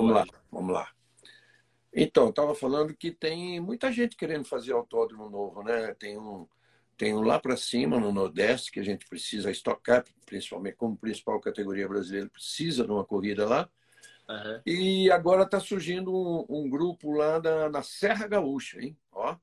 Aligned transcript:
Vamos 0.00 0.14
lá, 0.14 0.24
vamos 0.50 0.72
lá. 0.72 0.90
Então, 1.92 2.28
estava 2.30 2.54
falando 2.54 2.94
que 2.94 3.10
tem 3.10 3.60
muita 3.60 3.92
gente 3.92 4.16
querendo 4.16 4.44
fazer 4.44 4.72
autódromo 4.72 5.28
novo, 5.28 5.62
né? 5.62 5.92
Tem 5.94 6.16
um, 6.16 6.46
tem 6.96 7.14
um 7.14 7.22
lá 7.22 7.38
para 7.38 7.56
cima, 7.56 7.98
no 7.98 8.12
Nordeste, 8.12 8.70
que 8.70 8.80
a 8.80 8.84
gente 8.84 9.06
precisa 9.06 9.50
estocar, 9.50 10.04
principalmente 10.24 10.76
como 10.76 10.96
principal 10.96 11.40
categoria 11.40 11.88
brasileira, 11.88 12.28
precisa 12.28 12.84
de 12.84 12.92
uma 12.92 13.04
corrida 13.04 13.46
lá. 13.46 13.68
Uhum. 14.28 14.62
E 14.64 15.10
agora 15.10 15.42
está 15.42 15.58
surgindo 15.58 16.14
um, 16.14 16.46
um, 16.48 16.70
grupo 16.70 17.10
lá 17.10 17.40
da, 17.40 17.68
na 17.68 17.82
Serra 17.82 18.28
Gaúcha, 18.28 18.80
hein? 18.80 18.96
Ó. 19.10 19.36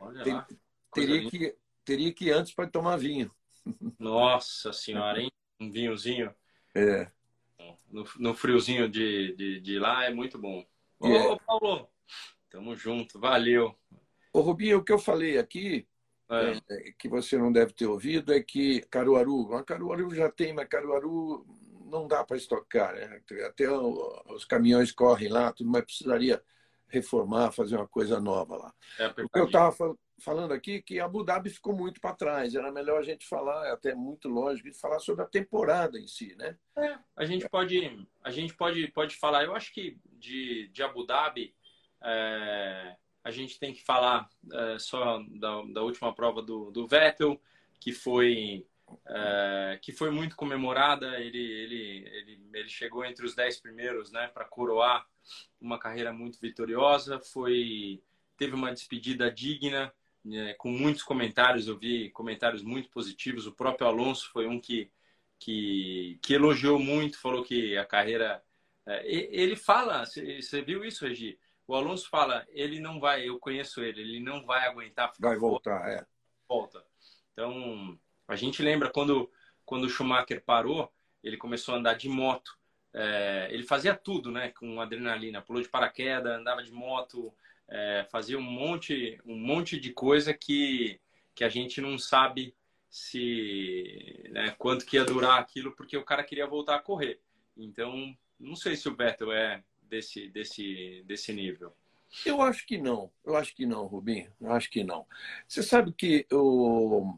Olha 0.00 0.34
lá. 0.34 0.46
Teria 0.94 1.28
que, 1.28 1.56
teria 1.84 2.12
que 2.12 2.24
ir 2.26 2.32
antes 2.32 2.54
para 2.54 2.66
tomar 2.66 2.96
vinho. 2.96 3.30
Nossa 3.98 4.72
senhora, 4.72 5.20
hein? 5.20 5.30
Um 5.60 5.70
vinhozinho. 5.70 6.34
É. 6.74 7.10
No, 7.90 8.06
no 8.18 8.34
friozinho 8.34 8.88
de, 8.88 9.34
de, 9.34 9.60
de 9.60 9.78
lá 9.78 10.04
é 10.04 10.10
muito 10.10 10.38
bom. 10.38 10.64
Ô, 10.98 11.08
é. 11.08 11.38
Paulo, 11.46 11.88
tamo 12.48 12.76
junto, 12.76 13.18
valeu. 13.18 13.74
Ô, 14.32 14.40
Rubinho, 14.40 14.78
o 14.78 14.84
que 14.84 14.92
eu 14.92 14.98
falei 14.98 15.38
aqui, 15.38 15.86
é. 16.30 16.60
É, 16.68 16.92
que 16.92 17.08
você 17.08 17.36
não 17.36 17.50
deve 17.50 17.72
ter 17.72 17.86
ouvido, 17.86 18.32
é 18.32 18.40
que 18.40 18.80
Caruaru, 18.82 19.52
a 19.54 19.64
Caruaru 19.64 20.14
já 20.14 20.30
tem, 20.30 20.52
mas 20.52 20.68
Caruaru 20.68 21.44
não 21.90 22.06
dá 22.06 22.22
para 22.24 22.36
estocar. 22.36 22.94
Né? 22.94 23.20
Até 23.44 23.68
os 23.70 24.44
caminhões 24.44 24.92
correm 24.92 25.28
lá, 25.28 25.52
tudo, 25.52 25.68
mas 25.68 25.84
precisaria 25.84 26.40
reformar, 26.86 27.52
fazer 27.52 27.76
uma 27.76 27.88
coisa 27.88 28.20
nova 28.20 28.56
lá. 28.56 28.74
É, 28.98 29.08
o 29.08 29.28
que 29.28 29.38
eu 29.38 29.46
estava 29.46 29.96
falando 30.20 30.52
aqui 30.52 30.82
que 30.82 31.00
Abu 31.00 31.24
Dhabi 31.24 31.50
ficou 31.50 31.74
muito 31.74 32.00
para 32.00 32.14
trás. 32.14 32.54
Era 32.54 32.70
melhor 32.70 32.98
a 32.98 33.02
gente 33.02 33.26
falar, 33.26 33.66
é 33.66 33.72
até 33.72 33.94
muito 33.94 34.28
lógico, 34.28 34.70
de 34.70 34.78
falar 34.78 34.98
sobre 35.00 35.24
a 35.24 35.28
temporada 35.28 35.98
em 35.98 36.06
si, 36.06 36.34
né? 36.36 36.56
É, 36.76 36.98
a 37.16 37.24
gente 37.24 37.48
pode, 37.48 38.06
a 38.22 38.30
gente 38.30 38.54
pode, 38.54 38.86
pode 38.88 39.16
falar. 39.16 39.44
Eu 39.44 39.54
acho 39.54 39.72
que 39.72 39.98
de, 40.12 40.68
de 40.68 40.82
Abu 40.82 41.04
Dhabi 41.04 41.54
é, 42.02 42.96
a 43.24 43.30
gente 43.30 43.58
tem 43.58 43.72
que 43.72 43.82
falar 43.84 44.28
é, 44.52 44.78
só 44.78 45.22
da, 45.28 45.62
da, 45.72 45.82
última 45.82 46.14
prova 46.14 46.42
do, 46.42 46.70
do 46.70 46.86
Vettel, 46.86 47.40
que 47.80 47.92
foi 47.92 48.66
é, 49.06 49.78
que 49.80 49.92
foi 49.92 50.10
muito 50.10 50.36
comemorada. 50.36 51.18
Ele, 51.20 51.38
ele, 51.38 52.08
ele, 52.08 52.48
ele 52.52 52.68
chegou 52.68 53.04
entre 53.04 53.24
os 53.24 53.34
dez 53.34 53.60
primeiros, 53.60 54.10
né, 54.10 54.28
para 54.28 54.44
coroar 54.44 55.06
uma 55.60 55.78
carreira 55.78 56.12
muito 56.12 56.40
vitoriosa. 56.40 57.20
Foi 57.20 58.02
teve 58.36 58.54
uma 58.54 58.72
despedida 58.72 59.30
digna 59.30 59.92
é, 60.32 60.54
com 60.54 60.70
muitos 60.70 61.02
comentários, 61.02 61.66
eu 61.66 61.78
vi 61.78 62.10
comentários 62.10 62.62
muito 62.62 62.90
positivos. 62.90 63.46
O 63.46 63.52
próprio 63.52 63.86
Alonso 63.86 64.30
foi 64.30 64.46
um 64.46 64.60
que, 64.60 64.90
que, 65.38 66.18
que 66.22 66.34
elogiou 66.34 66.78
muito, 66.78 67.18
falou 67.18 67.42
que 67.42 67.76
a 67.76 67.84
carreira. 67.84 68.42
É, 68.86 69.02
ele 69.06 69.56
fala, 69.56 70.04
você 70.04 70.62
viu 70.62 70.84
isso, 70.84 71.06
Regi? 71.06 71.38
O 71.66 71.74
Alonso 71.74 72.08
fala, 72.08 72.44
ele 72.50 72.80
não 72.80 72.98
vai, 72.98 73.28
eu 73.28 73.38
conheço 73.38 73.80
ele, 73.80 74.00
ele 74.00 74.20
não 74.20 74.44
vai 74.44 74.66
aguentar. 74.66 75.12
Vai 75.20 75.36
voltar, 75.36 75.88
é. 75.88 76.04
Volta. 76.48 76.84
Então, 77.32 77.96
a 78.26 78.34
gente 78.34 78.60
lembra 78.60 78.90
quando, 78.90 79.30
quando 79.64 79.84
o 79.84 79.88
Schumacher 79.88 80.42
parou, 80.44 80.92
ele 81.22 81.36
começou 81.36 81.74
a 81.74 81.78
andar 81.78 81.94
de 81.94 82.08
moto. 82.08 82.58
É, 82.92 83.48
ele 83.52 83.62
fazia 83.62 83.94
tudo, 83.94 84.32
né? 84.32 84.50
Com 84.50 84.80
adrenalina, 84.80 85.40
pulou 85.40 85.62
de 85.62 85.68
paraquedas, 85.68 86.36
andava 86.36 86.62
de 86.62 86.72
moto, 86.72 87.32
é, 87.70 88.06
fazia 88.10 88.36
um 88.36 88.42
monte, 88.42 89.20
um 89.24 89.38
monte 89.38 89.78
de 89.78 89.92
coisa 89.92 90.34
que, 90.34 91.00
que 91.34 91.44
a 91.44 91.48
gente 91.48 91.80
não 91.80 91.96
sabe 91.96 92.54
se 92.88 94.28
né, 94.30 94.54
quanto 94.58 94.84
que 94.84 94.96
ia 94.96 95.04
durar 95.04 95.38
aquilo, 95.38 95.72
porque 95.76 95.96
o 95.96 96.04
cara 96.04 96.24
queria 96.24 96.46
voltar 96.46 96.74
a 96.74 96.82
correr. 96.82 97.20
Então, 97.56 98.16
não 98.38 98.56
sei 98.56 98.74
se 98.74 98.88
o 98.88 98.96
Vettel 98.96 99.32
é 99.32 99.62
desse, 99.80 100.28
desse, 100.28 101.04
desse 101.06 101.32
nível. 101.32 101.72
Eu 102.26 102.42
acho 102.42 102.66
que 102.66 102.76
não. 102.76 103.12
Eu 103.24 103.36
acho 103.36 103.54
que 103.54 103.64
não, 103.64 103.86
Rubinho. 103.86 104.32
Eu 104.40 104.52
acho 104.52 104.68
que 104.68 104.82
não. 104.82 105.06
Você 105.46 105.62
sabe 105.62 105.92
que 105.92 106.26
o, 106.32 107.16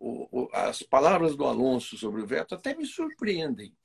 o, 0.00 0.48
as 0.54 0.82
palavras 0.82 1.36
do 1.36 1.44
Alonso 1.44 1.98
sobre 1.98 2.22
o 2.22 2.26
Vettel 2.26 2.56
até 2.56 2.74
me 2.74 2.86
surpreendem, 2.86 3.76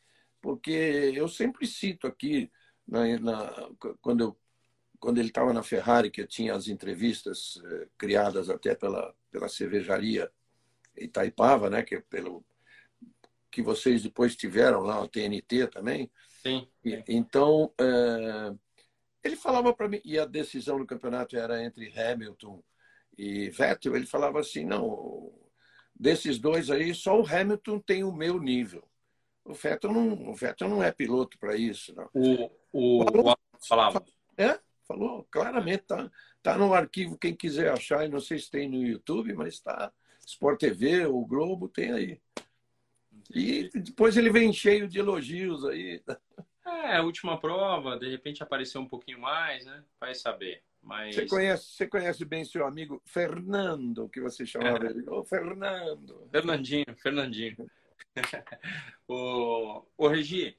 porque 0.42 0.72
eu 1.14 1.28
sempre 1.28 1.68
cito 1.68 2.08
aqui, 2.08 2.50
na, 2.88 3.20
na, 3.20 3.70
quando 4.02 4.22
eu 4.22 4.38
quando 5.00 5.20
ele 5.20 5.30
estava 5.30 5.54
na 5.54 5.64
Ferrari, 5.64 6.10
que 6.10 6.26
tinha 6.26 6.54
as 6.54 6.68
entrevistas 6.68 7.62
eh, 7.64 7.88
criadas 7.98 8.50
até 8.50 8.76
pela, 8.76 9.14
pela 9.32 9.48
cervejaria 9.48 10.32
Itaipava, 10.96 11.70
né, 11.70 11.84
que 11.84 11.96
é 11.96 12.02
pelo 12.02 12.44
que 13.52 13.62
vocês 13.62 14.04
depois 14.04 14.36
tiveram 14.36 14.82
lá, 14.82 15.02
o 15.02 15.08
TNT 15.08 15.68
também. 15.68 16.12
Sim. 16.44 16.68
E, 16.84 17.04
então, 17.08 17.74
eh, 17.80 18.56
ele 19.24 19.36
falava 19.36 19.74
para 19.74 19.88
mim, 19.88 20.02
e 20.04 20.18
a 20.18 20.26
decisão 20.26 20.80
do 20.80 20.86
campeonato 20.86 21.38
era 21.38 21.64
entre 21.64 21.94
Hamilton 21.98 22.64
e 23.18 23.50
Vettel, 23.50 23.96
ele 23.96 24.06
falava 24.06 24.40
assim, 24.40 24.64
não, 24.64 25.34
desses 25.96 26.40
dois 26.40 26.70
aí, 26.70 26.94
só 26.94 27.20
o 27.20 27.26
Hamilton 27.26 27.80
tem 27.80 28.04
o 28.04 28.12
meu 28.12 28.40
nível. 28.40 28.88
O 29.44 29.54
Vettel 29.54 29.92
não, 29.92 30.30
o 30.30 30.36
Vettel 30.36 30.70
não 30.70 30.84
é 30.84 30.92
piloto 30.92 31.38
para 31.40 31.56
isso. 31.56 31.96
Não. 31.96 32.10
O, 32.14 32.46
o, 32.72 33.04
o, 33.04 33.32
o 33.32 33.36
falava. 33.60 34.04
É? 34.38 34.60
Falou 34.88 35.28
claramente, 35.30 35.84
tá, 35.84 36.10
tá 36.42 36.58
no 36.58 36.74
arquivo, 36.74 37.18
quem 37.18 37.36
quiser 37.36 37.72
achar, 37.72 38.06
e 38.06 38.10
não 38.10 38.22
sei 38.22 38.40
se 38.40 38.50
tem 38.50 38.70
no 38.70 38.82
YouTube, 38.82 39.34
mas 39.34 39.56
está. 39.56 39.92
Sport 40.26 40.60
TV, 40.60 41.06
o 41.06 41.26
Globo 41.26 41.68
tem 41.68 41.92
aí. 41.92 42.22
E 43.34 43.70
depois 43.74 44.16
ele 44.18 44.30
vem 44.30 44.52
cheio 44.54 44.88
de 44.88 45.00
elogios 45.00 45.66
aí. 45.66 46.02
É, 46.66 47.02
última 47.02 47.40
prova, 47.40 47.98
de 47.98 48.10
repente 48.10 48.44
apareceu 48.44 48.82
um 48.82 48.88
pouquinho 48.88 49.20
mais, 49.20 49.66
né? 49.66 49.84
Vai 50.00 50.14
saber. 50.16 50.64
Mas... 50.82 51.16
Você, 51.16 51.26
conhece, 51.26 51.66
você 51.66 51.88
conhece 51.88 52.26
bem 52.26 52.46
seu 52.46 52.66
amigo 52.66 53.02
Fernando, 53.06 54.10
que 54.10 54.22
você 54.22 54.46
chamava 54.46 54.84
é. 54.88 54.90
ele? 54.90 55.10
Ô, 55.10 55.24
Fernando. 55.24 56.28
Fernandinho, 56.32 56.96
Fernandinho. 57.02 57.70
o, 59.08 59.84
o 59.98 60.08
Regi, 60.08 60.56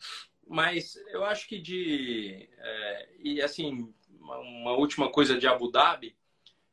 mas 0.46 0.96
eu 1.10 1.24
acho 1.24 1.46
que 1.48 1.58
de. 1.58 2.48
É, 2.56 3.08
e 3.20 3.42
assim, 3.42 3.92
uma, 4.36 4.72
última 4.72 5.10
coisa 5.10 5.38
de 5.38 5.46
Abu 5.46 5.70
Dhabi 5.70 6.16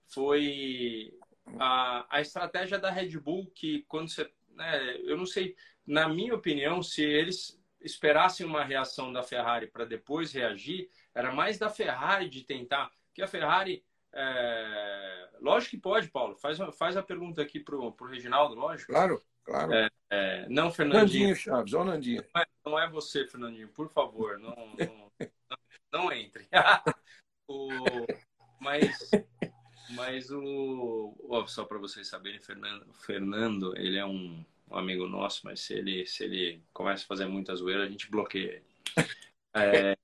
foi 0.08 1.14
a, 1.60 2.06
a 2.10 2.22
estratégia 2.22 2.78
da 2.78 2.90
Red 2.90 3.18
Bull, 3.20 3.52
que 3.54 3.84
quando 3.88 4.10
você. 4.10 4.30
Né, 4.50 4.98
eu 5.04 5.18
não 5.18 5.26
sei, 5.26 5.56
na 5.86 6.08
minha 6.08 6.34
opinião, 6.34 6.82
se 6.82 7.04
eles 7.04 7.62
esperassem 7.82 8.46
uma 8.46 8.64
reação 8.64 9.14
da 9.14 9.22
Ferrari 9.22 9.68
para 9.68 9.86
depois 9.86 10.34
reagir, 10.34 10.90
era 11.14 11.32
mais 11.32 11.58
da 11.58 11.70
Ferrari 11.70 12.30
de 12.30 12.44
tentar. 12.44 12.92
Que 13.14 13.22
a 13.22 13.28
Ferrari. 13.28 13.84
É... 14.12 15.30
Lógico 15.42 15.72
que 15.72 15.78
pode, 15.78 16.08
Paulo. 16.08 16.36
Faz, 16.36 16.58
faz 16.78 16.98
a 16.98 17.04
pergunta 17.04 17.42
aqui 17.42 17.60
para 17.60 17.76
o 17.76 17.94
Reginaldo, 18.06 18.56
lógico. 18.56 18.92
Claro, 18.92 19.22
claro. 19.44 19.74
É, 19.74 19.90
é... 20.10 20.50
não, 20.50 20.72
Fernandinho. 20.72 21.28
Nandinho 21.28 21.36
Chaves, 21.36 21.74
ó, 21.74 21.84
Nandinho. 21.84 22.24
Não 22.34 22.42
é, 22.42 22.46
não 22.66 22.80
é 22.80 22.90
você, 22.90 23.28
Fernandinho, 23.28 23.68
por 23.70 23.90
favor, 23.90 24.40
não, 24.40 24.56
não, 24.56 25.12
não, 25.20 25.58
não 25.92 26.12
entre. 26.12 26.48
O, 27.48 27.68
mas, 28.60 29.12
mas 29.92 30.32
o. 30.32 31.16
só 31.48 31.66
para 31.66 31.78
vocês 31.78 32.08
saberem, 32.08 32.40
Fernando, 32.40 32.94
Fernando, 32.94 33.78
ele 33.78 33.98
é 33.98 34.06
um, 34.06 34.44
um, 34.70 34.78
amigo 34.78 35.08
nosso, 35.08 35.42
mas 35.44 35.60
se 35.60 35.74
ele, 35.74 36.06
se 36.06 36.24
ele 36.24 36.64
começa 36.74 37.04
a 37.04 37.08
fazer 37.08 37.26
muita 37.26 37.56
zoeira, 37.56 37.84
a 37.84 37.90
gente 37.90 38.10
bloqueia. 38.10 38.64
É, 39.54 39.96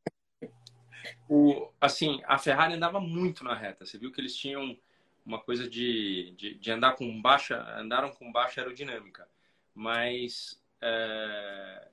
o, 1.27 1.69
assim, 1.79 2.21
a 2.25 2.37
Ferrari 2.37 2.73
andava 2.73 2.99
muito 2.99 3.43
na 3.43 3.55
reta. 3.55 3.85
Você 3.85 3.97
viu 3.97 4.11
que 4.11 4.21
eles 4.21 4.35
tinham 4.35 4.77
uma 5.25 5.39
coisa 5.39 5.69
de, 5.69 6.33
de, 6.37 6.55
de 6.55 6.71
andar 6.71 6.95
com 6.95 7.21
baixa, 7.21 7.61
andaram 7.77 8.11
com 8.11 8.31
baixa 8.31 8.61
aerodinâmica, 8.61 9.27
mas 9.73 10.61
é, 10.81 11.87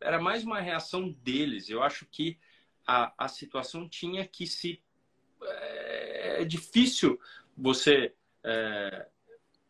era 0.00 0.20
mais 0.20 0.44
uma 0.44 0.60
reação 0.60 1.10
deles. 1.10 1.68
Eu 1.68 1.82
acho 1.82 2.06
que 2.06 2.38
a, 2.86 3.12
a 3.16 3.28
situação 3.28 3.88
tinha 3.88 4.26
que 4.26 4.46
se 4.46 4.82
é, 5.42 6.42
é 6.42 6.44
difícil 6.44 7.20
você 7.56 8.14
é, 8.44 9.06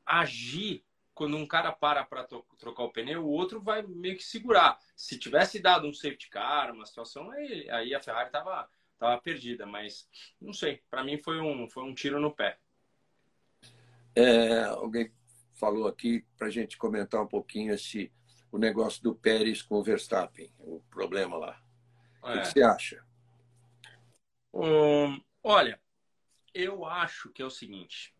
agir 0.04 0.84
quando 1.20 1.36
um 1.36 1.46
cara 1.46 1.70
para 1.70 2.02
para 2.02 2.26
trocar 2.58 2.84
o 2.84 2.90
pneu, 2.90 3.22
o 3.22 3.30
outro 3.30 3.60
vai 3.60 3.82
meio 3.82 4.16
que 4.16 4.24
segurar. 4.24 4.78
Se 4.96 5.18
tivesse 5.18 5.60
dado 5.60 5.86
um 5.86 5.92
safety 5.92 6.30
car, 6.30 6.72
uma 6.72 6.86
situação, 6.86 7.30
aí, 7.30 7.68
aí 7.68 7.94
a 7.94 8.00
Ferrari 8.00 8.30
tava, 8.30 8.66
tava 8.98 9.20
perdida. 9.20 9.66
Mas 9.66 10.08
não 10.40 10.54
sei, 10.54 10.82
para 10.90 11.04
mim 11.04 11.18
foi 11.18 11.38
um, 11.38 11.68
foi 11.68 11.82
um 11.82 11.94
tiro 11.94 12.18
no 12.18 12.34
pé. 12.34 12.58
É, 14.16 14.64
alguém 14.64 15.12
falou 15.52 15.86
aqui 15.86 16.24
para 16.38 16.46
a 16.46 16.50
gente 16.50 16.78
comentar 16.78 17.22
um 17.22 17.28
pouquinho 17.28 17.74
esse, 17.74 18.10
o 18.50 18.56
negócio 18.56 19.02
do 19.02 19.14
Pérez 19.14 19.60
com 19.60 19.74
o 19.74 19.82
Verstappen, 19.82 20.50
o 20.58 20.80
problema 20.88 21.36
lá. 21.36 21.62
É. 22.24 22.38
O 22.38 22.40
que 22.40 22.46
você 22.46 22.62
acha? 22.62 23.04
Um, 24.54 25.20
Olha, 25.42 25.80
eu 26.52 26.84
acho 26.84 27.30
que 27.30 27.40
é 27.40 27.44
o 27.44 27.50
seguinte. 27.50 28.14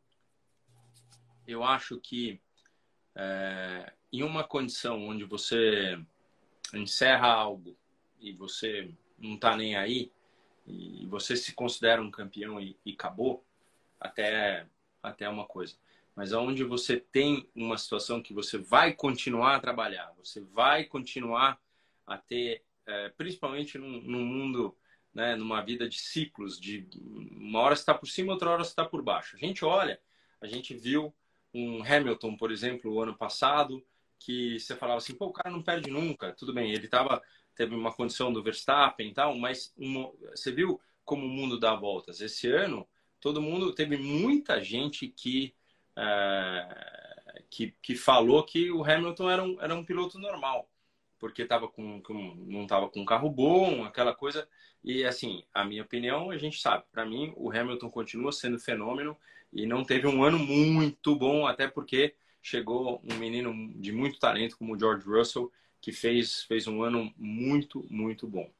Eu 1.46 1.62
acho 1.62 2.00
que 2.00 2.40
é, 3.14 3.92
em 4.12 4.22
uma 4.22 4.42
condição 4.42 5.06
onde 5.06 5.24
você 5.24 5.98
encerra 6.72 7.26
algo 7.26 7.76
e 8.20 8.32
você 8.32 8.94
não 9.18 9.34
está 9.34 9.56
nem 9.56 9.76
aí, 9.76 10.10
e 10.66 11.06
você 11.06 11.36
se 11.36 11.52
considera 11.52 12.00
um 12.00 12.10
campeão 12.10 12.60
e, 12.60 12.76
e 12.86 12.92
acabou, 12.92 13.44
até, 13.98 14.66
até 15.02 15.28
uma 15.28 15.44
coisa. 15.44 15.76
Mas 16.14 16.32
aonde 16.32 16.64
você 16.64 16.98
tem 16.98 17.48
uma 17.54 17.76
situação 17.76 18.22
que 18.22 18.32
você 18.32 18.56
vai 18.56 18.92
continuar 18.94 19.56
a 19.56 19.60
trabalhar, 19.60 20.12
você 20.16 20.40
vai 20.40 20.84
continuar 20.84 21.60
a 22.06 22.16
ter, 22.16 22.64
é, 22.86 23.08
principalmente 23.10 23.78
num 23.78 24.24
mundo, 24.24 24.76
né, 25.14 25.34
numa 25.36 25.60
vida 25.60 25.88
de 25.88 25.98
ciclos, 25.98 26.58
de 26.60 26.86
uma 27.32 27.60
hora 27.60 27.74
está 27.74 27.92
por 27.94 28.06
cima, 28.06 28.32
outra 28.32 28.50
hora 28.50 28.62
está 28.62 28.84
por 28.84 29.02
baixo. 29.02 29.36
A 29.36 29.38
gente 29.38 29.64
olha, 29.64 30.00
a 30.40 30.46
gente 30.46 30.74
viu 30.74 31.14
um 31.52 31.82
Hamilton, 31.82 32.36
por 32.36 32.52
exemplo, 32.52 32.92
o 32.92 33.02
ano 33.02 33.16
passado, 33.16 33.84
que 34.18 34.58
você 34.58 34.76
falava 34.76 34.98
assim, 34.98 35.14
pô, 35.14 35.26
o 35.26 35.32
cara 35.32 35.50
não 35.50 35.62
perde 35.62 35.90
nunca. 35.90 36.32
Tudo 36.34 36.52
bem, 36.52 36.72
ele 36.72 36.86
tava, 36.86 37.22
teve 37.54 37.74
uma 37.74 37.92
condição 37.92 38.32
do 38.32 38.42
Verstappen 38.42 39.08
e 39.10 39.14
tal, 39.14 39.36
mas 39.36 39.72
uma, 39.76 40.12
você 40.30 40.52
viu 40.52 40.80
como 41.04 41.26
o 41.26 41.28
mundo 41.28 41.58
dá 41.58 41.74
voltas. 41.74 42.20
Esse 42.20 42.48
ano, 42.50 42.86
todo 43.20 43.42
mundo, 43.42 43.74
teve 43.74 43.96
muita 43.96 44.62
gente 44.62 45.08
que, 45.08 45.54
é, 45.96 47.42
que, 47.50 47.74
que 47.82 47.96
falou 47.96 48.44
que 48.44 48.70
o 48.70 48.84
Hamilton 48.84 49.30
era 49.30 49.42
um, 49.42 49.60
era 49.60 49.74
um 49.74 49.84
piloto 49.84 50.18
normal, 50.18 50.70
porque 51.18 51.44
tava 51.44 51.66
com, 51.68 52.00
com, 52.02 52.34
não 52.46 52.62
estava 52.62 52.88
com 52.88 53.00
um 53.00 53.04
carro 53.04 53.28
bom, 53.30 53.84
aquela 53.84 54.14
coisa. 54.14 54.48
E 54.82 55.04
assim, 55.04 55.44
a 55.52 55.64
minha 55.64 55.82
opinião, 55.82 56.30
a 56.30 56.38
gente 56.38 56.60
sabe, 56.60 56.84
para 56.90 57.04
mim, 57.04 57.32
o 57.36 57.50
Hamilton 57.50 57.90
continua 57.90 58.32
sendo 58.32 58.58
fenômeno 58.58 59.16
e 59.52 59.66
não 59.66 59.84
teve 59.84 60.06
um 60.06 60.24
ano 60.24 60.38
muito 60.38 61.14
bom, 61.14 61.46
até 61.46 61.68
porque 61.68 62.14
chegou 62.42 63.02
um 63.04 63.16
menino 63.16 63.52
de 63.76 63.92
muito 63.92 64.18
talento 64.18 64.56
como 64.56 64.74
o 64.74 64.78
George 64.78 65.06
Russell, 65.06 65.52
que 65.80 65.92
fez, 65.92 66.44
fez 66.44 66.66
um 66.66 66.82
ano 66.82 67.12
muito, 67.16 67.86
muito 67.90 68.26
bom. 68.26 68.50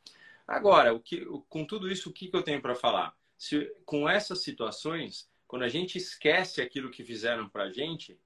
Agora, 0.47 0.93
o 0.93 1.01
que, 1.01 1.25
com 1.49 1.65
tudo 1.65 1.91
isso, 1.91 2.11
o 2.11 2.13
que, 2.13 2.29
que 2.29 2.37
eu 2.37 2.43
tenho 2.43 2.61
para 2.61 2.75
falar? 2.75 3.17
Se, 3.39 3.73
com 3.87 4.09
essas 4.09 4.43
situações, 4.43 5.31
quando 5.47 5.63
a 5.63 5.69
gente 5.69 5.97
esquece 5.97 6.61
aquilo 6.61 6.91
que 6.91 7.05
fizeram 7.05 7.49
para 7.49 7.65
a 7.65 7.73
gente, 7.73 8.19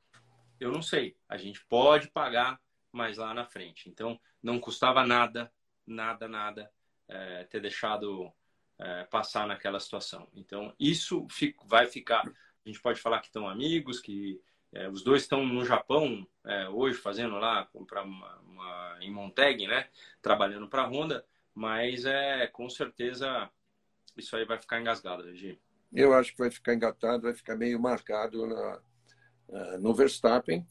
eu 0.59 0.73
não 0.73 0.83
sei, 0.83 1.17
a 1.29 1.37
gente 1.37 1.65
pode 1.67 2.09
pagar 2.09 2.61
mais 2.91 3.19
lá 3.19 3.33
na 3.35 3.45
frente. 3.45 3.89
Então, 3.89 4.19
não 4.43 4.59
custava 4.59 5.07
nada, 5.07 5.53
nada, 5.87 6.27
nada 6.27 6.71
é, 7.09 7.45
ter 7.45 7.61
deixado 7.61 8.33
é, 8.79 9.05
passar 9.05 9.47
naquela 9.47 9.81
situação. 9.81 10.29
Então, 10.35 10.75
isso 10.79 11.27
vai 11.67 11.87
ficar 11.87 12.25
a 12.65 12.69
gente 12.69 12.81
pode 12.81 13.01
falar 13.01 13.21
que 13.21 13.27
estão 13.27 13.47
amigos, 13.47 14.01
que 14.01 14.41
é, 14.73 14.89
os 14.89 15.05
dois 15.05 15.23
estão 15.23 15.45
no 15.45 15.65
Japão 15.65 16.27
é, 16.45 16.69
hoje 16.69 16.99
fazendo 16.99 17.37
lá 17.37 17.69
uma, 17.75 18.39
uma, 18.39 18.99
em 19.01 19.13
Monteg, 19.13 19.67
né? 19.67 19.89
Trabalhando 20.23 20.67
para 20.69 20.83
a 20.83 20.87
Honda, 20.87 21.25
mas 21.55 22.07
é 22.07 22.47
com 22.47 22.69
certeza 22.69 23.51
isso 24.17 24.35
aí 24.35 24.45
vai 24.45 24.59
ficar 24.59 24.81
engasgado, 24.81 25.25
Regi. 25.25 25.61
Eu 25.93 26.15
acho 26.15 26.33
que 26.33 26.39
vai 26.39 26.51
ficar 26.51 26.75
engatado, 26.75 27.25
vai 27.25 27.35
ficar 27.35 27.55
meio 27.55 27.79
marcado 27.79 28.47
na, 28.47 28.81
no 29.79 29.95
Verstappen 29.95 30.67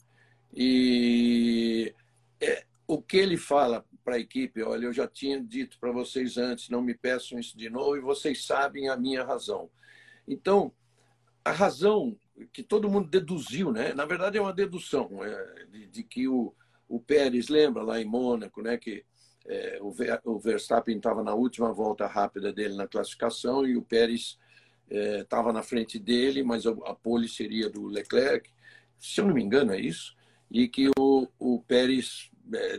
e 0.52 1.94
é, 2.40 2.66
o 2.86 3.00
que 3.00 3.16
ele 3.16 3.36
fala 3.36 3.84
para 4.04 4.16
a 4.16 4.20
equipe, 4.20 4.62
olha, 4.62 4.86
eu 4.86 4.92
já 4.92 5.08
tinha 5.08 5.40
dito 5.42 5.78
para 5.80 5.90
vocês 5.90 6.36
antes, 6.36 6.68
não 6.68 6.82
me 6.82 6.94
peçam 6.94 7.38
isso 7.38 7.56
de 7.56 7.70
novo 7.70 7.96
e 7.96 8.00
vocês 8.00 8.44
sabem 8.44 8.88
a 8.88 8.96
minha 8.96 9.24
razão. 9.24 9.70
Então, 10.28 10.72
a 11.44 11.50
razão 11.50 12.16
que 12.52 12.62
todo 12.62 12.90
mundo 12.90 13.08
deduziu, 13.08 13.72
né? 13.72 13.94
na 13.94 14.04
verdade 14.04 14.38
é 14.38 14.40
uma 14.40 14.52
dedução, 14.52 15.24
é, 15.24 15.66
de, 15.70 15.86
de, 15.86 16.02
que 16.02 16.28
o, 16.28 16.54
o 16.88 17.00
Pérez, 17.00 17.48
lembra 17.48 17.82
lá 17.82 18.00
em 18.00 18.04
Mônaco, 18.04 18.60
né? 18.60 18.76
que 18.76 19.04
é, 19.46 19.78
o, 19.80 19.94
o 20.24 20.38
Verstappen 20.38 20.96
estava 20.96 21.22
na 21.22 21.34
última 21.34 21.72
volta 21.72 22.06
rápida 22.06 22.52
dele 22.52 22.74
na 22.74 22.88
classificação 22.88 23.66
e 23.66 23.76
o 23.76 23.82
Pérez 23.82 24.38
estava 24.88 25.50
é, 25.50 25.52
na 25.52 25.62
frente 25.62 25.98
dele, 25.98 26.42
mas 26.42 26.66
a, 26.66 26.70
a 26.70 26.94
pole 26.94 27.28
seria 27.28 27.70
do 27.70 27.86
Leclerc, 27.86 28.50
se 28.98 29.20
eu 29.20 29.26
não 29.26 29.34
me 29.34 29.42
engano 29.42 29.72
é 29.72 29.80
isso, 29.80 30.16
e 30.50 30.68
que 30.68 30.90
o, 30.98 31.28
o 31.38 31.60
Pérez, 31.62 32.30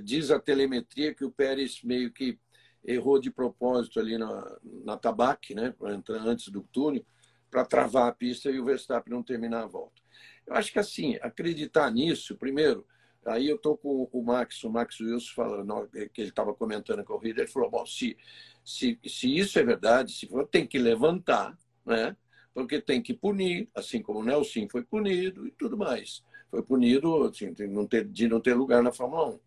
diz 0.03 0.31
a 0.31 0.39
telemetria 0.39 1.13
que 1.13 1.25
o 1.25 1.31
Pérez 1.31 1.81
meio 1.83 2.12
que 2.12 2.39
errou 2.83 3.19
de 3.19 3.31
propósito 3.31 4.00
ali 4.00 4.17
na, 4.17 4.57
na 4.63 4.97
tabaque, 4.97 5.56
né, 5.56 5.73
para 5.77 5.94
entrar 5.94 6.21
antes 6.21 6.50
do 6.50 6.62
túnel, 6.62 7.06
para 7.50 7.65
travar 7.65 8.07
a 8.07 8.12
pista 8.12 8.50
e 8.50 8.59
o 8.59 8.65
Verstappen 8.65 9.13
não 9.13 9.23
terminar 9.23 9.63
a 9.63 9.67
volta. 9.67 10.01
Eu 10.45 10.53
acho 10.56 10.71
que 10.71 10.79
assim, 10.79 11.17
acreditar 11.21 11.89
nisso, 11.91 12.35
primeiro, 12.35 12.85
aí 13.25 13.47
eu 13.47 13.56
estou 13.56 13.75
com 13.75 14.07
o 14.12 14.23
Max, 14.23 14.63
o 14.63 14.69
Max 14.69 15.00
Wilson 15.00 15.33
falando, 15.33 15.89
que 16.13 16.21
ele 16.21 16.29
estava 16.29 16.53
comentando 16.53 17.00
a 17.00 17.03
corrida, 17.03 17.41
ele 17.41 17.51
falou, 17.51 17.71
bom, 17.71 17.85
se, 17.85 18.15
se, 18.63 19.00
se 19.06 19.35
isso 19.35 19.57
é 19.57 19.63
verdade, 19.63 20.12
se 20.13 20.27
for, 20.27 20.47
tem 20.47 20.67
que 20.67 20.77
levantar, 20.77 21.57
né? 21.85 22.15
porque 22.56 22.79
tem 22.79 23.01
que 23.01 23.13
punir, 23.13 23.69
assim 23.75 24.01
como 24.01 24.19
o 24.19 24.23
Nelson 24.23 24.65
foi 24.71 24.81
punido 24.81 25.45
e 25.45 25.51
tudo 25.51 25.77
mais. 25.77 26.23
Foi 26.50 26.63
punido 26.63 27.25
assim, 27.25 27.51
de, 27.51 27.67
não 27.67 27.85
ter, 27.85 28.06
de 28.06 28.29
não 28.29 28.39
ter 28.39 28.53
lugar 28.53 28.81
na 28.81 28.94
Fórmula 28.94 29.31
1. 29.31 29.39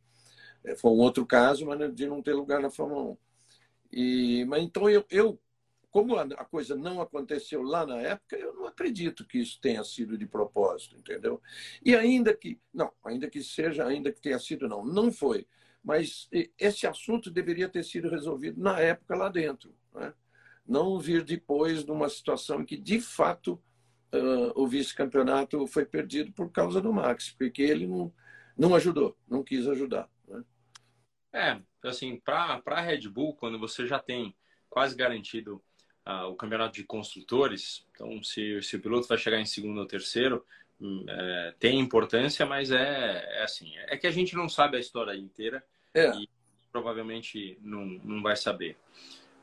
É, 0.64 0.74
foi 0.76 0.90
um 0.90 0.98
outro 0.98 1.24
caso, 1.26 1.66
mas 1.66 1.94
de 1.94 2.06
não 2.06 2.22
ter 2.22 2.34
lugar 2.34 2.60
na 2.60 2.70
Fórmula 2.70 3.12
1. 3.12 3.16
E, 3.92 4.44
mas 4.46 4.62
então 4.62 4.88
eu, 4.88 5.04
eu 5.10 5.40
como 5.90 6.16
a 6.16 6.44
coisa 6.44 6.76
não 6.76 7.00
aconteceu 7.00 7.62
lá 7.62 7.86
na 7.86 7.96
época, 7.96 8.36
eu 8.36 8.54
não 8.54 8.66
acredito 8.66 9.26
que 9.26 9.38
isso 9.38 9.58
tenha 9.60 9.82
sido 9.82 10.18
de 10.18 10.26
propósito, 10.26 10.96
entendeu? 10.96 11.40
E 11.84 11.96
ainda 11.96 12.34
que, 12.34 12.60
não, 12.72 12.92
ainda 13.02 13.28
que 13.28 13.42
seja, 13.42 13.86
ainda 13.86 14.12
que 14.12 14.20
tenha 14.20 14.38
sido, 14.38 14.68
não, 14.68 14.84
não 14.84 15.10
foi. 15.10 15.46
Mas 15.82 16.28
esse 16.58 16.86
assunto 16.86 17.30
deveria 17.30 17.68
ter 17.68 17.84
sido 17.84 18.10
resolvido 18.10 18.60
na 18.60 18.78
época 18.78 19.16
lá 19.16 19.28
dentro, 19.28 19.74
né? 19.94 20.12
não 20.66 20.98
vir 21.00 21.24
depois 21.24 21.84
numa 21.84 22.08
situação 22.08 22.60
em 22.60 22.64
que, 22.64 22.76
de 22.76 23.00
fato, 23.00 23.60
uh, 24.14 24.52
o 24.54 24.66
vice-campeonato 24.66 25.66
foi 25.66 25.86
perdido 25.86 26.30
por 26.32 26.50
causa 26.52 26.80
do 26.80 26.92
Max, 26.92 27.30
porque 27.30 27.62
ele 27.62 27.86
não, 27.86 28.12
não 28.56 28.74
ajudou, 28.74 29.16
não 29.26 29.42
quis 29.42 29.66
ajudar. 29.66 30.10
É, 31.32 31.60
assim, 31.84 32.18
para 32.18 32.62
a 32.64 32.80
Red 32.80 33.08
Bull, 33.08 33.34
quando 33.34 33.58
você 33.58 33.86
já 33.86 33.98
tem 33.98 34.34
quase 34.68 34.96
garantido 34.96 35.62
o 36.28 36.34
campeonato 36.34 36.74
de 36.74 36.84
construtores. 36.84 37.86
Então, 37.92 38.22
se, 38.22 38.62
se 38.62 38.76
o 38.76 38.80
piloto 38.80 39.06
vai 39.06 39.18
chegar 39.18 39.38
em 39.38 39.46
segundo 39.46 39.78
ou 39.78 39.86
terceiro, 39.86 40.44
hum, 40.80 41.04
é, 41.06 41.54
tem 41.58 41.78
importância, 41.78 42.46
mas 42.46 42.70
é, 42.70 43.24
é, 43.40 43.42
assim: 43.42 43.72
é 43.76 43.96
que 43.96 44.06
a 44.06 44.10
gente 44.10 44.34
não 44.34 44.48
sabe 44.48 44.76
a 44.76 44.80
história 44.80 45.14
inteira 45.14 45.62
é. 45.92 46.10
e 46.16 46.28
provavelmente 46.72 47.58
não, 47.60 47.84
não 47.84 48.22
vai 48.22 48.36
saber. 48.36 48.76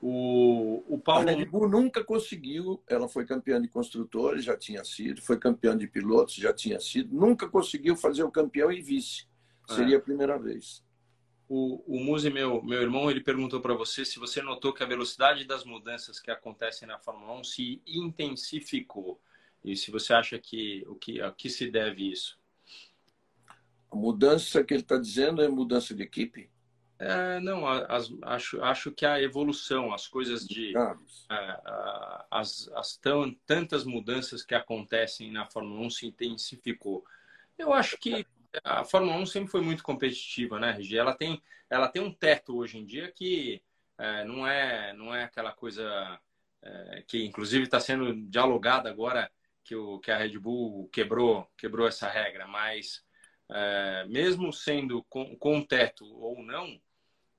O, 0.01 0.83
o 0.87 0.99
Paulo... 0.99 1.29
A 1.29 1.31
Red 1.31 1.45
Bull 1.45 1.69
nunca 1.69 2.03
conseguiu, 2.03 2.83
ela 2.87 3.07
foi 3.07 3.25
campeã 3.25 3.61
de 3.61 3.67
construtores, 3.67 4.43
já 4.43 4.55
tinha 4.55 4.83
sido, 4.83 5.21
foi 5.21 5.39
campeã 5.39 5.75
de 5.75 5.87
pilotos, 5.87 6.35
já 6.35 6.53
tinha 6.53 6.79
sido, 6.79 7.15
nunca 7.15 7.47
conseguiu 7.47 7.95
fazer 7.95 8.23
o 8.23 8.31
campeão 8.31 8.71
e 8.71 8.81
vice. 8.81 9.25
Seria 9.67 9.95
é. 9.95 9.97
a 9.97 10.01
primeira 10.01 10.37
vez. 10.37 10.84
O, 11.47 11.83
o 11.85 12.03
Muzi, 12.03 12.29
meu, 12.29 12.63
meu 12.63 12.81
irmão, 12.81 13.09
ele 13.09 13.21
perguntou 13.21 13.61
para 13.61 13.75
você 13.75 14.03
se 14.03 14.17
você 14.17 14.41
notou 14.41 14.73
que 14.73 14.81
a 14.81 14.87
velocidade 14.87 15.45
das 15.45 15.63
mudanças 15.63 16.19
que 16.19 16.31
acontecem 16.31 16.87
na 16.87 16.97
Fórmula 16.97 17.33
1 17.39 17.43
se 17.43 17.81
intensificou. 17.85 19.21
E 19.63 19.75
se 19.75 19.91
você 19.91 20.13
acha 20.13 20.39
que 20.39 20.83
o 20.87 20.95
que, 20.95 21.21
a 21.21 21.31
que 21.31 21.49
se 21.49 21.69
deve 21.69 22.11
isso? 22.11 22.39
A 23.91 23.95
mudança 23.95 24.63
que 24.63 24.73
ele 24.73 24.81
está 24.81 24.97
dizendo 24.97 25.41
é 25.41 25.47
mudança 25.47 25.93
de 25.93 26.03
equipe? 26.03 26.49
É, 26.97 27.39
não, 27.41 27.67
as, 27.67 28.11
acho, 28.23 28.63
acho 28.63 28.91
que 28.91 29.05
a 29.05 29.21
evolução, 29.21 29.93
as 29.93 30.07
coisas 30.07 30.47
de. 30.47 30.73
É, 30.77 31.61
as, 32.31 32.69
as 32.73 32.95
tão, 32.97 33.33
tantas 33.45 33.83
mudanças 33.83 34.43
que 34.43 34.55
acontecem 34.55 35.31
na 35.31 35.45
Fórmula 35.45 35.81
1 35.81 35.89
se 35.89 36.07
intensificou. 36.07 37.03
Eu 37.57 37.73
acho 37.73 37.97
que 37.97 38.25
a 38.63 38.83
Fórmula 38.83 39.17
1 39.17 39.25
sempre 39.25 39.51
foi 39.51 39.61
muito 39.61 39.83
competitiva, 39.83 40.59
né, 40.59 40.71
Regi? 40.71 40.97
Ela 40.97 41.13
tem, 41.13 41.41
ela 41.69 41.87
tem 41.87 42.01
um 42.01 42.13
teto 42.13 42.57
hoje 42.57 42.77
em 42.77 42.85
dia 42.85 43.11
que 43.11 43.61
é, 43.97 44.23
não, 44.25 44.47
é, 44.47 44.93
não 44.93 45.13
é 45.13 45.23
aquela 45.23 45.51
coisa 45.51 46.19
é, 46.61 47.03
que, 47.07 47.23
inclusive, 47.25 47.63
está 47.65 47.79
sendo 47.79 48.13
dialogada 48.29 48.89
agora 48.89 49.31
que, 49.63 49.75
o, 49.75 49.99
que 49.99 50.11
a 50.11 50.17
Red 50.17 50.37
Bull 50.37 50.89
quebrou, 50.89 51.49
quebrou 51.57 51.87
essa 51.87 52.09
regra, 52.09 52.47
mas 52.47 53.03
é, 53.49 54.05
mesmo 54.07 54.51
sendo 54.51 55.03
com, 55.03 55.35
com 55.37 55.61
teto 55.61 56.05
ou 56.05 56.43
não, 56.43 56.79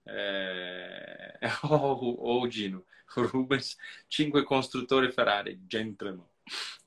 é... 0.06 1.38
ou, 1.68 2.20
ou 2.20 2.46
Dino, 2.46 2.84
Rubens, 3.08 3.76
Cinque 4.08 4.42
Construtore 4.44 5.12
Ferrari, 5.12 5.60
gentleman. 5.70 6.26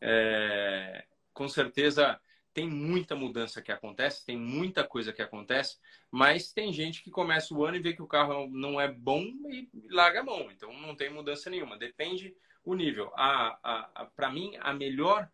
É... 0.02 1.06
Com 1.34 1.48
certeza 1.48 2.20
tem 2.60 2.70
muita 2.70 3.16
mudança 3.16 3.62
que 3.62 3.72
acontece, 3.72 4.26
tem 4.26 4.38
muita 4.38 4.84
coisa 4.84 5.14
que 5.14 5.22
acontece, 5.22 5.78
mas 6.12 6.52
tem 6.52 6.74
gente 6.74 7.02
que 7.02 7.10
começa 7.10 7.54
o 7.54 7.64
ano 7.64 7.78
e 7.78 7.82
vê 7.82 7.94
que 7.94 8.02
o 8.02 8.08
carro 8.08 8.50
não 8.50 8.82
é 8.82 8.92
bom 8.92 9.24
e 9.50 9.70
larga 9.90 10.20
a 10.20 10.24
mão. 10.24 10.52
Então 10.52 10.74
não 10.82 10.94
tem 10.94 11.10
mudança 11.10 11.50
nenhuma. 11.50 11.78
Depende 11.78 12.36
o 12.66 12.76
nível. 12.76 13.14
A, 13.16 13.58
a, 13.64 13.90
a 13.96 14.06
para 14.08 14.30
mim, 14.30 14.58
a 14.60 14.74
melhor, 14.74 15.32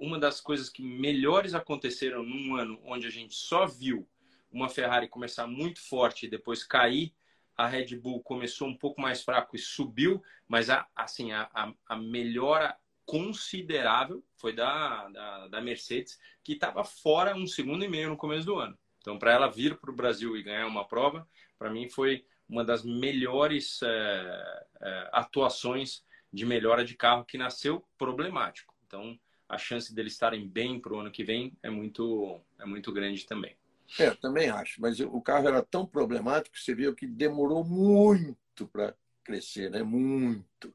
uma 0.00 0.18
das 0.18 0.40
coisas 0.40 0.70
que 0.70 0.82
melhores 0.82 1.52
aconteceram 1.52 2.22
num 2.22 2.56
ano 2.56 2.80
onde 2.82 3.06
a 3.08 3.10
gente 3.10 3.34
só 3.34 3.66
viu 3.66 4.08
uma 4.50 4.70
Ferrari 4.70 5.06
começar 5.06 5.46
muito 5.46 5.86
forte 5.86 6.24
e 6.24 6.30
depois 6.30 6.64
cair 6.64 7.14
a 7.54 7.66
Red 7.66 7.94
Bull 7.96 8.22
começou 8.22 8.68
um 8.68 8.76
pouco 8.76 9.02
mais 9.02 9.22
fraco 9.22 9.54
e 9.54 9.58
subiu, 9.58 10.22
mas 10.48 10.70
a, 10.70 10.86
assim, 10.96 11.30
a, 11.30 11.74
a 11.86 11.94
melhora 11.94 12.74
considerável 13.04 14.24
foi 14.44 14.52
da, 14.52 15.08
da, 15.08 15.48
da 15.48 15.60
Mercedes, 15.62 16.18
que 16.42 16.52
estava 16.52 16.84
fora 16.84 17.34
um 17.34 17.46
segundo 17.46 17.82
e 17.82 17.88
meio 17.88 18.10
no 18.10 18.16
começo 18.18 18.44
do 18.44 18.58
ano. 18.58 18.76
Então, 18.98 19.18
para 19.18 19.32
ela 19.32 19.48
vir 19.48 19.78
para 19.78 19.90
o 19.90 19.96
Brasil 19.96 20.36
e 20.36 20.42
ganhar 20.42 20.66
uma 20.66 20.86
prova, 20.86 21.26
para 21.58 21.70
mim 21.70 21.88
foi 21.88 22.26
uma 22.46 22.62
das 22.62 22.84
melhores 22.84 23.80
é, 23.82 24.66
é, 24.82 25.08
atuações 25.12 26.04
de 26.30 26.44
melhora 26.44 26.84
de 26.84 26.94
carro 26.94 27.24
que 27.24 27.38
nasceu 27.38 27.86
problemático. 27.96 28.74
Então, 28.86 29.18
a 29.48 29.56
chance 29.56 29.94
deles 29.94 30.12
estarem 30.12 30.46
bem 30.46 30.78
para 30.78 30.92
o 30.92 31.00
ano 31.00 31.10
que 31.10 31.24
vem 31.24 31.56
é 31.62 31.70
muito, 31.70 32.38
é 32.58 32.66
muito 32.66 32.92
grande 32.92 33.24
também. 33.24 33.56
É, 33.98 34.10
também 34.10 34.50
acho. 34.50 34.78
Mas 34.78 35.00
o 35.00 35.22
carro 35.22 35.48
era 35.48 35.62
tão 35.62 35.86
problemático 35.86 36.54
que 36.54 36.62
você 36.62 36.74
viu 36.74 36.94
que 36.94 37.06
demorou 37.06 37.64
muito 37.64 38.68
para 38.68 38.94
crescer, 39.24 39.70
né? 39.70 39.82
Muito. 39.82 40.74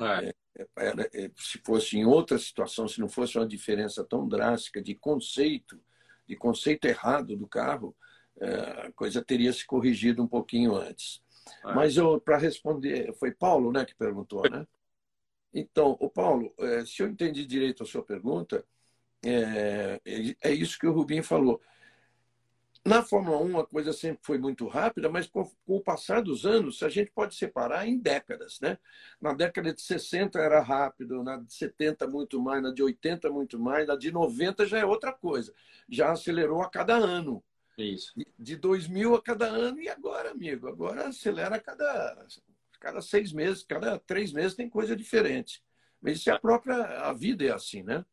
É. 0.00 0.34
Era, 0.76 1.08
é, 1.12 1.30
se 1.36 1.60
fosse 1.64 1.96
em 1.96 2.04
outra 2.04 2.38
situação, 2.38 2.88
se 2.88 3.00
não 3.00 3.08
fosse 3.08 3.38
uma 3.38 3.46
diferença 3.46 4.04
tão 4.04 4.28
drástica 4.28 4.82
de 4.82 4.94
conceito, 4.94 5.80
de 6.26 6.36
conceito 6.36 6.86
errado 6.86 7.36
do 7.36 7.46
carro, 7.46 7.96
é, 8.40 8.86
a 8.86 8.92
coisa 8.92 9.22
teria 9.22 9.52
se 9.52 9.66
corrigido 9.66 10.22
um 10.22 10.28
pouquinho 10.28 10.74
antes. 10.74 11.22
É. 11.64 11.74
Mas 11.74 11.94
para 12.24 12.38
responder, 12.38 13.12
foi 13.14 13.32
Paulo 13.32 13.72
né, 13.72 13.84
que 13.84 13.94
perguntou, 13.94 14.42
né? 14.48 14.66
Então, 15.52 15.96
o 15.98 16.08
Paulo, 16.08 16.54
é, 16.58 16.84
se 16.86 17.02
eu 17.02 17.08
entendi 17.08 17.44
direito 17.44 17.82
a 17.82 17.86
sua 17.86 18.04
pergunta, 18.04 18.64
é, 19.24 20.00
é 20.40 20.52
isso 20.52 20.78
que 20.78 20.86
o 20.86 20.92
Rubinho 20.92 21.24
falou. 21.24 21.60
Na 22.84 23.02
Fórmula 23.02 23.36
1, 23.38 23.58
a 23.60 23.66
coisa 23.66 23.92
sempre 23.92 24.20
foi 24.22 24.38
muito 24.38 24.66
rápida, 24.66 25.10
mas 25.10 25.26
com, 25.26 25.44
com, 25.44 25.76
o 25.76 25.82
passar 25.82 26.22
dos 26.22 26.46
anos, 26.46 26.82
a 26.82 26.88
gente 26.88 27.10
pode 27.10 27.34
separar 27.34 27.86
em 27.86 27.98
décadas. 27.98 28.58
Né? 28.58 28.78
Na 29.20 29.34
década 29.34 29.74
de 29.74 29.82
60 29.82 30.38
era 30.38 30.60
rápido, 30.60 31.22
na 31.22 31.36
de 31.36 31.52
70 31.52 32.06
muito 32.06 32.40
mais, 32.40 32.62
na 32.62 32.72
de 32.72 32.82
80 32.82 33.30
muito 33.30 33.58
mais, 33.58 33.86
na 33.86 33.96
de 33.96 34.10
90 34.10 34.64
já 34.64 34.78
é 34.78 34.84
outra 34.84 35.12
coisa. 35.12 35.52
Já 35.90 36.10
acelerou 36.12 36.62
a 36.62 36.70
cada 36.70 36.94
ano. 36.94 37.44
Isso. 37.76 38.14
De 38.38 38.56
2000 38.56 39.14
a 39.14 39.22
cada 39.22 39.46
ano, 39.46 39.80
e 39.80 39.88
agora, 39.88 40.30
amigo? 40.30 40.66
Agora 40.66 41.08
acelera 41.08 41.56
a 41.56 41.60
cada, 41.60 42.26
cada 42.80 43.02
seis 43.02 43.30
meses, 43.30 43.62
cada 43.62 43.98
três 43.98 44.32
meses 44.32 44.54
tem 44.54 44.70
coisa 44.70 44.96
diferente. 44.96 45.62
Mas 46.00 46.16
isso 46.16 46.30
é 46.30 46.32
a 46.32 46.38
própria 46.38 46.76
a 47.02 47.12
vida, 47.12 47.44
é 47.44 47.50
assim, 47.50 47.82
né? 47.82 48.04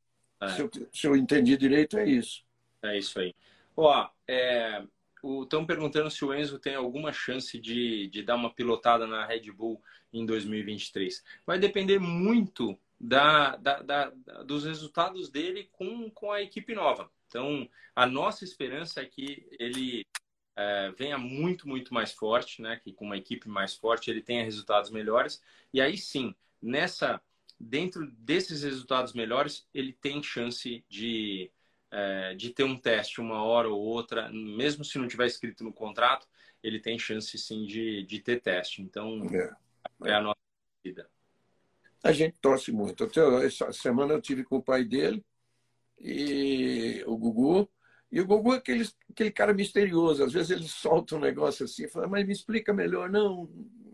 É. 0.42 0.50
Se, 0.50 0.62
eu, 0.62 0.70
se 0.94 1.08
eu 1.08 1.16
entendi 1.16 1.56
direito, 1.56 1.98
é 1.98 2.08
isso. 2.08 2.44
É 2.84 2.98
isso 2.98 3.18
aí. 3.18 3.34
Ó, 3.78 4.10
é, 4.28 4.84
estão 5.44 5.66
perguntando 5.66 6.10
se 6.10 6.26
o 6.26 6.34
Enzo 6.34 6.58
tem 6.58 6.76
alguma 6.76 7.14
chance 7.14 7.60
de, 7.60 8.08
de 8.08 8.24
dar 8.24 8.36
uma 8.36 8.54
pilotada 8.54 9.06
na 9.06 9.26
Red 9.26 9.52
Bull 9.52 9.82
em 10.12 10.26
2023. 10.26 11.24
Vai 11.46 11.60
depender 11.60 12.00
muito 12.00 12.78
da, 13.00 13.56
da, 13.58 13.82
da, 13.84 14.10
dos 14.44 14.66
resultados 14.66 15.30
dele 15.30 15.70
com, 15.72 16.10
com 16.10 16.32
a 16.32 16.42
equipe 16.42 16.74
nova. 16.74 17.12
Então, 17.28 17.70
a 17.96 18.08
nossa 18.08 18.44
esperança 18.44 19.02
é 19.02 19.06
que 19.06 19.48
ele 19.60 20.04
é, 20.56 20.92
venha 20.98 21.18
muito, 21.20 21.68
muito 21.68 21.94
mais 21.94 22.12
forte, 22.12 22.62
né? 22.62 22.80
Que 22.84 22.92
com 22.92 23.06
uma 23.06 23.18
equipe 23.18 23.48
mais 23.48 23.76
forte 23.76 24.10
ele 24.10 24.22
tenha 24.22 24.44
resultados 24.44 24.90
melhores. 24.90 25.42
E 25.72 25.80
aí 25.80 25.98
sim, 25.98 26.34
nessa 26.60 27.22
dentro 27.60 28.10
desses 28.12 28.64
resultados 28.64 29.14
melhores, 29.14 29.68
ele 29.74 29.92
tem 29.92 30.22
chance 30.22 30.84
de 30.88 31.52
é, 31.92 32.36
de 32.36 32.50
ter 32.52 32.64
um 32.64 32.78
teste 32.78 33.22
uma 33.22 33.44
hora 33.44 33.70
ou 33.70 33.80
outra, 33.80 34.30
mesmo 34.32 34.84
se 34.84 34.98
não 34.98 35.08
tiver 35.08 35.26
escrito 35.26 35.64
no 35.64 35.74
contrato, 35.74 36.28
ele 36.62 36.80
tem 36.80 36.98
chance 36.98 37.38
sim 37.38 37.66
de, 37.66 38.04
de 38.04 38.20
ter 38.20 38.42
teste. 38.42 38.82
Então, 38.82 39.26
é, 39.32 40.10
é 40.10 40.14
a 40.14 40.22
nossa 40.22 40.40
vida. 40.84 41.10
A 42.04 42.12
gente 42.12 42.38
torce 42.40 42.72
muito. 42.72 43.10
Essa 43.44 43.72
semana 43.72 44.14
eu 44.14 44.22
tive 44.22 44.44
com 44.44 44.58
o 44.58 44.64
pai 44.64 44.84
dele 44.84 45.24
e 46.00 47.04
o 47.06 47.18
Gugu. 47.18 47.70
E 48.12 48.22
o 48.22 48.26
Gugu 48.26 48.54
é 48.54 48.58
aquele, 48.58 48.88
aquele 49.10 49.32
cara 49.32 49.54
misterioso. 49.54 50.24
Às 50.24 50.34
vezes 50.34 50.52
ele 50.52 50.68
solta 50.68 51.16
um 51.16 51.20
negócio 51.20 51.66
assim, 51.66 51.88
fala, 51.88 52.08
mas 52.08 52.26
me 52.26 52.32
explica 52.32 52.74
melhor. 52.74 53.10
Não, 53.10 53.50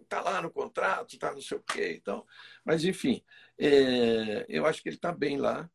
tá 0.08 0.22
lá 0.22 0.42
no 0.42 0.52
contrato, 0.52 1.18
tá 1.18 1.32
não 1.32 1.42
sei 1.42 1.58
o 1.58 1.64
quê. 1.64 1.98
Então, 2.00 2.26
mas 2.64 2.84
enfim, 2.84 3.24
é, 3.58 4.46
eu 4.48 4.66
acho 4.66 4.82
que 4.82 4.90
ele 4.90 4.96
está 4.96 5.12
bem 5.12 5.38
lá 5.38 5.70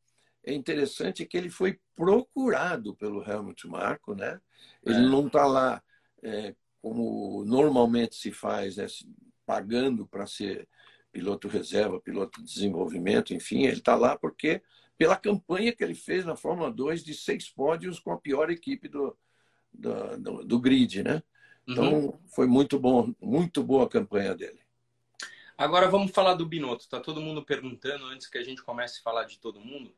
é 0.49 0.55
interessante 0.55 1.27
que 1.27 1.37
ele 1.37 1.51
foi 1.51 1.79
procurado 1.95 2.95
pelo 2.95 3.23
Helmut 3.23 3.67
Marko, 3.69 4.15
né? 4.15 4.41
Ele 4.83 4.97
é. 4.97 5.09
não 5.09 5.27
está 5.27 5.47
lá 5.47 5.83
é, 6.23 6.55
como 6.81 7.45
normalmente 7.45 8.17
se 8.17 8.33
faz, 8.33 8.77
né? 8.77 8.87
pagando 9.45 10.07
para 10.07 10.27
ser 10.27 10.67
piloto 11.13 11.49
reserva, 11.49 12.01
piloto 12.01 12.41
de 12.41 12.47
desenvolvimento, 12.47 13.35
enfim, 13.35 13.65
ele 13.65 13.79
está 13.79 13.95
lá 13.95 14.17
porque 14.17 14.63
pela 14.97 15.17
campanha 15.17 15.73
que 15.73 15.85
ele 15.85 15.95
fez 15.95 16.25
na 16.25 16.35
Fórmula 16.35 16.71
2 16.71 17.05
de 17.05 17.15
seis 17.15 17.49
pódios 17.49 18.01
com 18.01 18.13
a 18.13 18.19
pior 18.19 18.51
equipe 18.51 18.89
do, 18.89 19.17
do, 19.73 20.19
do, 20.19 20.45
do 20.45 20.61
grid, 20.61 21.03
né? 21.03 21.23
Então 21.67 21.93
uhum. 21.93 22.19
foi 22.35 22.47
muito 22.47 22.79
bom, 22.79 23.15
muito 23.21 23.63
boa 23.63 23.85
a 23.85 23.89
campanha 23.89 24.35
dele. 24.35 24.61
Agora 25.57 25.89
vamos 25.89 26.11
falar 26.13 26.35
do 26.35 26.47
Binotto. 26.47 26.85
Está 26.85 27.01
todo 27.01 27.21
mundo 27.21 27.45
perguntando 27.45 28.07
antes 28.07 28.27
que 28.27 28.39
a 28.39 28.43
gente 28.43 28.63
comece 28.63 29.01
a 29.01 29.03
falar 29.03 29.25
de 29.25 29.39
todo 29.39 29.61
mundo 29.61 29.95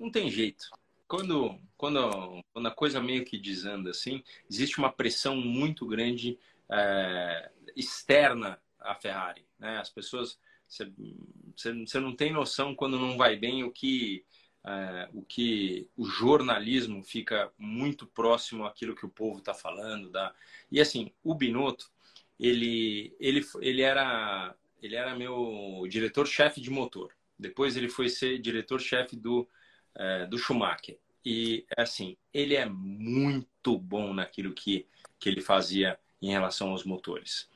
não 0.00 0.10
tem 0.10 0.30
jeito. 0.30 0.70
Quando, 1.06 1.60
quando, 1.76 2.42
quando 2.52 2.66
a 2.66 2.70
coisa 2.70 3.00
meio 3.00 3.24
que 3.24 3.38
desanda 3.38 3.90
assim, 3.90 4.22
existe 4.50 4.78
uma 4.78 4.90
pressão 4.90 5.36
muito 5.36 5.86
grande 5.86 6.38
é, 6.70 7.50
externa 7.76 8.60
à 8.78 8.94
Ferrari. 8.94 9.44
Né? 9.58 9.78
As 9.78 9.90
pessoas, 9.90 10.38
você 10.66 12.00
não 12.00 12.16
tem 12.16 12.32
noção 12.32 12.74
quando 12.74 12.98
não 12.98 13.16
vai 13.16 13.36
bem 13.36 13.64
o 13.64 13.70
que 13.70 14.24
é, 14.64 15.08
o 15.14 15.22
que 15.22 15.88
o 15.96 16.04
jornalismo 16.04 17.02
fica 17.02 17.50
muito 17.58 18.06
próximo 18.06 18.64
àquilo 18.64 18.94
que 18.94 19.06
o 19.06 19.10
povo 19.10 19.38
está 19.38 19.54
falando. 19.54 20.10
Da... 20.10 20.34
E 20.70 20.80
assim, 20.80 21.12
o 21.24 21.34
Binotto, 21.34 21.90
ele, 22.38 23.14
ele, 23.18 23.44
ele, 23.60 23.82
era, 23.82 24.54
ele 24.82 24.96
era 24.96 25.16
meu 25.16 25.86
diretor-chefe 25.88 26.60
de 26.60 26.70
motor. 26.70 27.12
Depois 27.38 27.76
ele 27.76 27.88
foi 27.88 28.08
ser 28.08 28.38
diretor-chefe 28.38 29.16
do 29.16 29.48
é, 29.94 30.26
do 30.26 30.38
Schumacher. 30.38 30.98
E, 31.24 31.66
assim, 31.76 32.16
ele 32.32 32.54
é 32.54 32.66
muito 32.66 33.78
bom 33.78 34.14
naquilo 34.14 34.54
que, 34.54 34.86
que 35.18 35.28
ele 35.28 35.40
fazia 35.40 35.98
em 36.20 36.30
relação 36.30 36.70
aos 36.70 36.84
motores. 36.84 37.48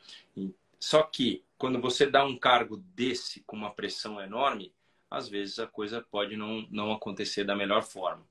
Só 0.78 1.02
que, 1.02 1.42
quando 1.56 1.80
você 1.80 2.06
dá 2.06 2.24
um 2.24 2.36
cargo 2.36 2.76
desse 2.76 3.40
com 3.42 3.56
uma 3.56 3.70
pressão 3.72 4.20
enorme, 4.20 4.72
às 5.10 5.28
vezes 5.28 5.58
a 5.58 5.66
coisa 5.66 6.02
pode 6.02 6.36
não, 6.36 6.66
não 6.70 6.92
acontecer 6.92 7.44
da 7.44 7.56
melhor 7.56 7.82
forma. 7.82 8.26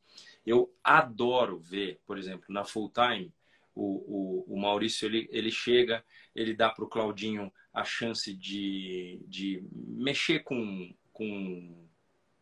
Eu 0.45 0.71
adoro 0.83 1.57
ver, 1.57 1.99
por 2.05 2.17
exemplo, 2.17 2.45
na 2.49 2.63
full 2.63 2.91
time, 2.91 3.33
o, 3.73 4.45
o, 4.47 4.55
o 4.55 4.59
Maurício 4.59 5.07
ele, 5.07 5.27
ele 5.31 5.49
chega, 5.49 6.03
ele 6.35 6.53
dá 6.53 6.69
para 6.69 6.83
o 6.83 6.89
Claudinho 6.89 7.51
a 7.73 7.83
chance 7.83 8.33
de, 8.33 9.19
de 9.27 9.63
mexer 9.71 10.43
com, 10.43 10.93
com, 11.11 11.87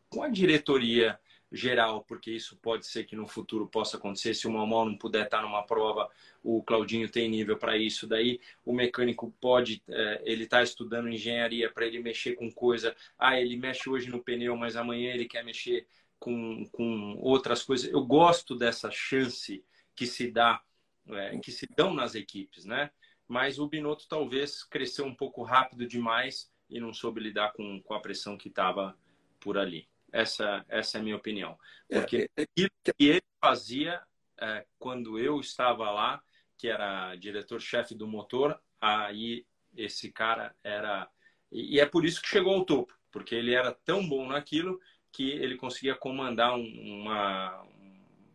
com 0.09 0.23
a 0.23 0.29
diretoria 0.29 1.17
geral, 1.51 2.05
porque 2.07 2.31
isso 2.31 2.55
pode 2.57 2.87
ser 2.87 3.03
que 3.03 3.15
no 3.15 3.27
futuro 3.27 3.67
possa 3.67 3.97
acontecer. 3.97 4.33
Se 4.33 4.47
o 4.47 4.51
Malmal 4.51 4.85
não 4.85 4.97
puder 4.97 5.25
estar 5.25 5.41
numa 5.41 5.63
prova, 5.63 6.09
o 6.41 6.63
Claudinho 6.63 7.09
tem 7.09 7.29
nível 7.29 7.57
para 7.57 7.77
isso. 7.77 8.07
Daí 8.07 8.39
o 8.65 8.73
mecânico 8.73 9.33
pode, 9.41 9.83
é, 9.89 10.21
ele 10.23 10.45
está 10.45 10.63
estudando 10.63 11.09
engenharia 11.09 11.69
para 11.69 11.85
ele 11.85 11.99
mexer 11.99 12.35
com 12.35 12.49
coisa. 12.49 12.95
Ah, 13.19 13.39
ele 13.39 13.57
mexe 13.57 13.89
hoje 13.89 14.09
no 14.09 14.23
pneu, 14.23 14.55
mas 14.55 14.77
amanhã 14.77 15.13
ele 15.13 15.25
quer 15.25 15.43
mexer 15.43 15.85
com, 16.17 16.65
com 16.71 17.17
outras 17.19 17.63
coisas. 17.63 17.91
Eu 17.91 18.05
gosto 18.05 18.55
dessa 18.55 18.89
chance 18.89 19.63
que 19.93 20.07
se 20.07 20.31
dá, 20.31 20.61
é, 21.09 21.37
que 21.39 21.51
se 21.51 21.67
dão 21.75 21.93
nas 21.93 22.15
equipes, 22.15 22.63
né? 22.63 22.91
Mas 23.27 23.59
o 23.59 23.67
Binotto 23.67 24.07
talvez 24.07 24.63
cresceu 24.63 25.05
um 25.05 25.15
pouco 25.15 25.43
rápido 25.43 25.85
demais 25.85 26.49
e 26.69 26.79
não 26.79 26.93
soube 26.93 27.19
lidar 27.19 27.51
com, 27.53 27.81
com 27.81 27.93
a 27.93 27.99
pressão 27.99 28.37
que 28.37 28.47
estava 28.47 28.97
por 29.39 29.57
ali. 29.57 29.90
Essa, 30.11 30.65
essa 30.67 30.97
é 30.97 31.01
a 31.01 31.03
minha 31.03 31.15
opinião. 31.15 31.57
Porque 31.89 32.29
é, 32.35 32.41
é, 32.41 32.43
aquilo 32.43 32.69
que 32.83 33.05
ele 33.05 33.23
fazia 33.39 34.01
é, 34.39 34.65
quando 34.77 35.17
eu 35.17 35.39
estava 35.39 35.89
lá, 35.91 36.21
que 36.57 36.67
era 36.67 37.15
diretor-chefe 37.15 37.95
do 37.95 38.07
motor, 38.07 38.59
aí 38.79 39.45
esse 39.75 40.11
cara 40.11 40.55
era. 40.63 41.09
E 41.51 41.79
é 41.79 41.85
por 41.85 42.05
isso 42.05 42.21
que 42.21 42.27
chegou 42.27 42.55
ao 42.55 42.65
topo, 42.65 42.93
porque 43.11 43.35
ele 43.35 43.53
era 43.53 43.71
tão 43.71 44.07
bom 44.07 44.27
naquilo 44.27 44.79
que 45.11 45.29
ele 45.29 45.57
conseguia 45.57 45.95
comandar 45.95 46.55
uma, 46.55 47.67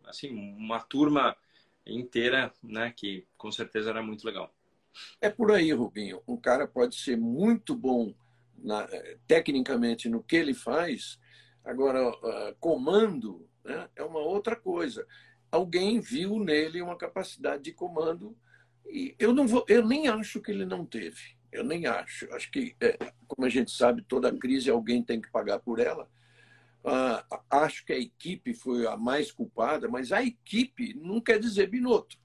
assim, 0.05 0.29
uma 0.29 0.79
turma 0.79 1.35
inteira, 1.85 2.53
né, 2.61 2.93
que 2.95 3.25
com 3.37 3.51
certeza 3.51 3.89
era 3.89 4.03
muito 4.03 4.25
legal. 4.25 4.53
É 5.21 5.29
por 5.29 5.51
aí, 5.51 5.71
Rubinho. 5.71 6.21
Um 6.27 6.37
cara 6.37 6.67
pode 6.67 6.95
ser 6.95 7.17
muito 7.17 7.75
bom 7.75 8.13
na, 8.57 8.87
tecnicamente 9.27 10.09
no 10.09 10.23
que 10.23 10.35
ele 10.35 10.53
faz, 10.53 11.19
Agora, 11.67 12.09
uh, 12.09 12.55
comando 12.61 13.45
né, 13.63 13.89
é 13.93 14.01
uma 14.01 14.19
outra 14.19 14.55
coisa. 14.55 15.05
Alguém 15.51 15.99
viu 15.99 16.39
nele 16.39 16.81
uma 16.81 16.95
capacidade 16.95 17.63
de 17.63 17.73
comando 17.73 18.37
E 18.89 19.13
eu 19.19 19.33
não 19.33 19.45
vou, 19.45 19.65
eu 19.67 19.85
nem 19.85 20.07
acho 20.07 20.41
que 20.41 20.49
ele 20.49 20.65
não 20.65 20.85
teve. 20.85 21.35
Eu 21.51 21.65
nem 21.65 21.85
acho. 21.85 22.33
Acho 22.33 22.49
que, 22.49 22.73
é, 22.79 22.97
como 23.27 23.45
a 23.45 23.49
gente 23.49 23.71
sabe, 23.71 24.01
toda 24.01 24.31
crise 24.31 24.69
alguém 24.69 25.03
tem 25.03 25.19
que 25.19 25.29
pagar 25.29 25.59
por 25.59 25.79
ela. 25.79 26.09
Ah, 26.85 27.25
acho 27.49 27.85
que 27.85 27.91
a 27.91 27.99
equipe 27.99 28.53
foi 28.53 28.87
a 28.87 28.95
mais 28.95 29.29
culpada, 29.29 29.89
mas 29.89 30.13
a 30.13 30.23
equipe 30.23 30.93
não 30.93 31.19
quer 31.19 31.37
dizer 31.37 31.67
Binotto. 31.67 32.17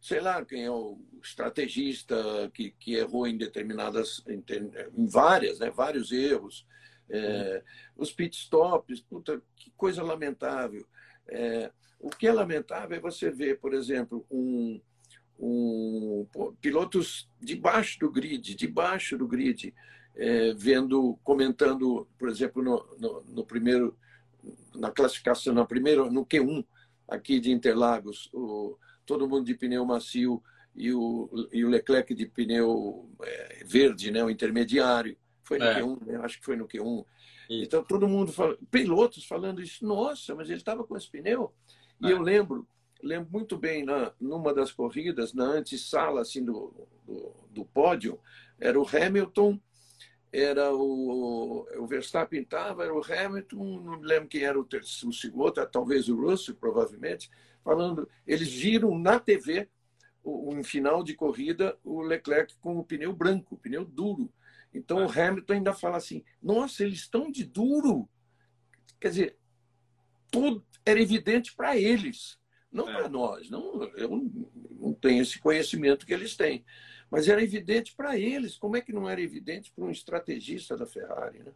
Sei 0.00 0.20
lá 0.20 0.44
quem 0.44 0.64
é 0.64 0.70
o 0.70 1.00
estrategista 1.20 2.16
que, 2.54 2.70
que 2.78 2.94
errou 2.94 3.26
em 3.26 3.36
determinadas, 3.36 4.22
em 4.28 5.06
várias, 5.06 5.58
né, 5.58 5.68
vários 5.68 6.12
erros. 6.12 6.64
É, 7.14 7.62
os 7.94 8.10
pit 8.10 8.34
stops, 8.36 9.00
puta, 9.00 9.42
que 9.54 9.70
coisa 9.76 10.02
lamentável. 10.02 10.86
É, 11.28 11.70
o 12.00 12.08
que 12.08 12.26
é 12.26 12.32
lamentável 12.32 12.96
é 12.96 13.00
você 13.00 13.30
ver, 13.30 13.60
por 13.60 13.74
exemplo, 13.74 14.26
um, 14.30 14.80
um, 15.38 16.26
pilotos 16.60 17.28
debaixo 17.38 18.00
do 18.00 18.10
grid, 18.10 18.54
debaixo 18.54 19.18
do 19.18 19.28
grid, 19.28 19.74
é, 20.16 20.54
vendo, 20.54 21.18
comentando, 21.22 22.08
por 22.18 22.28
exemplo, 22.28 22.62
no, 22.62 22.96
no, 22.98 23.24
no, 23.28 23.44
primeiro, 23.44 23.96
na 24.74 24.90
classificação, 24.90 25.54
no 25.54 25.66
primeiro, 25.66 26.10
no 26.10 26.24
Q1 26.24 26.64
aqui 27.06 27.38
de 27.38 27.52
Interlagos, 27.52 28.30
o, 28.32 28.78
todo 29.04 29.28
mundo 29.28 29.44
de 29.44 29.54
pneu 29.54 29.84
macio 29.84 30.42
e 30.74 30.92
o, 30.92 31.28
e 31.52 31.64
o 31.64 31.68
Leclerc 31.68 32.14
de 32.14 32.26
pneu 32.26 33.08
é, 33.22 33.64
verde, 33.64 34.10
né, 34.10 34.24
o 34.24 34.30
intermediário. 34.30 35.16
Foi 35.52 35.58
no 35.58 35.64
é. 35.64 35.80
Q1, 35.80 36.06
né? 36.06 36.20
acho 36.22 36.38
que 36.38 36.44
foi 36.44 36.56
no 36.56 36.68
Q1. 36.68 37.04
Isso. 37.50 37.64
Então 37.64 37.84
todo 37.84 38.08
mundo, 38.08 38.32
fala, 38.32 38.56
pilotos 38.70 39.26
falando 39.26 39.60
isso, 39.60 39.84
nossa, 39.84 40.34
mas 40.34 40.48
ele 40.48 40.58
estava 40.58 40.84
com 40.84 40.96
esse 40.96 41.10
pneu. 41.10 41.52
E 42.00 42.06
é. 42.06 42.12
eu 42.12 42.20
lembro 42.20 42.66
lembro 43.02 43.30
muito 43.32 43.58
bem, 43.58 43.84
na, 43.84 44.12
numa 44.20 44.54
das 44.54 44.70
corridas, 44.70 45.34
na 45.34 45.44
antessala 45.44 46.20
assim, 46.20 46.44
do, 46.44 46.72
do, 47.04 47.34
do 47.50 47.64
pódio, 47.64 48.18
era 48.58 48.80
o 48.80 48.86
Hamilton, 48.86 49.60
era 50.32 50.72
o, 50.72 51.66
o 51.76 51.86
Verstappen 51.86 52.42
estava, 52.42 52.84
era 52.84 52.94
o 52.94 53.02
Hamilton, 53.04 53.80
não 53.80 54.00
lembro 54.00 54.28
quem 54.28 54.44
era 54.44 54.58
o, 54.58 54.64
terceiro, 54.64 55.10
o 55.10 55.12
segundo, 55.12 55.66
talvez 55.66 56.08
o 56.08 56.16
Russell, 56.16 56.54
provavelmente, 56.54 57.28
falando, 57.64 58.08
eles 58.26 58.48
viram 58.48 58.96
na 58.98 59.18
TV, 59.18 59.68
um 60.24 60.62
final 60.62 61.02
de 61.02 61.14
corrida, 61.14 61.76
o 61.82 62.00
Leclerc 62.00 62.54
com 62.60 62.78
o 62.78 62.84
pneu 62.84 63.12
branco, 63.12 63.56
o 63.56 63.58
pneu 63.58 63.84
duro. 63.84 64.32
Então 64.74 65.04
o 65.04 65.10
Hamilton 65.10 65.52
ainda 65.52 65.74
fala 65.74 65.96
assim, 65.96 66.24
nossa, 66.42 66.82
eles 66.82 67.00
estão 67.00 67.30
de 67.30 67.44
duro. 67.44 68.08
Quer 69.00 69.08
dizer, 69.08 69.38
tudo 70.30 70.64
era 70.84 71.00
evidente 71.00 71.54
para 71.54 71.76
eles. 71.76 72.38
Não 72.70 72.88
é. 72.88 72.92
para 72.94 73.08
nós, 73.08 73.50
não, 73.50 73.82
eu 73.96 74.08
não 74.70 74.94
tenho 74.94 75.22
esse 75.22 75.38
conhecimento 75.38 76.06
que 76.06 76.14
eles 76.14 76.34
têm. 76.36 76.64
Mas 77.10 77.28
era 77.28 77.42
evidente 77.42 77.94
para 77.94 78.18
eles. 78.18 78.56
Como 78.56 78.76
é 78.76 78.80
que 78.80 78.92
não 78.92 79.08
era 79.08 79.20
evidente 79.20 79.70
para 79.70 79.84
um 79.84 79.90
estrategista 79.90 80.74
da 80.74 80.86
Ferrari? 80.86 81.40
Né? 81.40 81.52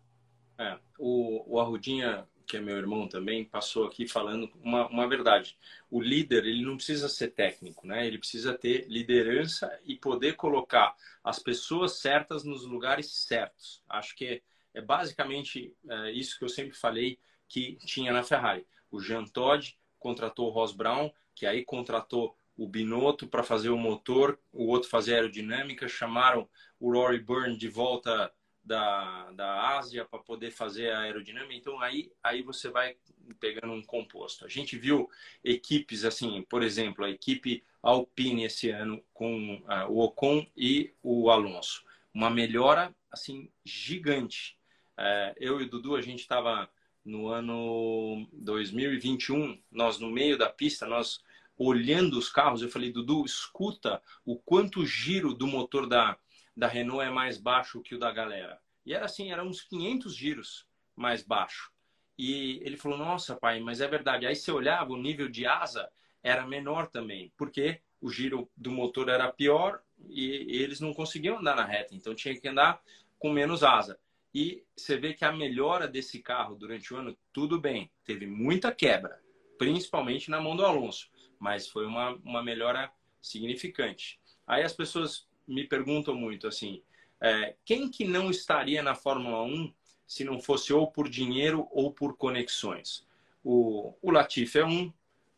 É, 0.58 0.78
o, 0.99 1.54
o 1.54 1.58
Arrudinha, 1.58 2.28
que 2.47 2.57
é 2.57 2.61
meu 2.61 2.76
irmão 2.76 3.09
também, 3.09 3.45
passou 3.45 3.87
aqui 3.87 4.07
falando 4.07 4.50
uma, 4.62 4.87
uma 4.88 5.09
verdade. 5.09 5.59
O 5.91 6.00
líder, 6.00 6.47
ele 6.47 6.65
não 6.65 6.76
precisa 6.76 7.09
ser 7.09 7.29
técnico, 7.29 7.87
né? 7.87 8.07
Ele 8.07 8.19
precisa 8.19 8.55
ter 8.57 8.87
liderança 8.88 9.79
e 9.85 9.97
poder 9.97 10.37
colocar 10.37 10.95
as 11.25 11.38
pessoas 11.38 11.99
certas 11.99 12.45
nos 12.45 12.65
lugares 12.65 13.11
certos. 13.11 13.83
Acho 13.88 14.15
que 14.15 14.25
é, 14.26 14.43
é 14.75 14.81
basicamente 14.81 15.75
é, 15.88 16.12
isso 16.12 16.38
que 16.38 16.45
eu 16.45 16.49
sempre 16.49 16.76
falei 16.76 17.19
que 17.49 17.76
tinha 17.85 18.12
na 18.12 18.23
Ferrari. 18.23 18.67
O 18.91 19.00
Jean 19.00 19.25
Todt 19.25 19.76
contratou 19.99 20.49
o 20.49 20.53
Ross 20.53 20.73
Brown, 20.73 21.11
que 21.35 21.47
aí 21.47 21.65
contratou 21.65 22.37
o 22.57 22.67
Binotto 22.67 23.26
para 23.26 23.43
fazer 23.43 23.69
o 23.69 23.76
motor, 23.76 24.38
o 24.53 24.69
outro 24.69 24.89
fazer 24.89 25.15
aerodinâmica, 25.15 25.89
chamaram 25.89 26.49
o 26.80 26.93
Rory 26.93 27.19
Byrne 27.19 27.56
de 27.56 27.69
volta 27.69 28.32
da, 28.67 29.31
da 29.31 29.79
Ásia 29.79 30.05
para 30.05 30.19
poder 30.19 30.50
fazer 30.50 30.91
a 30.91 31.00
aerodinâmica. 31.00 31.55
Então 31.55 31.81
aí, 31.81 32.11
aí 32.23 32.43
você 32.43 32.69
vai 32.69 32.97
pegando 33.39 33.73
um 33.73 33.83
composto. 33.83 34.45
A 34.45 34.49
gente 34.49 34.76
viu 34.76 35.09
equipes 35.45 36.05
assim, 36.05 36.45
por 36.49 36.63
exemplo, 36.63 37.05
a 37.05 37.11
equipe 37.11 37.63
Alpine 37.81 38.45
esse 38.45 38.69
ano 38.71 39.02
com 39.15 39.55
uh, 39.59 39.89
o 39.89 40.00
Ocon 40.00 40.45
e 40.57 40.93
o 41.00 41.31
Alonso. 41.31 41.85
Uma 42.13 42.29
melhora 42.29 42.95
assim 43.11 43.49
gigante. 43.65 44.59
Uh, 44.99 45.33
eu 45.37 45.61
e 45.61 45.65
o 45.65 45.71
Dudu, 45.71 45.95
a 45.95 46.02
gente 46.02 46.21
estava 46.21 46.69
no 47.05 47.29
ano 47.29 48.26
2021, 48.33 49.63
nós 49.71 50.00
no 50.00 50.11
meio 50.11 50.37
da 50.37 50.50
pista, 50.50 50.87
nós 50.87 51.21
olhando 51.57 52.19
os 52.19 52.29
carros, 52.29 52.63
eu 52.63 52.69
falei, 52.69 52.91
Dudu, 52.91 53.25
escuta 53.25 54.02
o 54.25 54.37
quanto 54.37 54.85
giro 54.85 55.33
do 55.33 55.47
motor 55.47 55.87
da, 55.89 56.19
da 56.56 56.66
Renault 56.66 57.04
é 57.04 57.10
mais 57.10 57.38
baixo 57.38 57.82
que 57.82 57.95
o 57.95 57.99
da 57.99 58.10
galera. 58.10 58.58
E 58.84 58.95
era 58.95 59.04
assim, 59.04 59.30
eram 59.30 59.49
uns 59.49 59.60
500 59.60 60.14
giros 60.14 60.66
mais 60.95 61.23
baixo. 61.23 61.71
E 62.19 62.60
ele 62.62 62.76
falou, 62.76 62.97
nossa, 62.97 63.36
pai, 63.36 63.60
mas 63.60 63.80
é 63.80 63.88
verdade. 63.88 64.26
Aí 64.26 64.34
você 64.34 64.50
olhava, 64.50 64.92
o 64.92 64.97
nível 64.97 65.28
de 65.28 65.45
asa 65.45 65.90
era 66.23 66.47
menor 66.47 66.86
também, 66.86 67.32
porque 67.36 67.80
o 68.00 68.10
giro 68.10 68.50
do 68.56 68.71
motor 68.71 69.08
era 69.08 69.30
pior 69.30 69.80
e 70.08 70.62
eles 70.62 70.80
não 70.80 70.95
conseguiam 70.95 71.38
andar 71.38 71.56
na 71.56 71.64
reta, 71.64 71.95
então 71.95 72.14
tinha 72.14 72.38
que 72.38 72.49
andar 72.49 72.80
com 73.19 73.30
menos 73.30 73.62
asa. 73.62 73.99
E 74.34 74.64
você 74.76 74.97
vê 74.97 75.14
que 75.14 75.25
a 75.25 75.32
melhora 75.32 75.88
desse 75.88 76.21
carro 76.21 76.54
durante 76.56 76.92
o 76.92 76.97
ano, 76.97 77.16
tudo 77.32 77.60
bem, 77.60 77.90
teve 78.04 78.26
muita 78.26 78.73
quebra, 78.73 79.21
principalmente 79.58 80.30
na 80.30 80.40
mão 80.40 80.56
do 80.56 80.64
Alonso, 80.64 81.10
mas 81.38 81.69
foi 81.69 81.86
uma, 81.86 82.10
uma 82.16 82.42
melhora 82.42 82.90
significante. 83.21 84.21
Aí 84.47 84.62
as 84.62 84.73
pessoas 84.73 85.26
me 85.47 85.65
perguntam 85.65 86.15
muito 86.15 86.47
assim, 86.47 86.82
é, 87.21 87.54
quem 87.65 87.89
que 87.89 88.04
não 88.04 88.30
estaria 88.30 88.82
na 88.82 88.95
Fórmula 88.95 89.43
1 89.43 89.73
se 90.06 90.25
não 90.25 90.41
fosse 90.41 90.73
ou 90.73 90.91
por 90.91 91.09
dinheiro 91.09 91.67
ou 91.71 91.93
por 91.93 92.17
conexões? 92.17 93.06
O, 93.43 93.95
o 94.02 94.11
Latifi 94.11 94.59
é 94.59 94.67
um, 94.67 94.93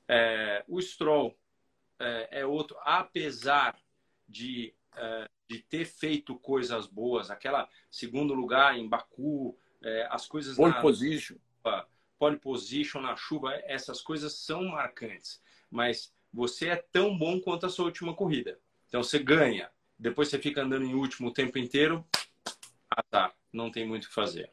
é, 0.08 0.64
o 0.66 0.80
Stroll 0.80 1.36
é, 1.98 2.40
é 2.40 2.46
outro, 2.46 2.76
apesar 2.82 3.78
de 4.28 4.74
é, 4.96 5.28
de 5.48 5.60
ter 5.60 5.86
feito 5.86 6.38
coisas 6.38 6.86
boas, 6.86 7.30
aquela 7.30 7.68
segundo 7.90 8.34
lugar 8.34 8.76
em 8.76 8.86
Baku, 8.86 9.56
é, 9.82 10.06
as 10.10 10.26
coisas 10.26 10.56
pole 10.56 10.74
na 10.74 10.80
position, 10.80 11.36
pole 12.18 12.36
position 12.36 13.00
na 13.00 13.16
chuva, 13.16 13.54
essas 13.64 14.02
coisas 14.02 14.34
são 14.34 14.64
marcantes. 14.64 15.40
Mas 15.70 16.12
você 16.32 16.68
é 16.68 16.76
tão 16.76 17.16
bom 17.16 17.40
quanto 17.40 17.64
a 17.64 17.70
sua 17.70 17.86
última 17.86 18.14
corrida. 18.14 18.60
Então 18.88 19.02
você 19.02 19.18
ganha, 19.18 19.70
depois 19.98 20.28
você 20.28 20.38
fica 20.38 20.62
andando 20.62 20.84
em 20.84 20.94
último 20.94 21.28
o 21.28 21.32
tempo 21.32 21.58
inteiro, 21.58 22.06
ah 22.90 23.02
tá, 23.02 23.32
não 23.52 23.70
tem 23.70 23.86
muito 23.86 24.04
o 24.04 24.08
que 24.08 24.14
fazer. 24.14 24.50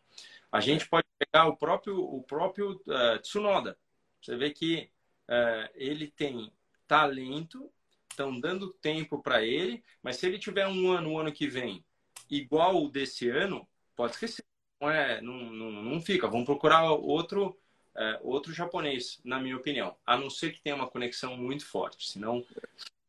A 0.51 0.59
gente 0.59 0.87
pode 0.87 1.05
pegar 1.19 1.47
o 1.47 1.57
próprio 1.57 1.99
o 1.99 2.23
próprio 2.23 2.81
uh, 2.87 3.19
Tsunoda. 3.21 3.77
Você 4.21 4.35
vê 4.35 4.51
que 4.51 4.89
uh, 5.29 5.69
ele 5.75 6.07
tem 6.07 6.51
talento 6.87 7.71
estão 8.15 8.39
dando 8.39 8.73
tempo 8.73 9.21
para 9.21 9.43
ele, 9.43 9.83
mas 10.01 10.15
se 10.15 10.25
ele 10.25 10.39
tiver 10.39 10.65
um 10.67 10.89
ano, 10.89 11.09
um 11.09 11.19
ano 11.19 11.31
que 11.31 11.47
vem, 11.47 11.85
igual 12.29 12.83
o 12.83 12.89
desse 12.89 13.29
ano, 13.29 13.67
pode 13.95 14.13
esquecer. 14.13 14.43
Não, 14.81 14.89
é, 14.89 15.21
não, 15.21 15.37
não, 15.37 15.71
não 15.71 16.01
fica. 16.01 16.27
Vamos 16.27 16.45
procurar 16.45 16.91
outro, 16.91 17.57
é, 17.95 18.19
outro 18.23 18.53
japonês, 18.53 19.19
na 19.23 19.39
minha 19.39 19.57
opinião. 19.57 19.95
A 20.05 20.17
não 20.17 20.29
ser 20.29 20.51
que 20.51 20.61
tenha 20.61 20.75
uma 20.75 20.89
conexão 20.89 21.37
muito 21.37 21.65
forte, 21.65 22.09
senão 22.09 22.45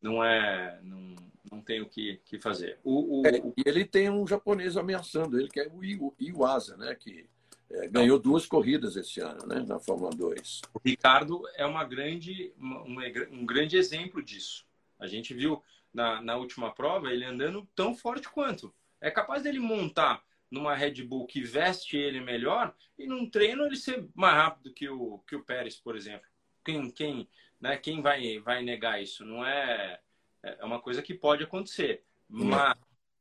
não 0.01 0.23
é 0.23 0.79
não, 0.83 1.15
não 1.51 1.61
tem 1.61 1.81
o 1.81 1.87
que, 1.87 2.19
que 2.25 2.39
fazer. 2.39 2.79
O, 2.83 3.21
o, 3.21 3.27
é, 3.27 3.37
e 3.57 3.63
ele 3.65 3.85
tem 3.85 4.09
um 4.09 4.27
japonês 4.27 4.77
ameaçando 4.77 5.39
ele, 5.39 5.49
que 5.49 5.59
é 5.59 5.67
o 5.67 6.13
Iwasa, 6.19 6.77
né? 6.77 6.95
Que 6.95 7.27
é, 7.69 7.87
ganhou 7.87 8.19
duas 8.19 8.45
corridas 8.45 8.95
esse 8.95 9.19
ano, 9.19 9.45
né? 9.45 9.63
Na 9.67 9.79
Fórmula 9.79 10.11
2. 10.11 10.61
O 10.73 10.79
Ricardo 10.83 11.43
é 11.55 11.65
uma 11.65 11.83
grande, 11.83 12.53
uma, 12.57 13.03
um 13.31 13.45
grande 13.45 13.77
exemplo 13.77 14.21
disso. 14.21 14.65
A 14.99 15.07
gente 15.07 15.33
viu 15.33 15.61
na, 15.93 16.21
na 16.21 16.35
última 16.35 16.73
prova 16.73 17.11
ele 17.11 17.25
andando 17.25 17.67
tão 17.75 17.95
forte 17.95 18.29
quanto. 18.29 18.73
É 18.99 19.11
capaz 19.11 19.43
dele 19.43 19.59
montar 19.59 20.23
numa 20.49 20.75
Red 20.75 21.03
Bull 21.03 21.27
que 21.27 21.41
veste 21.41 21.97
ele 21.97 22.21
melhor 22.21 22.73
e 22.97 23.05
num 23.05 23.29
treino 23.29 23.65
ele 23.65 23.75
ser 23.75 24.07
mais 24.15 24.35
rápido 24.35 24.73
que 24.73 24.87
o, 24.89 25.19
que 25.27 25.35
o 25.35 25.43
Pérez, 25.43 25.75
por 25.75 25.95
exemplo. 25.95 26.27
Quem, 26.63 26.89
quem, 26.91 27.29
né, 27.59 27.77
quem 27.77 28.01
vai, 28.01 28.39
vai 28.39 28.63
negar 28.63 29.01
isso? 29.01 29.25
Não 29.25 29.45
é, 29.45 29.99
é 30.43 30.63
uma 30.63 30.81
coisa 30.81 31.01
que 31.01 31.13
pode 31.13 31.43
acontecer. 31.43 32.03
Mas 32.29 32.75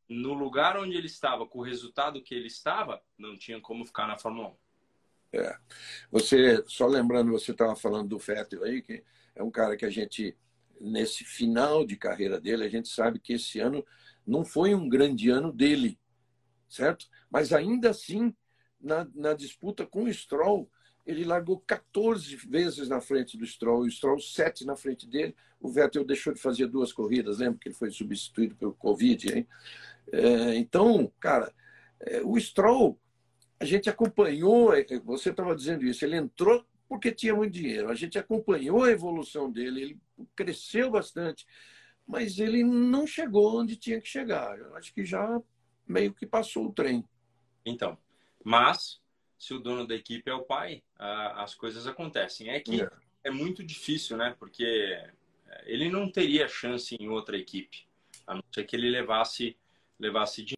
no 0.08 0.34
lugar 0.34 0.76
onde 0.76 0.96
ele 0.96 1.06
estava, 1.06 1.46
com 1.46 1.58
o 1.58 1.64
resultado 1.64 2.22
que 2.22 2.34
ele 2.34 2.46
estava, 2.46 3.02
não 3.18 3.36
tinha 3.36 3.60
como 3.60 3.84
ficar 3.84 4.06
na 4.06 4.18
Fórmula 4.18 4.50
1. 4.50 4.56
É. 5.38 5.58
Você, 6.10 6.64
só 6.66 6.86
lembrando, 6.86 7.32
você 7.32 7.50
estava 7.52 7.74
falando 7.74 8.08
do 8.08 8.18
Vettel 8.18 8.64
aí, 8.64 8.80
que 8.80 9.04
é 9.34 9.42
um 9.42 9.50
cara 9.50 9.76
que 9.76 9.84
a 9.84 9.90
gente 9.90 10.36
nesse 10.80 11.24
final 11.24 11.86
de 11.86 11.96
carreira 11.96 12.40
dele, 12.40 12.64
a 12.64 12.68
gente 12.68 12.88
sabe 12.88 13.18
que 13.18 13.34
esse 13.34 13.58
ano 13.58 13.84
não 14.26 14.44
foi 14.44 14.74
um 14.74 14.88
grande 14.88 15.30
ano 15.30 15.52
dele, 15.52 15.98
certo? 16.68 17.08
Mas 17.30 17.52
ainda 17.52 17.90
assim, 17.90 18.34
na, 18.80 19.06
na 19.14 19.32
disputa 19.32 19.86
com 19.86 20.04
o 20.04 20.12
Stroll, 20.12 20.70
ele 21.06 21.24
largou 21.24 21.60
14 21.60 22.34
vezes 22.36 22.88
na 22.88 23.00
frente 23.00 23.38
do 23.38 23.46
Stroll, 23.46 23.82
o 23.82 23.90
Stroll 23.90 24.18
7 24.18 24.66
na 24.66 24.74
frente 24.74 25.06
dele. 25.06 25.36
O 25.60 25.68
Vettel 25.68 26.04
deixou 26.04 26.34
de 26.34 26.40
fazer 26.40 26.66
duas 26.66 26.92
corridas, 26.92 27.38
lembra 27.38 27.58
que 27.60 27.68
ele 27.68 27.74
foi 27.74 27.90
substituído 27.90 28.56
pelo 28.56 28.74
Covid, 28.74 29.32
hein? 29.32 29.48
É, 30.12 30.56
então, 30.56 31.10
cara, 31.20 31.52
é, 32.00 32.20
o 32.22 32.38
Stroll, 32.38 32.98
a 33.58 33.64
gente 33.64 33.88
acompanhou, 33.88 34.74
é, 34.74 34.84
você 35.04 35.30
estava 35.30 35.54
dizendo 35.54 35.84
isso, 35.84 36.04
ele 36.04 36.16
entrou 36.16 36.66
porque 36.88 37.12
tinha 37.12 37.34
muito 37.34 37.52
dinheiro. 37.52 37.88
A 37.88 37.94
gente 37.94 38.18
acompanhou 38.18 38.84
a 38.84 38.90
evolução 38.90 39.50
dele, 39.50 39.82
ele 39.82 40.00
cresceu 40.34 40.90
bastante, 40.90 41.46
mas 42.06 42.38
ele 42.38 42.62
não 42.62 43.06
chegou 43.06 43.60
onde 43.60 43.76
tinha 43.76 44.00
que 44.00 44.08
chegar. 44.08 44.58
Eu 44.58 44.74
acho 44.76 44.92
que 44.92 45.04
já 45.04 45.40
meio 45.86 46.12
que 46.12 46.26
passou 46.26 46.66
o 46.66 46.72
trem. 46.72 47.04
Então, 47.64 47.96
mas 48.44 49.00
se 49.38 49.54
o 49.54 49.58
dono 49.58 49.86
da 49.86 49.94
equipe 49.94 50.30
é 50.30 50.34
o 50.34 50.44
pai, 50.44 50.82
as 50.98 51.54
coisas 51.54 51.86
acontecem. 51.86 52.48
É 52.50 52.60
que 52.60 52.82
é. 52.82 52.90
é 53.24 53.30
muito 53.30 53.62
difícil, 53.62 54.16
né? 54.16 54.34
Porque 54.38 54.64
é, 54.64 55.12
ele 55.64 55.90
não 55.90 56.10
teria 56.10 56.48
chance 56.48 56.96
em 56.98 57.08
outra 57.08 57.36
equipe, 57.36 57.86
a 58.26 58.34
não 58.34 58.42
ser 58.52 58.64
que 58.64 58.76
ele 58.76 58.90
levasse 58.90 59.56
levasse 59.98 60.42
dinheiro. 60.42 60.56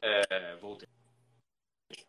É, 0.00 0.56
voltei. 0.56 0.88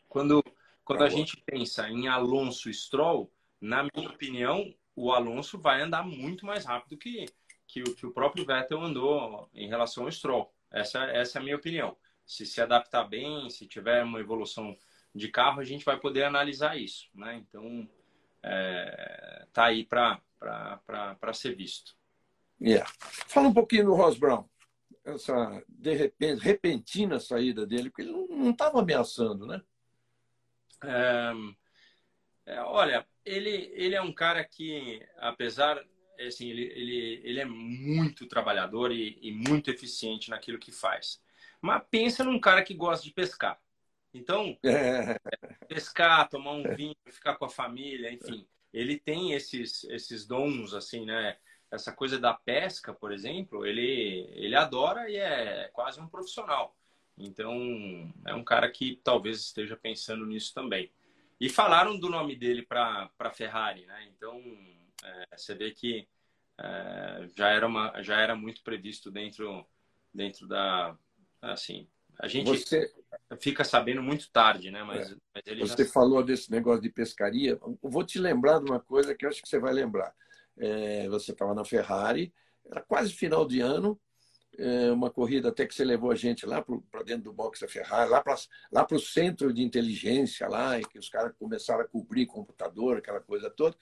Quando 0.07 0.43
quando 0.85 1.03
a 1.03 1.09
gente 1.09 1.35
pensa 1.37 1.89
em 1.89 2.07
Alonso 2.07 2.71
Stroll, 2.71 3.33
na 3.59 3.83
minha 3.83 4.07
opinião, 4.07 4.71
o 4.95 5.11
Alonso 5.11 5.57
vai 5.57 5.81
andar 5.81 6.05
muito 6.05 6.45
mais 6.45 6.63
rápido 6.63 6.95
que, 6.95 7.25
que, 7.67 7.81
o, 7.81 7.95
que 7.95 8.05
o 8.05 8.11
próprio 8.11 8.45
Vettel 8.45 8.79
andou 8.79 9.49
em 9.51 9.67
relação 9.67 10.03
ao 10.03 10.11
Stroll. 10.11 10.53
Essa, 10.71 11.05
essa 11.05 11.39
é 11.39 11.41
a 11.41 11.43
minha 11.43 11.55
opinião. 11.55 11.97
Se 12.25 12.45
se 12.45 12.61
adaptar 12.61 13.03
bem, 13.03 13.49
se 13.49 13.67
tiver 13.67 14.03
uma 14.03 14.19
evolução 14.19 14.77
de 15.13 15.29
carro, 15.29 15.61
a 15.61 15.63
gente 15.63 15.85
vai 15.85 15.99
poder 15.99 16.23
analisar 16.23 16.77
isso. 16.77 17.07
Né? 17.13 17.35
Então, 17.35 17.87
é, 18.43 19.47
tá 19.53 19.65
aí 19.65 19.85
para 19.85 21.33
ser 21.33 21.55
visto. 21.55 21.95
Yeah. 22.61 22.89
Fala 22.99 23.49
um 23.49 23.53
pouquinho 23.53 23.85
do 23.85 23.93
Ross 23.93 24.17
Brown. 24.17 24.47
Essa 25.03 25.63
de 25.67 25.93
repente, 25.93 26.41
repentina 26.41 27.19
saída 27.19 27.65
dele, 27.65 27.89
porque 27.89 28.01
ele 28.01 28.11
não 28.11 28.51
estava 28.51 28.79
ameaçando, 28.79 29.45
né? 29.45 29.61
É, 30.83 31.31
é, 32.45 32.61
olha, 32.61 33.07
ele, 33.23 33.71
ele 33.73 33.95
é 33.95 34.01
um 34.01 34.13
cara 34.13 34.43
que, 34.43 35.05
apesar, 35.17 35.83
assim, 36.19 36.49
ele, 36.49 36.63
ele, 36.63 37.21
ele 37.23 37.39
é 37.39 37.45
muito 37.45 38.27
trabalhador 38.27 38.91
e, 38.91 39.17
e 39.21 39.31
muito 39.31 39.69
eficiente 39.69 40.29
naquilo 40.29 40.59
que 40.59 40.71
faz. 40.71 41.21
Mas 41.65 41.83
pensa 41.89 42.23
num 42.23 42.39
cara 42.39 42.63
que 42.63 42.73
gosta 42.73 43.03
de 43.03 43.11
pescar. 43.11 43.59
Então, 44.13 44.57
é. 44.63 45.19
pescar, 45.67 46.29
tomar 46.29 46.51
um 46.51 46.75
vinho, 46.75 46.95
ficar 47.07 47.35
com 47.35 47.45
a 47.45 47.49
família, 47.49 48.13
enfim, 48.13 48.47
ele 48.71 48.99
tem 48.99 49.33
esses, 49.33 49.83
esses 49.85 50.25
dons, 50.25 50.73
assim, 50.73 51.05
né? 51.05 51.37
Essa 51.71 51.91
coisa 51.91 52.19
da 52.19 52.33
pesca, 52.33 52.93
por 52.93 53.11
exemplo, 53.11 53.65
ele, 53.65 54.29
ele 54.33 54.55
adora 54.55 55.09
e 55.09 55.17
é 55.17 55.69
quase 55.73 55.99
um 55.99 56.07
profissional. 56.07 56.77
Então, 57.17 58.13
é 58.25 58.33
um 58.33 58.43
cara 58.43 58.69
que 58.69 59.01
talvez 59.03 59.39
esteja 59.39 59.75
pensando 59.75 60.25
nisso 60.25 60.53
também. 60.53 60.91
E 61.39 61.49
falaram 61.49 61.97
do 61.99 62.09
nome 62.09 62.35
dele 62.35 62.61
para 62.61 63.09
a 63.17 63.31
Ferrari, 63.31 63.85
né? 63.85 64.07
Então, 64.15 64.39
é, 65.03 65.35
você 65.35 65.55
vê 65.55 65.71
que 65.71 66.07
é, 66.57 67.27
já, 67.35 67.49
era 67.49 67.67
uma, 67.67 68.01
já 68.01 68.19
era 68.19 68.35
muito 68.35 68.61
previsto 68.63 69.09
dentro, 69.09 69.65
dentro 70.13 70.47
da. 70.47 70.95
Assim, 71.51 71.87
a 72.19 72.27
gente 72.27 72.45
você... 72.47 72.91
fica 73.39 73.63
sabendo 73.63 74.01
muito 74.01 74.31
tarde, 74.31 74.71
né? 74.71 74.83
Mas, 74.83 75.11
é. 75.11 75.15
mas 75.59 75.71
você 75.71 75.85
já... 75.85 75.91
falou 75.91 76.23
desse 76.23 76.49
negócio 76.51 76.81
de 76.81 76.89
pescaria. 76.89 77.59
Eu 77.61 77.77
vou 77.83 78.03
te 78.03 78.19
lembrar 78.19 78.59
de 78.59 78.69
uma 78.69 78.79
coisa 78.79 79.13
que 79.13 79.25
eu 79.25 79.29
acho 79.29 79.41
que 79.41 79.49
você 79.49 79.59
vai 79.59 79.73
lembrar. 79.73 80.13
É, 80.57 81.07
você 81.09 81.31
estava 81.31 81.53
na 81.53 81.65
Ferrari, 81.65 82.33
era 82.65 82.81
quase 82.81 83.11
final 83.11 83.45
de 83.45 83.59
ano, 83.59 83.99
é, 84.57 84.89
uma 84.91 85.11
corrida 85.11 85.49
até 85.49 85.65
que 85.65 85.75
você 85.75 85.83
levou 85.83 86.11
a 86.11 86.15
gente 86.15 86.45
lá 86.45 86.63
para 86.63 87.03
dentro 87.03 87.25
do 87.25 87.33
box 87.33 87.59
da 87.59 87.67
Ferrari, 87.67 88.09
lá 88.09 88.23
para 88.23 88.35
lá 88.71 88.87
o 88.89 88.99
centro 88.99 89.53
de 89.53 89.61
inteligência 89.61 90.47
lá, 90.47 90.79
e 90.79 90.85
que 90.85 90.97
os 90.97 91.09
caras 91.09 91.33
começaram 91.37 91.81
a 91.81 91.87
cobrir 91.87 92.25
computador, 92.25 92.97
aquela 92.97 93.19
coisa 93.19 93.49
toda. 93.49 93.75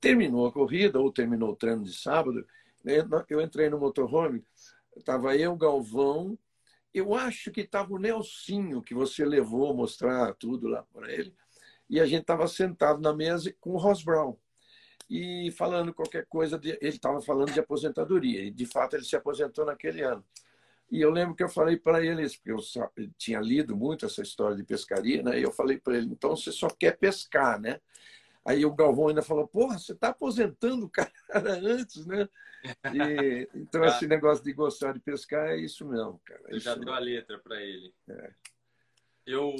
Terminou 0.00 0.46
a 0.46 0.52
corrida, 0.52 1.00
ou 1.00 1.12
terminou 1.12 1.50
o 1.50 1.56
treino 1.56 1.82
de 1.82 1.92
sábado, 1.92 2.46
eu 3.28 3.40
entrei 3.40 3.68
no 3.68 3.78
motorhome, 3.78 4.44
estava 4.96 5.36
eu, 5.36 5.56
Galvão, 5.56 6.38
eu 6.92 7.14
acho 7.14 7.50
que 7.50 7.60
estava 7.60 7.92
o 7.92 7.98
Nelsinho, 7.98 8.82
que 8.82 8.94
você 8.94 9.24
levou 9.24 9.74
mostrar 9.74 10.34
tudo 10.34 10.68
lá 10.68 10.82
para 10.92 11.12
ele, 11.12 11.34
e 11.88 12.00
a 12.00 12.06
gente 12.06 12.22
estava 12.22 12.46
sentado 12.46 13.00
na 13.00 13.12
mesa 13.12 13.52
com 13.60 13.70
o 13.70 13.78
Ross 13.78 14.02
Brown 14.02 14.36
e 15.08 15.50
falando 15.52 15.92
qualquer 15.92 16.24
coisa. 16.26 16.56
De, 16.58 16.70
ele 16.80 16.96
estava 16.96 17.20
falando 17.20 17.52
de 17.52 17.60
aposentadoria, 17.60 18.42
e 18.44 18.50
de 18.50 18.64
fato 18.64 18.94
ele 18.94 19.04
se 19.04 19.16
aposentou 19.16 19.64
naquele 19.64 20.02
ano. 20.02 20.24
E 20.90 21.00
eu 21.00 21.10
lembro 21.10 21.36
que 21.36 21.42
eu 21.42 21.48
falei 21.48 21.76
para 21.76 22.04
ele, 22.04 22.28
porque 22.28 22.50
eu 22.50 22.58
tinha 23.16 23.40
lido 23.40 23.76
muito 23.76 24.06
essa 24.06 24.22
história 24.22 24.56
de 24.56 24.64
pescaria, 24.64 25.22
né? 25.22 25.38
E 25.38 25.42
eu 25.42 25.52
falei 25.52 25.78
para 25.78 25.96
ele, 25.96 26.06
então 26.06 26.36
você 26.36 26.50
só 26.50 26.68
quer 26.68 26.96
pescar, 26.96 27.60
né? 27.60 27.80
Aí 28.50 28.66
o 28.66 28.74
Galvão 28.74 29.08
ainda 29.08 29.22
falou, 29.22 29.46
porra, 29.46 29.78
você 29.78 29.92
está 29.92 30.08
aposentando 30.08 30.86
o 30.86 30.90
cara 30.90 31.12
antes, 31.62 32.04
né? 32.04 32.28
E, 32.92 33.48
então, 33.54 33.84
esse 33.84 34.08
negócio 34.08 34.42
de 34.44 34.52
gostar 34.52 34.92
de 34.92 34.98
pescar 34.98 35.50
é 35.50 35.56
isso 35.56 35.86
mesmo, 35.86 36.20
cara. 36.24 36.42
É 36.48 36.58
já 36.58 36.74
deu 36.74 36.92
a 36.92 36.98
letra 36.98 37.38
para 37.38 37.62
ele. 37.62 37.94
É. 38.08 38.34
Eu, 39.24 39.54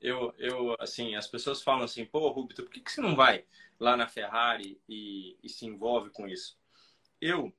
eu, 0.00 0.34
eu, 0.38 0.76
assim, 0.80 1.14
as 1.14 1.28
pessoas 1.28 1.62
falam 1.62 1.84
assim, 1.84 2.04
pô, 2.04 2.28
Rubito, 2.30 2.64
por 2.64 2.72
que, 2.72 2.80
que 2.80 2.90
você 2.90 3.00
não 3.00 3.14
vai 3.14 3.44
lá 3.78 3.96
na 3.96 4.08
Ferrari 4.08 4.80
e, 4.88 5.36
e 5.40 5.48
se 5.48 5.64
envolve 5.64 6.10
com 6.10 6.26
isso? 6.26 6.58
Eu, 7.20 7.52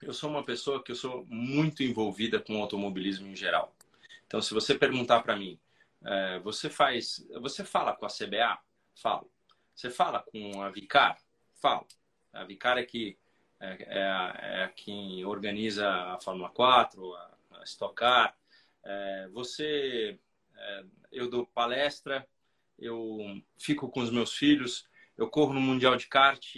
eu 0.00 0.14
sou 0.14 0.30
uma 0.30 0.42
pessoa 0.42 0.82
que 0.82 0.90
eu 0.90 0.96
sou 0.96 1.26
muito 1.26 1.82
envolvida 1.82 2.40
com 2.40 2.56
o 2.56 2.62
automobilismo 2.62 3.26
em 3.26 3.36
geral. 3.36 3.76
Então, 4.26 4.40
se 4.40 4.54
você 4.54 4.74
perguntar 4.74 5.20
para 5.20 5.36
mim, 5.36 5.60
é, 6.02 6.38
você 6.38 6.70
faz, 6.70 7.26
você 7.42 7.62
fala 7.62 7.94
com 7.94 8.06
a 8.06 8.08
CBA? 8.08 8.58
Falo. 8.94 9.30
Você 9.76 9.90
fala 9.90 10.20
com 10.20 10.62
a 10.62 10.70
Vicar? 10.70 11.18
Falo. 11.60 11.86
A 12.32 12.44
Vicar 12.44 12.78
é 12.78 12.82
que 12.82 13.18
é, 13.60 13.76
é, 13.80 14.62
é 14.62 14.72
quem 14.74 15.22
organiza 15.26 15.86
a 15.86 16.18
Fórmula 16.18 16.48
4, 16.48 17.14
a, 17.14 17.38
a 17.50 17.62
Stock 17.64 17.94
Car. 17.94 18.34
É, 18.82 19.28
você 19.32 20.18
é, 20.56 20.84
eu 21.12 21.28
dou 21.28 21.46
palestra, 21.46 22.26
eu 22.78 23.18
fico 23.58 23.90
com 23.90 24.00
os 24.00 24.10
meus 24.10 24.32
filhos, 24.32 24.88
eu 25.16 25.28
corro 25.28 25.52
no 25.52 25.60
Mundial 25.60 25.96
de 25.96 26.06
Kart, 26.06 26.56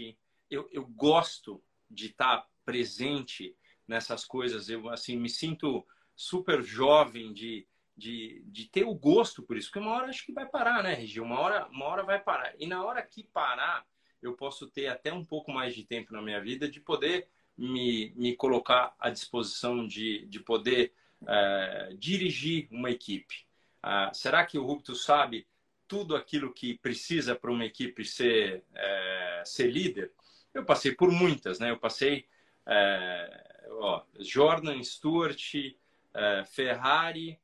eu, 0.48 0.68
eu 0.72 0.86
gosto 0.86 1.60
de 1.90 2.06
estar 2.06 2.48
presente 2.64 3.56
nessas 3.86 4.24
coisas, 4.24 4.68
eu 4.68 4.88
assim 4.88 5.16
me 5.16 5.28
sinto 5.28 5.84
super 6.14 6.62
jovem 6.62 7.32
de, 7.32 7.66
de, 7.98 8.42
de 8.46 8.66
ter 8.66 8.84
o 8.84 8.94
gosto 8.94 9.42
por 9.42 9.56
isso, 9.56 9.68
porque 9.68 9.80
uma 9.80 9.96
hora 9.96 10.08
acho 10.08 10.24
que 10.24 10.32
vai 10.32 10.46
parar, 10.46 10.82
né, 10.82 10.94
Regi? 10.94 11.20
Uma 11.20 11.40
hora, 11.40 11.66
uma 11.66 11.84
hora 11.86 12.04
vai 12.04 12.20
parar. 12.20 12.54
E 12.58 12.66
na 12.66 12.84
hora 12.84 13.02
que 13.02 13.24
parar, 13.24 13.84
eu 14.22 14.34
posso 14.34 14.68
ter 14.68 14.86
até 14.86 15.12
um 15.12 15.24
pouco 15.24 15.50
mais 15.52 15.74
de 15.74 15.84
tempo 15.84 16.12
na 16.12 16.22
minha 16.22 16.40
vida 16.40 16.70
de 16.70 16.80
poder 16.80 17.28
me, 17.56 18.12
me 18.14 18.36
colocar 18.36 18.94
à 19.00 19.10
disposição 19.10 19.84
de, 19.86 20.24
de 20.26 20.38
poder 20.38 20.92
é, 21.26 21.94
dirigir 21.98 22.68
uma 22.70 22.90
equipe. 22.90 23.44
Ah, 23.82 24.12
será 24.14 24.46
que 24.46 24.58
o 24.58 24.64
Rupto 24.64 24.94
sabe 24.94 25.46
tudo 25.88 26.14
aquilo 26.14 26.52
que 26.52 26.78
precisa 26.78 27.34
para 27.34 27.50
uma 27.50 27.64
equipe 27.64 28.04
ser, 28.04 28.62
é, 28.74 29.42
ser 29.44 29.72
líder? 29.72 30.12
Eu 30.54 30.64
passei 30.64 30.92
por 30.92 31.10
muitas, 31.10 31.58
né? 31.58 31.70
Eu 31.70 31.78
passei 31.78 32.26
é, 32.64 33.66
ó, 33.70 34.04
Jordan, 34.20 34.82
Stewart, 34.84 35.42
Ferrari, 36.46 37.38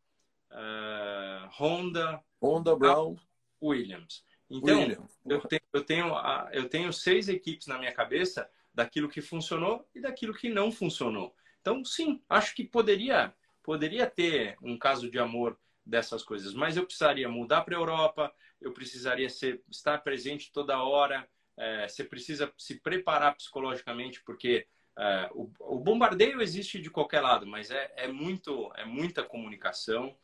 é, 0.54 1.48
Honda, 1.58 2.22
Honda 2.42 2.76
Brown, 2.76 3.16
Williams. 3.62 4.24
Então. 4.48 4.80
Eu, 5.26 5.40
tenho, 5.40 5.62
eu, 5.72 5.84
tenho, 5.84 6.14
eu 6.52 6.68
tenho 6.68 6.92
seis 6.92 7.28
equipes 7.28 7.66
na 7.66 7.78
minha 7.78 7.92
cabeça 7.92 8.48
daquilo 8.72 9.08
que 9.08 9.20
funcionou 9.20 9.88
e 9.94 10.00
daquilo 10.00 10.34
que 10.34 10.48
não 10.48 10.70
funcionou. 10.70 11.34
Então, 11.60 11.84
sim, 11.84 12.22
acho 12.28 12.54
que 12.54 12.64
poderia, 12.64 13.34
poderia 13.62 14.06
ter 14.06 14.56
um 14.62 14.78
caso 14.78 15.10
de 15.10 15.18
amor 15.18 15.58
dessas 15.84 16.22
coisas. 16.22 16.54
Mas 16.54 16.76
eu 16.76 16.84
precisaria 16.84 17.28
mudar 17.28 17.62
para 17.62 17.76
a 17.76 17.80
Europa, 17.80 18.32
eu 18.60 18.72
precisaria 18.72 19.28
ser, 19.28 19.62
estar 19.70 19.98
presente 19.98 20.52
toda 20.52 20.82
hora, 20.82 21.28
é, 21.56 21.86
você 21.88 22.02
precisa 22.04 22.52
se 22.58 22.80
preparar 22.80 23.36
psicologicamente, 23.36 24.22
porque 24.24 24.66
é, 24.98 25.30
o, 25.32 25.50
o, 25.60 25.78
bombardeio 25.78 26.40
existe 26.40 26.80
de 26.80 26.90
qualquer 26.90 27.20
lado, 27.20 27.46
mas 27.46 27.70
é, 27.70 27.92
é, 27.96 28.08
muito, 28.08 28.72
é 28.76 28.84
muita 28.84 29.22
comunicação. 29.22 30.16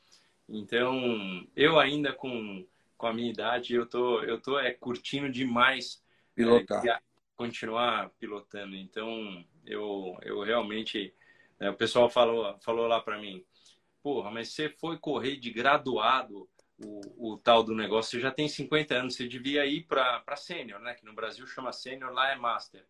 Então, 0.51 1.47
eu 1.55 1.79
ainda 1.79 2.13
com, 2.13 2.67
com 2.99 3.07
a 3.07 3.15
minha 3.15 3.31
idade, 3.31 3.75
eu 3.75 3.87
tô, 3.87 4.23
eu 4.23 4.41
tô 4.41 4.59
é, 4.59 4.73
curtindo 4.75 5.31
demais 5.31 6.03
é, 6.03 6.35
pilotar. 6.35 6.87
É, 6.87 7.01
continuar 7.37 8.11
pilotando. 8.19 8.75
Então, 8.75 9.45
eu, 9.65 10.17
eu 10.23 10.43
realmente... 10.43 11.15
É, 11.61 11.71
o 11.71 11.77
pessoal 11.77 12.09
falou, 12.09 12.59
falou 12.61 12.87
lá 12.87 13.01
para 13.01 13.21
mim, 13.21 13.45
porra, 14.03 14.31
mas 14.31 14.49
você 14.49 14.69
foi 14.69 14.99
correr 14.99 15.37
de 15.37 15.51
graduado 15.51 16.49
o, 16.85 17.33
o, 17.33 17.39
tal 17.39 17.63
do 17.63 17.75
negócio. 17.75 18.13
Você 18.13 18.21
já 18.21 18.31
tem 18.31 18.49
50 18.49 18.95
anos, 18.95 19.15
você 19.15 19.29
devia 19.29 19.65
ir 19.67 19.85
para 19.85 20.37
sênior, 20.37 20.81
né? 20.81 20.95
Que 20.95 21.05
no 21.05 21.15
Brasil 21.15 21.47
chama 21.47 21.73
sênior, 21.73 22.13
lá 22.13 22.31
é 22.31 22.37
master. 22.37 22.85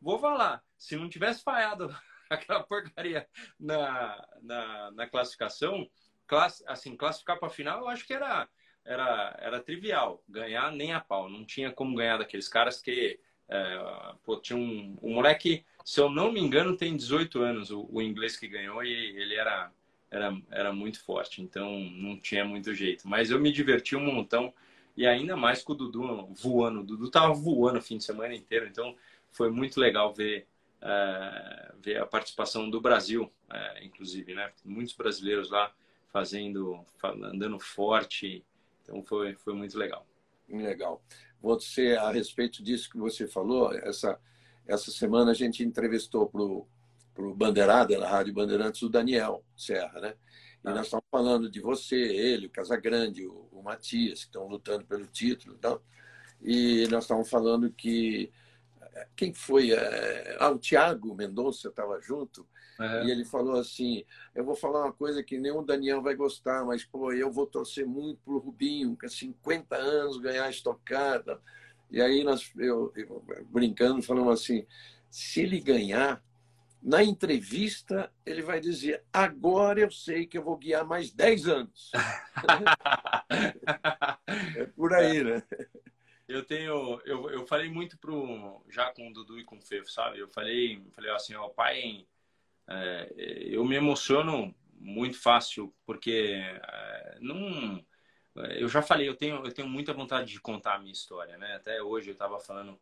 Vou 0.00 0.18
falar, 0.18 0.62
se 0.76 0.96
não 0.96 1.08
tivesse 1.08 1.42
falhado 1.42 1.94
aquela 2.28 2.62
porcaria 2.62 3.26
na, 3.58 4.28
na, 4.42 4.90
na 4.90 5.06
classificação, 5.08 5.88
class, 6.26 6.62
assim, 6.66 6.96
classificar 6.96 7.38
para 7.38 7.48
a 7.48 7.50
final, 7.50 7.80
eu 7.80 7.88
acho 7.88 8.06
que 8.06 8.14
era, 8.14 8.48
era, 8.84 9.36
era 9.40 9.60
trivial. 9.60 10.22
Ganhar 10.28 10.72
nem 10.72 10.92
a 10.92 11.00
pau. 11.00 11.28
Não 11.28 11.44
tinha 11.44 11.70
como 11.70 11.96
ganhar 11.96 12.18
daqueles 12.18 12.48
caras 12.48 12.80
que. 12.80 13.18
É, 13.48 14.12
pô, 14.24 14.36
tinha 14.38 14.58
um, 14.58 14.96
um 15.00 15.14
moleque, 15.14 15.64
se 15.84 16.00
eu 16.00 16.10
não 16.10 16.32
me 16.32 16.40
engano, 16.40 16.76
tem 16.76 16.96
18 16.96 17.40
anos, 17.40 17.70
o, 17.70 17.88
o 17.92 18.02
inglês 18.02 18.36
que 18.36 18.48
ganhou, 18.48 18.82
e 18.82 18.90
ele 18.90 19.36
era 19.36 19.70
era, 20.10 20.36
era 20.50 20.72
muito 20.72 21.02
forte, 21.02 21.42
então 21.42 21.78
não 21.78 22.18
tinha 22.18 22.44
muito 22.44 22.74
jeito. 22.74 23.08
Mas 23.08 23.30
eu 23.30 23.40
me 23.40 23.52
diverti 23.52 23.96
um 23.96 24.00
montão 24.04 24.52
e 24.96 25.06
ainda 25.06 25.36
mais 25.36 25.62
com 25.62 25.72
o 25.72 25.76
Dudu 25.76 26.28
voando. 26.34 26.80
O 26.80 26.84
Dudu 26.84 27.10
tava 27.10 27.32
voando 27.34 27.78
o 27.78 27.82
fim 27.82 27.98
de 27.98 28.04
semana 28.04 28.34
inteiro, 28.34 28.66
então 28.66 28.96
foi 29.30 29.50
muito 29.50 29.78
legal 29.78 30.14
ver, 30.14 30.46
uh, 30.82 31.76
ver 31.80 31.98
a 31.98 32.06
participação 32.06 32.70
do 32.70 32.80
Brasil, 32.80 33.30
uh, 33.50 33.84
inclusive, 33.84 34.34
né? 34.34 34.50
Muitos 34.64 34.94
brasileiros 34.94 35.50
lá 35.50 35.72
fazendo, 36.16 36.82
andando 37.04 37.60
forte, 37.60 38.42
então 38.82 39.02
foi, 39.02 39.34
foi 39.34 39.52
muito 39.52 39.76
legal. 39.76 40.06
Legal. 40.48 41.02
Você, 41.42 41.92
a 41.92 42.10
respeito 42.10 42.62
disso 42.62 42.88
que 42.88 42.96
você 42.96 43.26
falou, 43.26 43.70
essa, 43.74 44.18
essa 44.66 44.90
semana 44.90 45.32
a 45.32 45.34
gente 45.34 45.62
entrevistou 45.62 46.26
para 46.26 46.42
o 46.42 47.34
Bandeirada, 47.34 47.98
na 47.98 48.08
Rádio 48.08 48.32
Bandeirantes, 48.32 48.80
o 48.80 48.88
Daniel 48.88 49.44
Serra, 49.54 50.00
né? 50.00 50.14
E 50.64 50.68
nós 50.70 50.86
estamos 50.86 51.04
falando 51.10 51.50
de 51.50 51.60
você, 51.60 51.94
ele, 51.94 52.46
o 52.46 52.50
Casagrande, 52.50 53.26
o, 53.26 53.46
o 53.52 53.62
Matias, 53.62 54.20
que 54.20 54.26
estão 54.26 54.48
lutando 54.48 54.86
pelo 54.86 55.06
título 55.06 55.54
e 55.54 55.58
tal. 55.58 55.82
E 56.40 56.88
nós 56.88 57.04
estávamos 57.04 57.28
falando 57.28 57.70
que. 57.70 58.32
Quem 59.14 59.32
foi? 59.32 59.72
É, 59.72 60.36
ah, 60.38 60.50
o 60.50 60.58
Tiago 60.58 61.14
Mendonça 61.14 61.68
estava 61.68 62.00
junto. 62.00 62.46
Uhum. 62.78 63.04
E 63.04 63.10
ele 63.10 63.24
falou 63.24 63.58
assim: 63.58 64.04
Eu 64.34 64.44
vou 64.44 64.54
falar 64.54 64.84
uma 64.84 64.92
coisa 64.92 65.22
que 65.22 65.38
nem 65.38 65.52
o 65.52 65.62
Daniel 65.62 66.02
vai 66.02 66.14
gostar, 66.14 66.64
mas 66.64 66.84
pô, 66.84 67.12
eu 67.12 67.30
vou 67.30 67.46
torcer 67.46 67.86
muito 67.86 68.20
para 68.24 68.34
o 68.34 68.38
Rubinho, 68.38 68.96
que 68.96 69.08
50 69.08 69.76
anos 69.76 70.18
ganhar 70.18 70.44
a 70.44 70.50
estocada. 70.50 71.40
E 71.90 72.00
aí 72.00 72.22
nós, 72.24 72.52
eu, 72.56 72.92
eu 72.96 73.24
brincando, 73.50 74.02
falamos 74.02 74.40
assim: 74.40 74.66
se 75.10 75.40
ele 75.40 75.60
ganhar, 75.60 76.22
na 76.82 77.02
entrevista, 77.02 78.12
ele 78.24 78.42
vai 78.42 78.60
dizer: 78.60 79.02
agora 79.12 79.80
eu 79.80 79.90
sei 79.90 80.26
que 80.26 80.36
eu 80.36 80.44
vou 80.44 80.56
guiar 80.56 80.84
mais 80.84 81.10
10 81.10 81.48
anos. 81.48 81.90
é 84.56 84.66
por 84.76 84.92
aí, 84.92 85.24
né? 85.24 85.42
Eu 86.28 86.44
tenho, 86.44 87.00
eu, 87.04 87.30
eu 87.30 87.46
falei 87.46 87.70
muito 87.70 87.96
pro, 87.98 88.62
já 88.68 88.92
com 88.92 89.08
o 89.08 89.12
Dudu 89.12 89.38
e 89.38 89.44
com 89.44 89.56
o 89.56 89.60
Fefo, 89.60 89.90
sabe? 89.90 90.18
Eu 90.18 90.28
falei, 90.28 90.82
falei 90.92 91.10
assim, 91.12 91.34
ó, 91.34 91.48
pai, 91.48 92.06
é, 92.68 93.12
eu 93.16 93.64
me 93.64 93.76
emociono 93.76 94.54
muito 94.78 95.20
fácil, 95.20 95.72
porque 95.84 96.34
é, 96.42 97.18
não, 97.20 97.84
eu 98.56 98.68
já 98.68 98.82
falei, 98.82 99.08
eu 99.08 99.14
tenho, 99.14 99.36
eu 99.44 99.52
tenho 99.52 99.68
muita 99.68 99.92
vontade 99.92 100.32
de 100.32 100.40
contar 100.40 100.74
a 100.74 100.78
minha 100.78 100.92
história, 100.92 101.38
né? 101.38 101.54
Até 101.54 101.80
hoje 101.80 102.10
eu 102.10 102.12
estava 102.12 102.40
falando 102.40 102.78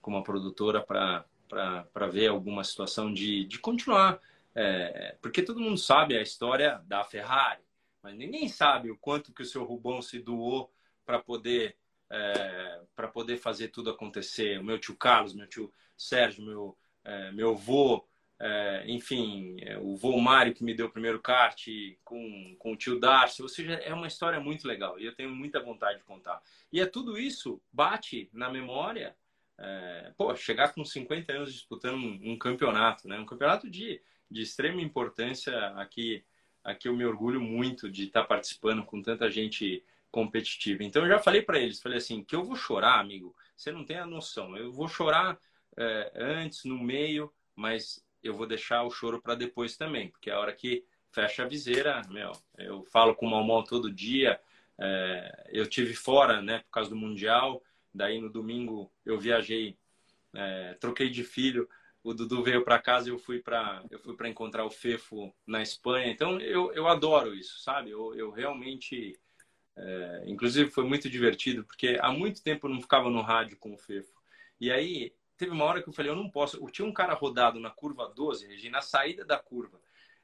com 0.00 0.10
uma 0.10 0.22
produtora 0.22 0.80
para 0.80 1.24
para 1.48 2.06
ver 2.08 2.28
alguma 2.28 2.64
situação 2.64 3.12
de, 3.12 3.44
de 3.44 3.58
continuar. 3.58 4.20
É, 4.54 5.16
porque 5.20 5.42
todo 5.42 5.60
mundo 5.60 5.76
sabe 5.76 6.16
a 6.16 6.22
história 6.22 6.82
da 6.86 7.04
Ferrari, 7.04 7.62
mas 8.02 8.16
ninguém 8.16 8.48
sabe 8.48 8.90
o 8.90 8.96
quanto 8.96 9.32
que 9.32 9.42
o 9.42 9.46
seu 9.46 9.64
Rubão 9.64 10.00
se 10.00 10.18
doou 10.18 10.72
para 11.04 11.18
poder 11.18 11.76
é, 12.10 12.80
para 12.94 13.08
poder 13.08 13.38
fazer 13.38 13.68
tudo 13.68 13.90
acontecer. 13.90 14.58
O 14.58 14.64
meu 14.64 14.78
tio 14.78 14.96
Carlos, 14.96 15.34
meu 15.34 15.46
tio 15.46 15.72
Sérgio, 15.96 16.44
meu 16.44 16.76
é, 17.04 17.30
meu 17.30 17.54
vô, 17.54 18.04
é, 18.38 18.84
enfim, 18.88 19.56
é, 19.60 19.78
o 19.78 19.96
vô 19.96 20.18
Mário 20.18 20.52
que 20.52 20.64
me 20.64 20.74
deu 20.74 20.86
o 20.86 20.90
primeiro 20.90 21.20
kart 21.20 21.68
com, 22.04 22.56
com 22.58 22.72
o 22.72 22.76
tio 22.76 22.98
Darcy. 22.98 23.42
Ou 23.42 23.48
seja, 23.48 23.74
é 23.74 23.94
uma 23.94 24.08
história 24.08 24.40
muito 24.40 24.66
legal 24.66 24.98
e 24.98 25.04
eu 25.06 25.14
tenho 25.14 25.30
muita 25.30 25.60
vontade 25.62 25.98
de 25.98 26.04
contar. 26.04 26.42
E 26.72 26.80
é 26.80 26.86
tudo 26.86 27.16
isso 27.16 27.62
bate 27.72 28.28
na 28.32 28.50
memória 28.50 29.16
é, 29.58 30.12
pô, 30.16 30.34
chegar 30.36 30.74
com 30.74 30.84
50 30.84 31.32
anos 31.32 31.52
disputando 31.52 31.96
um, 31.96 32.32
um, 32.32 32.38
campeonato, 32.38 33.08
né? 33.08 33.18
Um 33.18 33.24
campeonato 33.24 33.70
de, 33.70 34.02
de 34.30 34.42
extrema 34.42 34.80
importância 34.80 35.56
aqui. 35.76 36.24
Aqui 36.62 36.88
eu 36.88 36.96
me 36.96 37.04
orgulho 37.04 37.40
muito 37.40 37.90
de 37.90 38.04
estar 38.04 38.24
participando 38.24 38.84
com 38.84 39.00
tanta 39.00 39.30
gente 39.30 39.84
competitiva. 40.16 40.82
Então 40.82 41.02
eu 41.02 41.10
já 41.10 41.18
falei 41.18 41.42
para 41.42 41.58
eles, 41.58 41.78
falei 41.78 41.98
assim, 41.98 42.24
que 42.24 42.34
eu 42.34 42.42
vou 42.42 42.56
chorar, 42.56 42.98
amigo. 42.98 43.36
Você 43.54 43.70
não 43.70 43.84
tem 43.84 43.98
a 43.98 44.06
noção. 44.06 44.56
Eu 44.56 44.72
vou 44.72 44.88
chorar 44.88 45.38
é, 45.76 46.10
antes, 46.16 46.64
no 46.64 46.78
meio, 46.78 47.30
mas 47.54 48.02
eu 48.22 48.32
vou 48.32 48.46
deixar 48.46 48.82
o 48.82 48.90
choro 48.90 49.20
para 49.20 49.34
depois 49.34 49.76
também, 49.76 50.08
porque 50.08 50.30
é 50.30 50.32
a 50.32 50.40
hora 50.40 50.54
que 50.54 50.86
fecha 51.10 51.42
a 51.42 51.46
viseira, 51.46 52.00
meu, 52.08 52.32
eu 52.56 52.82
falo 52.86 53.14
com 53.14 53.26
o 53.26 53.30
Malmol 53.30 53.62
todo 53.62 53.92
dia. 53.92 54.40
É, 54.78 55.50
eu 55.52 55.68
tive 55.68 55.92
fora, 55.92 56.40
né, 56.40 56.60
por 56.60 56.70
causa 56.70 56.88
do 56.88 56.96
mundial. 56.96 57.62
Daí 57.92 58.18
no 58.18 58.30
domingo 58.30 58.90
eu 59.04 59.18
viajei, 59.18 59.76
é, 60.34 60.72
troquei 60.80 61.10
de 61.10 61.24
filho. 61.24 61.68
O 62.02 62.14
Dudu 62.14 62.42
veio 62.42 62.64
para 62.64 62.78
casa 62.78 63.10
eu 63.10 63.18
fui 63.18 63.38
para 63.40 63.84
eu 63.90 63.98
fui 63.98 64.16
para 64.16 64.30
encontrar 64.30 64.64
o 64.64 64.70
Fefo 64.70 65.30
na 65.46 65.60
Espanha. 65.60 66.10
Então 66.10 66.40
eu, 66.40 66.72
eu 66.72 66.88
adoro 66.88 67.34
isso, 67.34 67.60
sabe? 67.60 67.90
Eu, 67.90 68.14
eu 68.14 68.30
realmente, 68.30 69.20
é, 69.76 70.24
inclusive 70.26 70.70
foi 70.70 70.84
muito 70.84 71.08
divertido 71.10 71.64
porque 71.64 71.98
há 72.00 72.10
muito 72.10 72.42
tempo 72.42 72.66
eu 72.66 72.70
não 72.70 72.80
ficava 72.80 73.10
no 73.10 73.20
rádio 73.20 73.56
com 73.58 73.74
o 73.74 73.78
Fefo. 73.78 74.12
E 74.60 74.70
aí 74.70 75.12
teve 75.36 75.52
uma 75.52 75.64
hora 75.64 75.82
que 75.82 75.88
eu 75.88 75.92
falei 75.92 76.10
eu 76.10 76.16
não 76.16 76.30
posso. 76.30 76.56
Eu 76.56 76.70
tinha 76.70 76.86
um 76.86 76.92
cara 76.92 77.14
rodado 77.14 77.60
na 77.60 77.70
curva 77.70 78.12
12, 78.14 78.46
Regina, 78.46 78.78
na 78.78 78.82
saída 78.82 79.24
da 79.24 79.38
curva. 79.38 79.80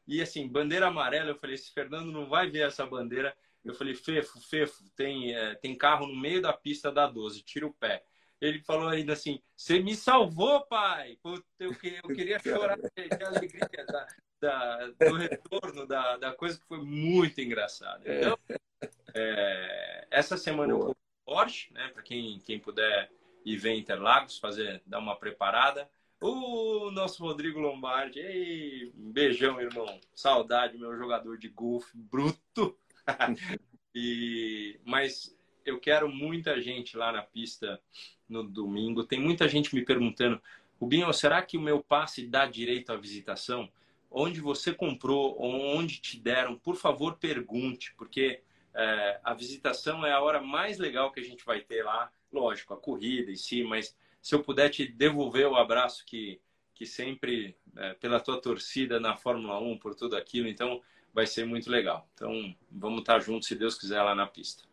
E 0.06 0.20
assim 0.22 0.48
bandeira 0.48 0.88
amarela. 0.88 1.30
Eu 1.30 1.38
falei 1.38 1.54
esse 1.54 1.72
Fernando 1.72 2.10
não 2.10 2.28
vai 2.28 2.50
ver 2.50 2.66
essa 2.66 2.86
bandeira 2.86 3.36
eu 3.64 3.74
falei, 3.74 3.94
Fefo, 3.94 4.40
Fefo, 4.40 4.82
tem, 4.96 5.34
é, 5.34 5.54
tem 5.54 5.76
carro 5.76 6.06
no 6.06 6.16
meio 6.16 6.42
da 6.42 6.52
pista 6.52 6.90
da 6.90 7.06
12, 7.06 7.42
tira 7.42 7.66
o 7.66 7.72
pé. 7.72 8.04
Ele 8.40 8.60
falou 8.60 8.88
ainda 8.88 9.12
assim: 9.12 9.40
Você 9.56 9.78
me 9.78 9.94
salvou, 9.94 10.66
pai! 10.66 11.16
eu, 11.24 11.36
eu 11.60 11.74
queria 12.08 12.40
chorar 12.42 12.76
de 12.76 13.24
alegria 13.24 13.86
da, 13.86 14.06
da, 14.40 14.86
do 14.88 15.14
retorno, 15.14 15.86
da, 15.86 16.16
da 16.16 16.32
coisa 16.32 16.58
que 16.58 16.66
foi 16.66 16.78
muito 16.78 17.40
engraçada. 17.40 18.02
É. 18.04 18.18
Então, 18.18 18.38
é, 19.14 20.06
essa 20.10 20.36
semana 20.36 20.72
Boa. 20.72 20.82
eu 20.82 20.86
vou 20.86 20.96
Porsche, 21.24 21.72
né? 21.72 21.88
Para 21.88 22.02
quem, 22.02 22.40
quem 22.40 22.58
puder 22.58 23.10
ir 23.44 23.56
ver 23.56 23.74
Interlagos, 23.74 24.38
fazer, 24.38 24.82
dar 24.86 24.98
uma 24.98 25.16
preparada. 25.16 25.88
O 26.20 26.90
nosso 26.90 27.22
Rodrigo 27.22 27.58
Lombardi, 27.58 28.20
ei, 28.20 28.92
um 28.96 29.10
beijão, 29.10 29.60
irmão. 29.60 30.00
Saudade, 30.14 30.78
meu 30.78 30.96
jogador 30.96 31.36
de 31.36 31.48
golfe 31.48 31.90
bruto. 31.94 32.78
e, 33.94 34.78
mas 34.84 35.36
eu 35.64 35.80
quero 35.80 36.08
muita 36.08 36.60
gente 36.60 36.96
lá 36.96 37.10
na 37.12 37.22
pista 37.22 37.80
no 38.28 38.44
domingo. 38.44 39.04
Tem 39.04 39.20
muita 39.20 39.48
gente 39.48 39.74
me 39.74 39.84
perguntando, 39.84 40.40
Rubinho, 40.80 41.12
será 41.12 41.42
que 41.42 41.56
o 41.56 41.60
meu 41.60 41.82
passe 41.82 42.26
dá 42.26 42.46
direito 42.46 42.92
à 42.92 42.96
visitação? 42.96 43.68
Onde 44.10 44.40
você 44.40 44.72
comprou, 44.72 45.36
onde 45.40 46.00
te 46.00 46.20
deram, 46.20 46.56
por 46.56 46.76
favor, 46.76 47.16
pergunte, 47.16 47.94
porque 47.96 48.42
é, 48.74 49.20
a 49.22 49.34
visitação 49.34 50.04
é 50.04 50.12
a 50.12 50.20
hora 50.20 50.40
mais 50.40 50.78
legal 50.78 51.12
que 51.12 51.20
a 51.20 51.24
gente 51.24 51.44
vai 51.44 51.60
ter 51.60 51.84
lá. 51.84 52.10
Lógico, 52.32 52.72
a 52.72 52.76
corrida 52.76 53.30
em 53.30 53.36
si, 53.36 53.62
mas 53.62 53.96
se 54.20 54.34
eu 54.34 54.42
puder 54.42 54.70
te 54.70 54.86
devolver 54.86 55.46
o 55.46 55.56
abraço 55.56 56.04
que, 56.06 56.40
que 56.74 56.86
sempre, 56.86 57.56
é, 57.76 57.94
pela 57.94 58.20
tua 58.20 58.40
torcida 58.40 58.98
na 58.98 59.16
Fórmula 59.16 59.60
1, 59.60 59.78
por 59.78 59.94
tudo 59.94 60.16
aquilo, 60.16 60.48
então 60.48 60.80
vai 61.12 61.26
ser 61.26 61.44
muito 61.44 61.70
legal. 61.70 62.08
Então, 62.14 62.54
vamos 62.70 63.00
estar 63.00 63.20
juntos, 63.20 63.48
se 63.48 63.54
Deus 63.54 63.78
quiser, 63.78 64.00
lá 64.02 64.14
na 64.14 64.26
pista. 64.26 64.64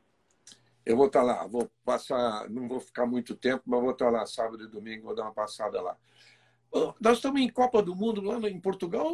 Eu 0.86 0.96
vou 0.96 1.08
estar 1.08 1.22
lá, 1.22 1.46
vou 1.46 1.70
passar, 1.84 2.50
não 2.50 2.68
vou 2.68 2.80
ficar 2.80 3.06
muito 3.06 3.36
tempo, 3.36 3.64
mas 3.66 3.82
vou 3.82 3.92
estar 3.92 4.10
lá 4.10 4.26
sábado 4.26 4.64
e 4.64 4.68
domingo, 4.68 5.06
vou 5.06 5.16
dar 5.16 5.24
uma 5.24 5.34
passada 5.34 5.82
lá. 5.82 5.98
Nós 7.00 7.18
estamos 7.18 7.42
em 7.42 7.50
Copa 7.50 7.82
do 7.82 7.96
Mundo 7.96 8.22
lá 8.22 8.38
em 8.50 8.60
Portugal. 8.60 9.12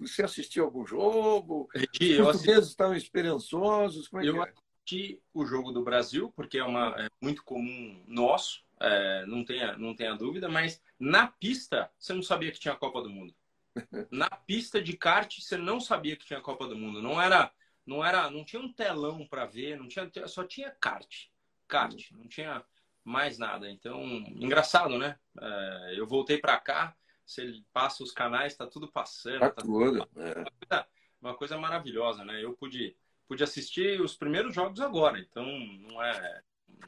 Você 0.00 0.22
assistiu 0.22 0.64
algum 0.64 0.86
jogo? 0.86 1.68
Os 1.74 2.16
portugueses 2.16 2.68
estão 2.70 2.94
esperançosos? 2.94 4.08
Como 4.08 4.22
é 4.22 4.28
eu 4.28 4.42
é? 4.42 4.48
assisti 4.48 5.20
o 5.34 5.44
jogo 5.44 5.72
do 5.72 5.82
Brasil, 5.82 6.32
porque 6.34 6.58
é, 6.58 6.64
uma, 6.64 6.94
é 6.98 7.08
muito 7.20 7.44
comum 7.44 8.02
nosso, 8.06 8.64
é, 8.80 9.26
não, 9.26 9.44
tenha, 9.44 9.76
não 9.76 9.94
tenha 9.94 10.14
dúvida, 10.14 10.48
mas 10.48 10.80
na 10.98 11.26
pista 11.26 11.90
você 11.98 12.12
não 12.12 12.22
sabia 12.22 12.52
que 12.52 12.60
tinha 12.60 12.74
Copa 12.74 13.02
do 13.02 13.10
Mundo 13.10 13.34
na 14.10 14.28
pista 14.28 14.80
de 14.80 14.96
kart 14.96 15.38
você 15.38 15.56
não 15.56 15.80
sabia 15.80 16.16
que 16.16 16.24
tinha 16.24 16.40
Copa 16.40 16.66
do 16.66 16.76
Mundo. 16.76 17.02
Não 17.02 17.20
era, 17.20 17.52
não 17.84 18.04
era, 18.04 18.30
não 18.30 18.44
tinha 18.44 18.60
um 18.60 18.72
telão 18.72 19.26
para 19.26 19.46
ver, 19.46 19.76
não 19.76 19.88
tinha, 19.88 20.10
só 20.26 20.44
tinha 20.44 20.70
kart, 20.70 21.26
kart, 21.68 22.10
não 22.12 22.26
tinha 22.28 22.64
mais 23.06 23.38
nada. 23.38 23.70
Então, 23.70 24.02
engraçado, 24.34 24.98
né? 24.98 25.16
É, 25.40 25.94
eu 25.96 26.06
voltei 26.06 26.38
para 26.38 26.58
cá, 26.58 26.94
você 27.24 27.62
passa 27.72 28.02
os 28.02 28.10
canais, 28.10 28.56
tá 28.56 28.66
tudo 28.66 28.90
passando. 28.90 29.40
Tá, 29.40 29.50
tá 29.50 29.62
tudo. 29.62 30.08
É. 30.16 30.32
Uma, 30.32 30.50
coisa, 30.50 30.86
uma 31.22 31.34
coisa 31.34 31.58
maravilhosa, 31.58 32.24
né? 32.24 32.42
Eu 32.42 32.54
pude 32.54 32.96
pude 33.28 33.42
assistir 33.42 34.00
os 34.00 34.16
primeiros 34.16 34.54
jogos 34.54 34.80
agora. 34.80 35.18
Então, 35.18 35.44
não 35.44 36.02
é. 36.02 36.42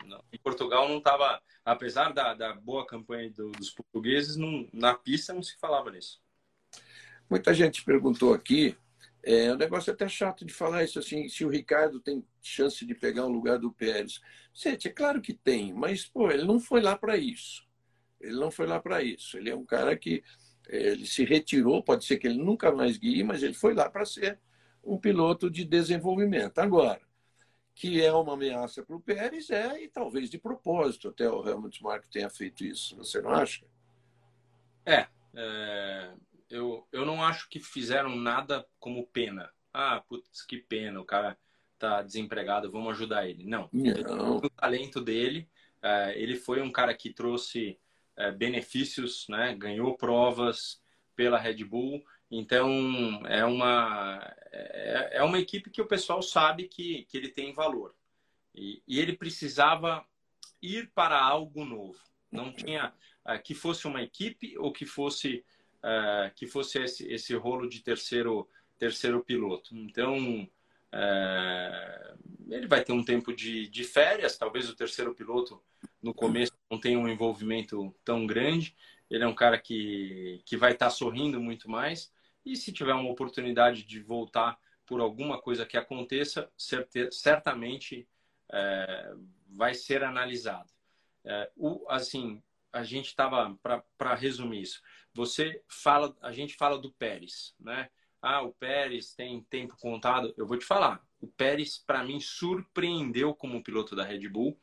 Não, 0.04 0.22
em 0.33 0.38
Portugal 0.38 0.88
não 0.88 0.98
estava, 0.98 1.40
apesar 1.64 2.12
da, 2.12 2.35
da 2.35 2.52
boa 2.52 2.87
campanha 2.87 3.31
do, 3.31 3.50
dos 3.52 3.70
portugueses, 3.70 4.37
não, 4.37 4.68
na 4.72 4.94
pista 4.94 5.33
não 5.33 5.42
se 5.42 5.57
falava 5.57 5.90
nisso. 5.90 6.20
Muita 7.31 7.54
gente 7.54 7.85
perguntou 7.85 8.35
aqui, 8.35 8.76
é 9.22 9.52
um 9.52 9.57
negócio 9.57 9.92
até 9.92 10.09
chato 10.09 10.44
de 10.44 10.52
falar 10.52 10.85
isso 10.85 10.98
assim, 10.98 11.28
se 11.28 11.44
o 11.44 11.48
Ricardo 11.48 12.00
tem 12.00 12.24
chance 12.40 12.85
de 12.85 12.94
pegar 12.94 13.26
o 13.26 13.31
lugar 13.31 13.59
do 13.59 13.72
Pérez. 13.72 14.20
Gente, 14.54 14.88
é 14.88 14.90
claro 14.90 15.20
que 15.20 15.35
tem, 15.35 15.72
mas 15.72 16.07
pô, 16.07 16.31
ele 16.31 16.44
não 16.44 16.61
foi 16.61 16.81
lá 16.81 16.96
para 16.96 17.16
isso. 17.16 17.66
Ele 18.20 18.37
não 18.38 18.50
foi 18.50 18.66
lá 18.66 18.81
para 18.81 19.02
isso. 19.02 19.37
Ele 19.37 19.50
é 19.50 19.57
um 19.57 19.64
cara 19.64 19.96
que 19.96 20.22
ele 20.68 21.07
se 21.07 21.24
retirou, 21.24 21.83
pode 21.83 22.04
ser 22.04 22.18
que 22.18 22.26
ele 22.26 22.42
nunca 22.42 22.70
mais 22.70 22.98
guie, 22.98 23.24
mas 23.24 23.42
ele 23.42 23.54
foi 23.54 23.74
lá 23.74 23.88
para 23.88 24.04
ser 24.04 24.38
um 24.85 24.98
piloto 24.98 25.50
de 25.50 25.64
desenvolvimento. 25.64 26.59
Agora, 26.59 27.00
que 27.74 28.02
é 28.02 28.12
uma 28.12 28.35
ameaça 28.35 28.83
para 28.83 28.96
o 28.96 29.00
Pérez, 29.00 29.50
é, 29.50 29.83
e 29.83 29.88
talvez 29.88 30.28
de 30.28 30.38
propósito, 30.38 31.09
até 31.09 31.28
o 31.28 31.46
Helmut 31.46 31.83
Marko 31.83 32.09
tenha 32.11 32.28
feito 32.28 32.64
isso, 32.64 32.96
você 32.96 33.20
não 33.20 33.31
acha? 33.31 33.64
É, 34.85 35.07
é, 35.35 36.12
eu, 36.50 36.87
eu 36.92 37.04
não 37.04 37.22
acho 37.22 37.48
que 37.48 37.61
fizeram 37.61 38.16
nada 38.16 38.66
como 38.78 39.06
pena. 39.06 39.50
Ah, 39.72 40.02
putz, 40.08 40.42
que 40.42 40.58
pena, 40.58 41.00
o 41.00 41.04
cara 41.04 41.38
tá 41.78 42.02
desempregado, 42.02 42.70
vamos 42.70 42.92
ajudar 42.92 43.28
ele. 43.28 43.44
Não, 43.44 43.68
não. 43.72 44.38
o 44.38 44.50
talento 44.50 45.00
dele, 45.00 45.48
é, 45.82 46.14
ele 46.20 46.37
foi 46.37 46.61
um 46.61 46.72
cara 46.72 46.94
que 46.94 47.12
trouxe 47.12 47.78
é, 48.16 48.32
benefícios, 48.32 49.26
né? 49.28 49.54
ganhou 49.54 49.96
provas 49.96 50.82
pela 51.14 51.38
Red 51.38 51.64
Bull. 51.64 52.04
Então, 52.30 52.70
é 53.26 53.44
uma, 53.44 54.20
é, 54.50 55.18
é 55.18 55.22
uma 55.22 55.38
equipe 55.38 55.70
que 55.70 55.80
o 55.80 55.87
pessoal 55.87 56.20
sabe 56.20 56.68
que, 56.68 57.04
que 57.04 57.16
ele 57.16 57.28
tem 57.28 57.52
valor. 57.52 57.94
E, 58.54 58.82
e 58.87 58.98
ele 58.98 59.16
precisava 59.16 60.04
ir 60.61 60.90
para 60.94 61.20
algo 61.20 61.64
novo. 61.64 61.98
Não 62.30 62.52
tinha 62.52 62.92
uh, 63.24 63.42
que 63.42 63.54
fosse 63.54 63.87
uma 63.87 64.02
equipe 64.02 64.58
ou 64.58 64.72
que 64.72 64.84
fosse 64.84 65.44
uh, 65.85 66.35
que 66.35 66.47
fosse 66.47 66.79
esse, 66.81 67.07
esse 67.12 67.35
rolo 67.35 67.69
de 67.69 67.83
terceiro 67.83 68.49
terceiro 68.79 69.23
piloto. 69.25 69.77
Então 69.77 70.49
uh, 70.95 72.19
ele 72.49 72.67
vai 72.67 72.83
ter 72.83 72.93
um 72.93 73.05
tempo 73.05 73.35
de, 73.35 73.69
de 73.69 73.85
férias. 73.85 74.38
Talvez 74.38 74.69
o 74.71 74.77
terceiro 74.77 75.14
piloto 75.14 75.62
no 76.01 76.14
começo 76.14 76.53
não 76.71 76.79
tem 76.79 76.97
um 76.97 77.09
envolvimento 77.09 77.95
tão 78.05 78.27
grande. 78.27 78.77
Ele 79.11 79.25
é 79.25 79.27
um 79.27 79.35
cara 79.35 79.59
que, 79.59 80.41
que 80.45 80.57
vai 80.57 80.73
estar 80.73 80.91
sorrindo 80.91 81.41
muito 81.41 81.69
mais. 81.69 82.12
E 82.45 82.57
se 82.57 82.73
tiver 82.73 82.95
uma 82.95 83.11
oportunidade 83.11 83.85
de 83.85 84.01
voltar 84.01 84.59
por 84.87 85.01
alguma 85.01 85.41
coisa 85.41 85.67
que 85.67 85.77
aconteça, 85.77 86.51
certe, 86.57 87.11
certamente 87.12 88.09
é, 88.51 89.12
vai 89.49 89.75
ser 89.75 90.03
analisado. 90.03 90.71
É, 91.25 91.51
o, 91.57 91.85
assim, 91.91 92.43
a 92.73 92.83
gente 92.83 93.09
estava, 93.09 93.59
para 93.99 94.14
resumir 94.14 94.62
isso, 94.62 94.81
você 95.18 95.61
fala, 95.66 96.16
a 96.22 96.31
gente 96.31 96.54
fala 96.54 96.78
do 96.78 96.92
Pérez, 96.92 97.52
né? 97.59 97.90
Ah, 98.22 98.40
o 98.42 98.52
Pérez 98.52 99.12
tem 99.14 99.42
tempo 99.42 99.76
contado. 99.76 100.33
Eu 100.37 100.46
vou 100.46 100.57
te 100.57 100.64
falar, 100.64 101.04
o 101.20 101.26
Pérez, 101.26 101.76
para 101.76 102.04
mim, 102.04 102.20
surpreendeu 102.20 103.35
como 103.35 103.62
piloto 103.62 103.96
da 103.96 104.04
Red 104.04 104.28
Bull. 104.28 104.57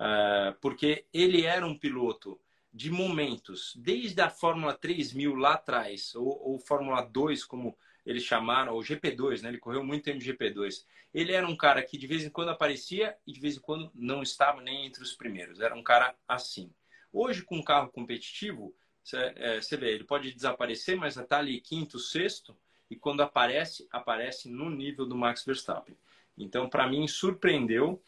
Ah, 0.00 0.56
porque 0.60 1.06
ele 1.14 1.46
era 1.46 1.64
um 1.64 1.78
piloto 1.78 2.40
de 2.74 2.90
momentos, 2.90 3.74
desde 3.76 4.20
a 4.20 4.28
Fórmula 4.28 4.74
3000 4.74 5.36
lá 5.36 5.54
atrás, 5.54 6.16
ou, 6.16 6.50
ou 6.50 6.58
Fórmula 6.58 7.02
2, 7.02 7.44
como 7.44 7.78
eles 8.04 8.24
chamaram, 8.24 8.74
ou 8.74 8.80
GP2, 8.80 9.42
né? 9.42 9.50
Ele 9.50 9.58
correu 9.58 9.84
muito 9.84 10.02
tempo 10.02 10.18
de 10.18 10.32
GP2. 10.32 10.84
Ele 11.14 11.32
era 11.32 11.46
um 11.46 11.56
cara 11.56 11.80
que 11.84 11.96
de 11.96 12.08
vez 12.08 12.24
em 12.24 12.30
quando 12.30 12.48
aparecia 12.48 13.16
e 13.24 13.32
de 13.32 13.38
vez 13.38 13.56
em 13.56 13.60
quando 13.60 13.88
não 13.94 14.20
estava 14.20 14.60
nem 14.60 14.84
entre 14.86 15.00
os 15.00 15.12
primeiros. 15.12 15.60
Era 15.60 15.76
um 15.76 15.82
cara 15.82 16.16
assim. 16.26 16.72
Hoje, 17.12 17.44
com 17.44 17.58
um 17.58 17.62
carro 17.62 17.88
competitivo, 17.90 18.74
você 19.02 19.74
é, 19.74 19.78
vê, 19.78 19.92
ele 19.92 20.04
pode 20.04 20.32
desaparecer, 20.32 20.96
mas 20.96 21.16
está 21.16 21.38
ali 21.38 21.60
quinto, 21.60 21.98
sexto, 21.98 22.56
e 22.90 22.96
quando 22.96 23.22
aparece, 23.22 23.88
aparece 23.90 24.48
no 24.48 24.70
nível 24.70 25.06
do 25.06 25.16
Max 25.16 25.44
Verstappen. 25.44 25.96
Então, 26.36 26.68
para 26.68 26.86
mim, 26.86 27.06
surpreendeu 27.08 28.02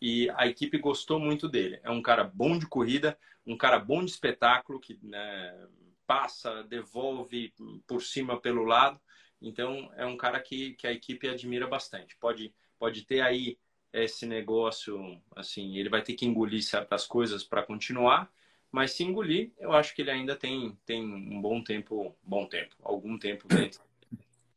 e 0.00 0.30
a 0.30 0.46
equipe 0.46 0.78
gostou 0.78 1.20
muito 1.20 1.48
dele. 1.48 1.78
É 1.82 1.90
um 1.90 2.02
cara 2.02 2.24
bom 2.24 2.58
de 2.58 2.66
corrida, 2.66 3.18
um 3.46 3.56
cara 3.56 3.78
bom 3.78 4.04
de 4.04 4.10
espetáculo, 4.10 4.80
que 4.80 4.98
né, 5.02 5.68
passa, 6.06 6.62
devolve 6.64 7.52
por 7.86 8.02
cima, 8.02 8.40
pelo 8.40 8.64
lado. 8.64 9.00
Então, 9.40 9.90
é 9.96 10.04
um 10.04 10.16
cara 10.16 10.40
que, 10.40 10.74
que 10.74 10.86
a 10.86 10.92
equipe 10.92 11.28
admira 11.28 11.66
bastante. 11.66 12.16
Pode, 12.16 12.54
pode 12.78 13.04
ter 13.04 13.20
aí 13.20 13.58
esse 13.92 14.26
negócio, 14.26 15.20
assim, 15.34 15.76
ele 15.76 15.88
vai 15.88 16.02
ter 16.02 16.14
que 16.14 16.26
engolir 16.26 16.62
certas 16.62 17.06
coisas 17.06 17.42
para 17.42 17.62
continuar, 17.62 18.30
mas 18.72 18.92
se 18.92 19.02
engolir, 19.02 19.52
eu 19.58 19.72
acho 19.72 19.94
que 19.94 20.02
ele 20.02 20.10
ainda 20.10 20.36
tem, 20.36 20.78
tem 20.86 21.04
um 21.04 21.40
bom 21.40 21.62
tempo, 21.62 22.16
bom 22.22 22.46
tempo, 22.46 22.76
algum 22.82 23.18
tempo 23.18 23.48
dentro. 23.48 23.80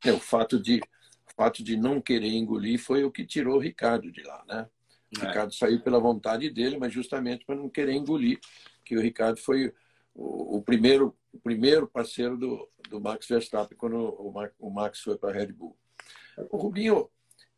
É, 0.05 0.11
o 0.11 0.19
fato 0.19 0.61
de, 0.61 0.79
o 0.79 1.33
fato 1.35 1.63
de 1.63 1.77
não 1.77 2.01
querer 2.01 2.27
engolir 2.27 2.77
foi 2.77 3.03
o 3.03 3.11
que 3.11 3.25
tirou 3.25 3.55
o 3.55 3.61
Ricardo 3.61 4.11
de 4.11 4.21
lá, 4.23 4.43
né? 4.47 4.69
O 5.17 5.23
é. 5.23 5.27
Ricardo 5.27 5.53
saiu 5.53 5.81
pela 5.81 5.99
vontade 5.99 6.49
dele, 6.49 6.77
mas 6.77 6.93
justamente 6.93 7.45
para 7.45 7.55
não 7.55 7.69
querer 7.69 7.93
engolir, 7.93 8.39
que 8.83 8.97
o 8.97 9.01
Ricardo 9.01 9.39
foi 9.39 9.73
o, 10.13 10.57
o 10.57 10.61
primeiro, 10.61 11.15
o 11.31 11.39
primeiro 11.39 11.87
parceiro 11.87 12.37
do, 12.37 12.69
do 12.89 12.99
Max 12.99 13.27
Verstappen 13.27 13.77
quando 13.77 13.97
o, 13.97 14.33
o 14.59 14.69
Max 14.69 14.99
foi 14.99 15.17
para 15.17 15.29
a 15.29 15.33
Red 15.33 15.53
Bull. 15.53 15.77
O 16.49 16.57
Rubinho, 16.57 17.09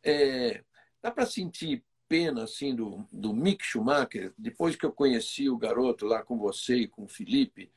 é, 0.02 0.62
dá 1.02 1.10
para 1.10 1.26
sentir 1.26 1.84
pena 2.08 2.44
assim 2.44 2.74
do, 2.74 3.06
do 3.12 3.32
Mick 3.32 3.64
Schumacher, 3.64 4.32
depois 4.36 4.76
que 4.76 4.84
eu 4.84 4.92
conheci 4.92 5.48
o 5.48 5.58
garoto 5.58 6.06
lá 6.06 6.22
com 6.22 6.38
você 6.38 6.76
e 6.76 6.88
com 6.88 7.04
o 7.04 7.08
Felipe, 7.08 7.70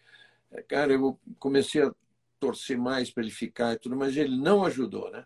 é, 0.52 0.62
cara, 0.62 0.94
eu 0.94 1.20
comecei 1.38 1.84
a 1.84 1.94
torcer 2.40 2.78
mais 2.78 3.12
para 3.12 3.24
ele 3.24 3.32
ficar 3.32 3.74
e 3.74 3.80
tudo, 3.80 3.96
mas 3.96 4.16
ele 4.16 4.36
não 4.36 4.64
ajudou, 4.66 5.12
né? 5.12 5.26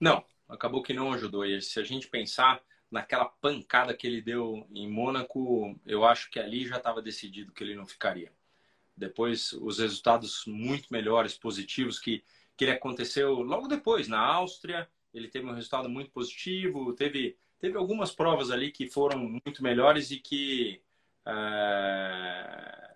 Não, 0.00 0.24
acabou 0.48 0.82
que 0.82 0.92
não 0.92 1.12
ajudou. 1.12 1.44
E 1.44 1.60
se 1.62 1.78
a 1.78 1.84
gente 1.84 2.08
pensar, 2.08 2.62
naquela 2.90 3.24
pancada 3.24 3.94
que 3.94 4.06
ele 4.06 4.20
deu 4.20 4.66
em 4.70 4.90
Mônaco, 4.90 5.78
eu 5.86 6.04
acho 6.04 6.30
que 6.30 6.38
ali 6.38 6.66
já 6.66 6.76
estava 6.76 7.00
decidido 7.00 7.52
que 7.52 7.64
ele 7.64 7.74
não 7.74 7.86
ficaria. 7.86 8.30
Depois, 8.94 9.52
os 9.54 9.78
resultados 9.78 10.44
muito 10.46 10.88
melhores, 10.90 11.34
positivos, 11.34 11.98
que, 11.98 12.22
que 12.54 12.64
ele 12.64 12.72
aconteceu 12.72 13.40
logo 13.40 13.66
depois, 13.66 14.08
na 14.08 14.20
Áustria, 14.20 14.86
ele 15.14 15.28
teve 15.28 15.46
um 15.46 15.54
resultado 15.54 15.88
muito 15.88 16.10
positivo, 16.10 16.92
teve, 16.92 17.38
teve 17.62 17.78
algumas 17.78 18.10
provas 18.10 18.50
ali 18.50 18.72
que 18.72 18.88
foram 18.88 19.18
muito 19.20 19.62
melhores 19.62 20.10
e 20.10 20.18
que 20.18 20.82
é, 21.24 22.94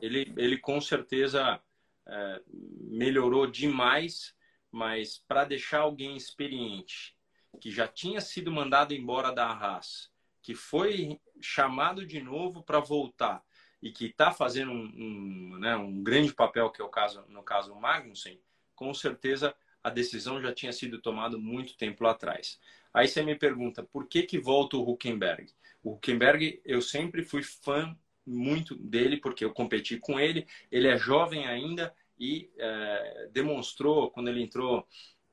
ele, 0.00 0.32
ele 0.38 0.56
com 0.56 0.80
certeza 0.80 1.60
é, 2.06 2.42
melhorou 2.48 3.46
demais, 3.46 4.34
mas 4.72 5.22
para 5.28 5.44
deixar 5.44 5.80
alguém 5.80 6.16
experiente 6.16 7.14
que 7.60 7.70
já 7.70 7.86
tinha 7.86 8.22
sido 8.22 8.50
mandado 8.50 8.94
embora 8.94 9.30
da 9.30 9.46
Arras, 9.46 10.10
que 10.40 10.54
foi 10.54 11.20
chamado 11.38 12.06
de 12.06 12.22
novo 12.22 12.62
para 12.62 12.80
voltar 12.80 13.44
e 13.82 13.92
que 13.92 14.06
está 14.06 14.32
fazendo 14.32 14.72
um, 14.72 14.84
um, 14.96 15.58
né, 15.58 15.76
um, 15.76 16.02
grande 16.02 16.32
papel, 16.32 16.70
que 16.70 16.80
é 16.80 16.84
o 16.84 16.88
caso, 16.88 17.26
no 17.28 17.42
caso 17.42 17.74
o 17.74 17.80
Magnussen, 17.80 18.40
com 18.74 18.94
certeza 18.94 19.54
a 19.84 19.90
decisão 19.90 20.40
já 20.40 20.52
tinha 20.52 20.72
sido 20.72 20.98
tomada 20.98 21.36
muito 21.36 21.76
tempo 21.76 22.06
atrás. 22.06 22.58
Aí 22.98 23.06
você 23.06 23.22
me 23.22 23.36
pergunta, 23.36 23.80
por 23.84 24.08
que 24.08 24.24
que 24.24 24.40
volta 24.40 24.76
o 24.76 24.90
Huckenberg? 24.90 25.54
O 25.84 25.92
Huckenberg, 25.92 26.60
eu 26.64 26.82
sempre 26.82 27.22
fui 27.22 27.44
fã 27.44 27.96
muito 28.26 28.74
dele, 28.74 29.18
porque 29.18 29.44
eu 29.44 29.52
competi 29.52 29.98
com 29.98 30.18
ele, 30.18 30.48
ele 30.68 30.88
é 30.88 30.98
jovem 30.98 31.46
ainda 31.46 31.94
e 32.18 32.50
é, 32.58 33.28
demonstrou, 33.30 34.10
quando 34.10 34.26
ele 34.26 34.42
entrou 34.42 34.84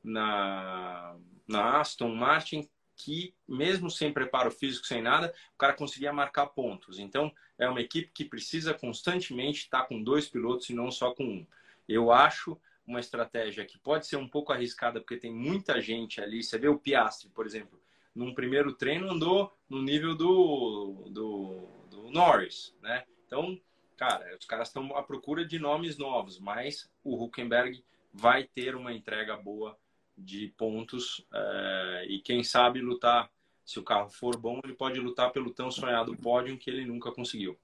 na, 0.04 1.18
na 1.48 1.80
Aston 1.80 2.14
Martin 2.14 2.70
que, 2.96 3.34
mesmo 3.48 3.90
sem 3.90 4.14
preparo 4.14 4.52
físico, 4.52 4.86
sem 4.86 5.02
nada, 5.02 5.34
o 5.56 5.58
cara 5.58 5.74
conseguia 5.74 6.14
marcar 6.14 6.46
pontos. 6.46 7.00
Então, 7.00 7.34
é 7.58 7.68
uma 7.68 7.82
equipe 7.82 8.12
que 8.14 8.26
precisa 8.26 8.76
constantemente 8.76 9.62
estar 9.62 9.86
com 9.86 10.04
dois 10.04 10.28
pilotos 10.28 10.70
e 10.70 10.76
não 10.76 10.92
só 10.92 11.16
com 11.16 11.24
um. 11.24 11.48
Eu 11.90 12.12
acho 12.12 12.62
uma 12.86 13.00
estratégia 13.00 13.66
que 13.66 13.78
pode 13.78 14.08
ser 14.08 14.18
um 14.18 14.28
pouco 14.28 14.54
arriscada, 14.54 15.00
porque 15.00 15.18
tem 15.18 15.34
muita 15.34 15.82
gente 15.82 16.22
ali. 16.22 16.44
Você 16.44 16.58
vê 16.58 16.68
o 16.68 16.78
Piastri, 16.78 17.30
por 17.30 17.46
exemplo, 17.46 17.82
num 18.14 18.34
primeiro 18.34 18.74
treino 18.74 19.12
andou 19.12 19.52
no 19.70 19.82
nível 19.82 20.16
do, 20.16 21.06
do, 21.10 21.68
do 21.90 22.12
Norris, 22.12 22.76
né? 22.82 23.04
Então, 23.26 23.60
cara, 23.98 24.36
os 24.38 24.46
caras 24.46 24.70
estão 24.70 24.96
à 24.96 25.04
procura 25.04 25.46
de 25.46 25.58
nomes 25.58 25.98
novos, 25.98 26.40
mas 26.40 26.90
o 27.04 27.22
Huckenberg 27.22 27.84
vai 28.14 28.44
ter 28.46 28.76
uma 28.76 28.94
entrega 28.94 29.36
boa 29.36 29.78
de 30.18 30.48
pontos 30.58 31.26
é, 31.34 32.06
e 32.08 32.22
quem 32.22 32.44
sabe 32.44 32.80
lutar, 32.80 33.30
se 33.66 33.80
o 33.80 33.84
carro 33.84 34.10
for 34.10 34.38
bom, 34.38 34.62
ele 34.64 34.74
pode 34.74 35.00
lutar 35.00 35.32
pelo 35.32 35.52
tão 35.52 35.70
sonhado 35.70 36.16
pódio 36.16 36.58
que 36.58 36.70
ele 36.70 36.86
nunca 36.86 37.12
conseguiu. 37.12 37.60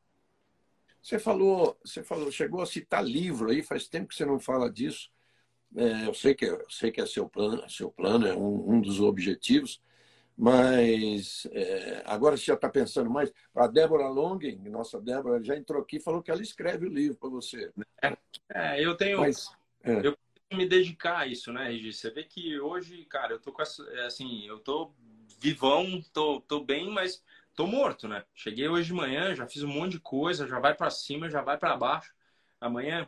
Você 1.01 1.17
falou, 1.17 1.77
você 1.83 2.03
falou, 2.03 2.31
chegou 2.31 2.61
a 2.61 2.65
citar 2.65 3.03
livro 3.03 3.49
aí, 3.49 3.63
faz 3.63 3.87
tempo 3.87 4.09
que 4.09 4.15
você 4.15 4.25
não 4.25 4.39
fala 4.39 4.69
disso. 4.69 5.10
É, 5.75 6.07
eu 6.07 6.13
sei 6.13 6.35
que 6.35 6.45
eu 6.45 6.69
sei 6.69 6.91
que 6.91 6.99
é 7.01 7.05
seu 7.05 7.29
plano, 7.29 7.67
seu 7.69 7.89
plano 7.91 8.27
é 8.27 8.35
um, 8.35 8.73
um 8.75 8.81
dos 8.81 8.99
objetivos, 8.99 9.81
Mas 10.37 11.47
é, 11.51 12.03
agora 12.05 12.37
você 12.37 12.45
já 12.45 12.55
está 12.55 12.69
pensando 12.69 13.09
mais. 13.09 13.31
A 13.55 13.67
Débora 13.67 14.09
Longen, 14.09 14.57
nossa 14.69 14.99
Débora, 15.01 15.43
já 15.43 15.55
entrou 15.55 15.81
aqui 15.81 15.97
e 15.97 16.01
falou 16.01 16.23
que 16.23 16.31
ela 16.31 16.41
escreve 16.41 16.87
o 16.87 16.89
livro 16.89 17.17
para 17.17 17.29
você. 17.29 17.71
É, 18.01 18.17
é, 18.49 18.85
eu 18.85 18.95
tenho. 18.97 19.19
Mas, 19.19 19.51
é. 19.83 20.07
Eu 20.07 20.17
me 20.53 20.67
dedicar 20.67 21.19
a 21.19 21.27
isso, 21.27 21.53
né, 21.53 21.69
Regi? 21.69 21.93
Você 21.93 22.09
vê 22.11 22.23
que 22.23 22.59
hoje, 22.59 23.05
cara, 23.05 23.33
eu 23.33 23.39
tô 23.39 23.51
com 23.51 23.61
essa, 23.61 23.83
é, 23.93 24.05
assim, 24.05 24.45
eu 24.47 24.59
tô 24.59 24.93
vivão, 25.39 26.01
tô, 26.13 26.41
tô 26.41 26.63
bem, 26.63 26.89
mas 26.89 27.23
tô 27.55 27.67
morto, 27.67 28.07
né? 28.07 28.25
Cheguei 28.33 28.67
hoje 28.67 28.87
de 28.87 28.93
manhã, 28.93 29.35
já 29.35 29.47
fiz 29.47 29.63
um 29.63 29.67
monte 29.67 29.93
de 29.93 29.99
coisa, 29.99 30.47
já 30.47 30.59
vai 30.59 30.75
para 30.75 30.89
cima, 30.89 31.29
já 31.29 31.41
vai 31.41 31.57
para 31.57 31.77
baixo. 31.77 32.13
Amanhã 32.59 33.07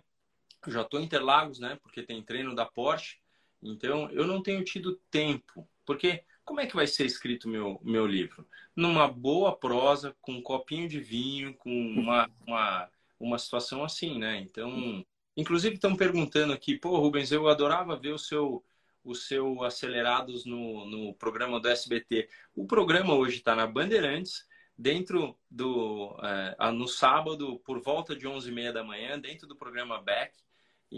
já 0.72 0.84
tô 0.84 0.99
em 0.99 1.03
Interlagos, 1.03 1.59
né? 1.59 1.78
Porque 1.82 2.03
tem 2.03 2.22
treino 2.22 2.55
da 2.55 2.66
Porsche. 2.66 3.18
Então, 3.61 4.09
eu 4.11 4.28
não 4.28 4.41
tenho 4.41 4.64
tido 4.64 4.99
tempo, 5.09 5.68
porque 5.86 6.24
como 6.43 6.59
é 6.59 6.68
que 6.68 6.76
vai 6.76 6.86
ser 6.86 7.05
escrito 7.05 7.47
meu 7.47 7.80
meu 7.84 8.05
livro? 8.05 8.45
Numa 8.76 9.07
boa 9.07 9.55
prosa, 9.55 10.16
com 10.22 10.34
um 10.34 10.41
copinho 10.41 10.88
de 10.89 10.99
vinho, 10.99 11.53
com 11.55 11.70
uma 11.70 12.30
uma, 12.45 12.89
uma 13.20 13.39
situação 13.39 13.84
assim, 13.84 14.20
né? 14.20 14.39
Então, 14.39 15.05
inclusive 15.38 15.76
estão 15.76 15.95
perguntando 15.95 16.53
aqui, 16.53 16.78
pô, 16.78 16.97
Rubens, 16.99 17.32
eu 17.32 17.47
adorava 17.47 17.95
ver 17.95 18.14
o 18.14 18.20
seu 18.20 18.64
o 19.03 19.14
seu 19.16 19.64
Acelerados 19.64 20.45
no, 20.45 20.86
no 20.86 21.14
programa 21.16 21.59
do 21.59 21.68
SBT. 21.68 22.30
O 22.55 22.66
programa 22.66 23.14
hoje 23.14 23.38
está 23.38 23.53
na 23.53 23.68
Bandeirantes, 23.68 24.47
dentro 24.78 25.38
do 25.49 26.18
é, 26.22 26.72
no 26.72 26.88
sábado 26.88 27.59
por 27.66 27.82
volta 27.82 28.16
de 28.16 28.28
11h30 28.28 28.72
da 28.72 28.84
manhã 28.84 29.20
dentro 29.20 29.47
do 29.47 29.55
programa 29.55 30.01
Back 30.01 30.38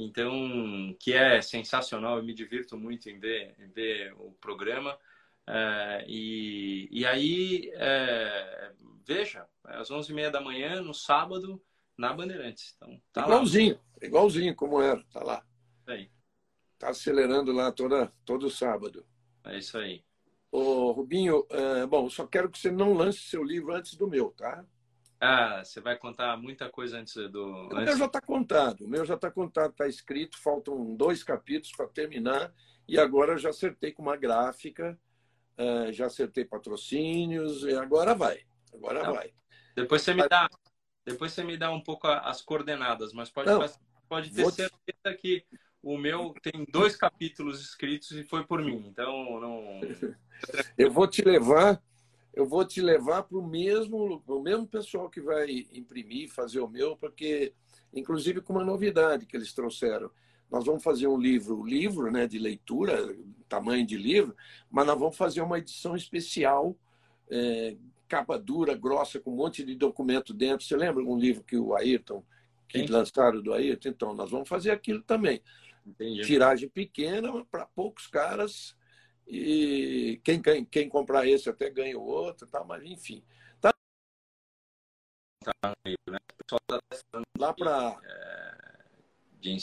então 0.03 0.95
que 0.99 1.13
é 1.13 1.41
sensacional 1.41 2.17
eu 2.17 2.23
me 2.23 2.33
divirto 2.33 2.77
muito 2.77 3.09
em 3.09 3.19
ver, 3.19 3.55
em 3.59 3.67
ver 3.69 4.13
o 4.17 4.31
programa. 4.33 4.97
É, 5.47 6.05
e, 6.07 6.89
e 6.91 7.05
aí 7.05 7.71
é, 7.75 8.71
veja 9.05 9.47
às 9.63 9.89
11h30 9.89 10.31
da 10.31 10.41
manhã 10.41 10.81
no 10.81 10.93
sábado 10.93 11.61
na 11.97 12.13
Bandeirantes. 12.13 12.73
Então 12.75 13.01
tá 13.13 13.23
igualzinho 13.23 13.75
lá. 13.75 14.07
igualzinho 14.07 14.55
como 14.55 14.81
era 14.81 15.03
tá 15.05 15.23
lá. 15.23 15.45
Aí. 15.87 16.09
Tá 16.77 16.89
acelerando 16.89 17.51
lá 17.51 17.71
toda 17.71 18.11
todo 18.25 18.49
sábado. 18.49 19.05
É 19.45 19.57
isso 19.57 19.77
aí. 19.77 20.03
Ô, 20.51 20.91
Rubinho, 20.91 21.45
é, 21.49 21.85
bom, 21.85 22.09
só 22.09 22.25
quero 22.25 22.49
que 22.49 22.57
você 22.57 22.71
não 22.71 22.93
lance 22.93 23.19
seu 23.19 23.43
livro 23.43 23.73
antes 23.73 23.95
do 23.95 24.07
meu, 24.07 24.31
tá? 24.31 24.65
Ah, 25.19 25.63
você 25.63 25.79
vai 25.79 25.97
contar 25.97 26.37
muita 26.37 26.69
coisa 26.69 26.97
antes 26.97 27.15
do. 27.31 27.69
O 27.69 27.75
meu 27.75 27.97
já 27.97 28.05
está 28.05 28.21
contado, 28.21 28.81
o 28.85 28.87
meu 28.87 29.05
já 29.05 29.15
está 29.15 29.31
contado, 29.31 29.71
está 29.71 29.87
escrito, 29.87 30.37
faltam 30.37 30.95
dois 30.95 31.23
capítulos 31.23 31.71
para 31.75 31.87
terminar, 31.87 32.53
e 32.87 32.99
agora 32.99 33.37
já 33.37 33.49
acertei 33.49 33.91
com 33.91 34.01
uma 34.01 34.17
gráfica, 34.17 34.99
é, 35.57 35.91
já 35.91 36.07
acertei 36.07 36.43
patrocínios, 36.43 37.63
e 37.63 37.73
agora 37.73 38.13
vai. 38.13 38.41
Agora 38.73 39.03
não. 39.03 39.13
vai. 39.13 39.33
Depois 39.75 40.01
você 40.01 40.13
me 40.13 40.27
dá. 40.27 40.49
Depois 41.05 41.31
você 41.31 41.43
me 41.43 41.55
dá 41.55 41.71
um 41.71 41.81
pouco 41.81 42.07
as 42.07 42.41
coordenadas, 42.41 43.13
mas 43.13 43.29
pode, 43.29 43.49
não, 43.49 43.63
pode 44.09 44.31
ter 44.31 44.51
certeza 44.51 45.17
que 45.17 45.45
o 45.81 45.97
meu 45.97 46.33
tem 46.41 46.65
dois 46.71 46.95
capítulos 46.95 47.61
escritos 47.61 48.11
e 48.11 48.23
foi 48.23 48.43
por 48.43 48.61
mim. 48.61 48.87
Então, 48.87 49.39
não. 49.39 49.81
eu 50.77 50.91
vou 50.91 51.07
te 51.07 51.21
levar, 51.21 51.81
eu 52.35 52.45
vou 52.45 52.65
te 52.65 52.81
levar 52.81 53.23
para 53.23 53.37
o 53.37 53.47
mesmo, 53.47 54.21
o 54.27 54.41
mesmo 54.41 54.67
pessoal 54.67 55.09
que 55.09 55.21
vai 55.21 55.65
imprimir, 55.71 56.29
fazer 56.29 56.59
o 56.59 56.67
meu, 56.67 56.97
porque, 56.97 57.53
inclusive, 57.93 58.41
com 58.41 58.53
uma 58.53 58.63
novidade 58.63 59.25
que 59.25 59.37
eles 59.37 59.53
trouxeram. 59.53 60.11
Nós 60.51 60.65
vamos 60.65 60.83
fazer 60.83 61.07
um 61.07 61.17
livro, 61.17 61.65
livro 61.65 62.11
né, 62.11 62.27
de 62.27 62.37
leitura, 62.37 63.15
tamanho 63.47 63.85
de 63.85 63.97
livro, 63.97 64.35
mas 64.69 64.85
nós 64.85 64.99
vamos 64.99 65.15
fazer 65.15 65.41
uma 65.41 65.57
edição 65.57 65.95
especial, 65.95 66.77
é, 67.29 67.77
capa 68.07 68.37
dura, 68.37 68.75
grossa, 68.75 69.17
com 69.17 69.31
um 69.31 69.37
monte 69.37 69.63
de 69.63 69.73
documento 69.73 70.33
dentro. 70.33 70.65
Você 70.65 70.75
lembra 70.75 71.01
um 71.03 71.17
livro 71.17 71.41
que 71.41 71.57
o 71.57 71.73
Ayrton, 71.73 72.21
que 72.67 72.79
Sim. 72.79 72.87
lançaram 72.87 73.41
do 73.41 73.53
Ayrton? 73.53 73.89
Então, 73.89 74.13
nós 74.13 74.29
vamos 74.29 74.49
fazer 74.49 74.71
aquilo 74.71 75.01
também. 75.01 75.41
Entendi. 75.85 76.21
Tiragem 76.23 76.67
pequena 76.67 77.45
para 77.45 77.65
poucos 77.65 78.07
caras 78.07 78.75
e 79.27 80.21
quem, 80.23 80.41
quem, 80.41 80.65
quem, 80.65 80.89
comprar 80.89 81.27
esse 81.27 81.49
até 81.49 81.69
ganha 81.69 81.97
o 81.97 82.03
outro, 82.03 82.47
tá? 82.47 82.63
mas 82.63 82.83
enfim. 82.83 83.23
Tá, 83.59 83.73
tá 85.43 85.73
né? 86.09 86.17
lá 87.37 87.53
para 87.53 87.97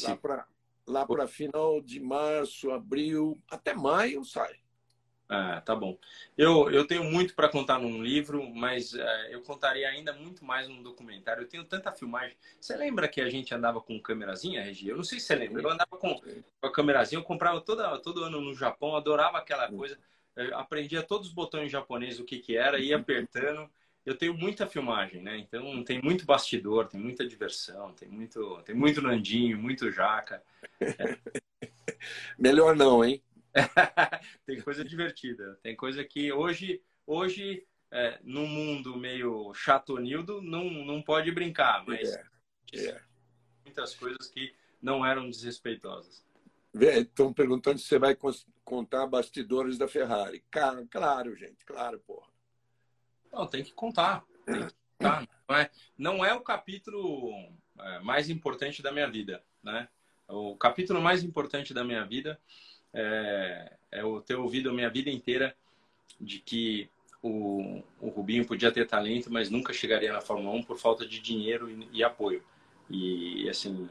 lá 0.04 0.16
para 0.16 0.46
lá 0.86 1.06
para 1.06 1.28
final 1.28 1.80
de 1.80 2.00
março, 2.00 2.70
abril, 2.70 3.40
até 3.50 3.74
maio 3.74 4.24
sai. 4.24 4.61
Ah, 5.28 5.62
tá 5.62 5.74
bom. 5.74 5.96
Eu, 6.36 6.70
eu 6.70 6.86
tenho 6.86 7.04
muito 7.04 7.34
para 7.34 7.48
contar 7.48 7.78
num 7.78 8.02
livro, 8.02 8.48
mas 8.54 8.92
uh, 8.92 8.98
eu 9.30 9.40
contaria 9.40 9.88
ainda 9.88 10.12
muito 10.12 10.44
mais 10.44 10.68
num 10.68 10.82
documentário. 10.82 11.42
Eu 11.42 11.48
tenho 11.48 11.64
tanta 11.64 11.90
filmagem. 11.90 12.36
Você 12.60 12.76
lembra 12.76 13.08
que 13.08 13.20
a 13.20 13.30
gente 13.30 13.54
andava 13.54 13.80
com 13.80 13.98
câmerazinha, 14.00 14.62
Regi? 14.62 14.88
Eu 14.88 14.96
não 14.96 15.04
sei 15.04 15.18
se 15.18 15.26
você 15.26 15.34
lembra. 15.36 15.62
Eu 15.62 15.70
andava 15.70 15.96
com, 15.96 16.20
com 16.20 16.66
a 16.66 16.70
câmerazinha, 16.70 17.18
eu 17.18 17.24
comprava 17.24 17.60
toda, 17.62 17.98
todo 17.98 18.24
ano 18.24 18.40
no 18.40 18.54
Japão, 18.54 18.94
adorava 18.94 19.38
aquela 19.38 19.68
coisa. 19.70 19.98
Eu 20.36 20.56
aprendia 20.58 21.02
todos 21.02 21.28
os 21.28 21.34
botões 21.34 21.72
japoneses, 21.72 22.20
o 22.20 22.24
que, 22.24 22.38
que 22.38 22.56
era, 22.56 22.78
ia 22.78 22.96
apertando. 22.96 23.70
Eu 24.04 24.16
tenho 24.16 24.34
muita 24.34 24.66
filmagem, 24.66 25.22
né? 25.22 25.38
Então 25.38 25.82
tem 25.84 26.00
muito 26.02 26.26
bastidor, 26.26 26.88
tem 26.88 27.00
muita 27.00 27.26
diversão, 27.26 27.92
tem 27.92 28.08
muito, 28.08 28.60
tem 28.64 28.74
muito 28.74 29.00
Nandinho, 29.00 29.56
muito 29.58 29.90
Jaca. 29.90 30.42
É. 30.80 31.16
Melhor 32.38 32.74
não, 32.74 33.04
hein? 33.04 33.22
tem 34.46 34.60
coisa 34.60 34.84
divertida. 34.84 35.58
Tem 35.62 35.76
coisa 35.76 36.04
que 36.04 36.32
hoje, 36.32 36.82
hoje 37.06 37.66
é, 37.90 38.18
no 38.22 38.46
mundo 38.46 38.96
meio 38.96 39.52
chatonildo, 39.54 40.40
não, 40.40 40.64
não 40.64 41.02
pode 41.02 41.30
brincar, 41.30 41.84
mas 41.86 42.08
é, 42.08 42.24
é. 42.74 43.02
muitas 43.64 43.94
coisas 43.94 44.28
que 44.28 44.54
não 44.80 45.04
eram 45.04 45.28
desrespeitosas. 45.28 46.24
Estão 46.74 47.32
perguntando 47.32 47.78
se 47.78 47.86
você 47.86 47.98
vai 47.98 48.16
contar 48.64 49.06
bastidores 49.06 49.76
da 49.76 49.86
Ferrari. 49.86 50.42
Cara, 50.50 50.86
claro, 50.90 51.36
gente, 51.36 51.64
claro, 51.66 52.00
porra. 52.00 52.28
Não, 53.30 53.46
tem 53.46 53.62
que 53.62 53.72
contar. 53.72 54.24
Tem 54.46 54.66
que 54.66 54.74
contar. 54.98 55.28
Não, 55.48 55.56
é, 55.56 55.70
não 55.98 56.24
é 56.24 56.32
o 56.32 56.40
capítulo 56.40 57.30
é, 57.78 57.98
mais 58.00 58.30
importante 58.30 58.82
da 58.82 58.90
minha 58.90 59.10
vida, 59.10 59.44
né? 59.62 59.88
O 60.28 60.56
capítulo 60.56 61.00
mais 61.00 61.22
importante 61.22 61.74
da 61.74 61.84
minha 61.84 62.06
vida 62.06 62.40
é, 62.92 63.72
é 63.90 64.00
eu 64.02 64.20
ter 64.20 64.34
ouvido 64.34 64.70
a 64.70 64.72
minha 64.72 64.90
vida 64.90 65.10
inteira 65.10 65.54
de 66.20 66.38
que 66.38 66.88
o, 67.22 67.82
o 68.00 68.08
Rubinho 68.08 68.46
podia 68.46 68.72
ter 68.72 68.86
talento, 68.86 69.32
mas 69.32 69.48
nunca 69.48 69.72
chegaria 69.72 70.12
na 70.12 70.20
Fórmula 70.20 70.56
1 70.56 70.62
por 70.64 70.78
falta 70.78 71.06
de 71.06 71.20
dinheiro 71.20 71.70
e, 71.70 71.88
e 71.92 72.04
apoio. 72.04 72.42
E, 72.90 73.48
assim, 73.48 73.88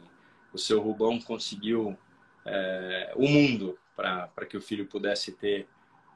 o 0.53 0.57
seu 0.57 0.81
Rubão 0.81 1.19
conseguiu 1.19 1.97
é, 2.45 3.13
o 3.15 3.27
mundo 3.27 3.79
para 3.95 4.45
que 4.47 4.57
o 4.57 4.61
filho 4.61 4.85
pudesse 4.85 5.31
ter 5.31 5.67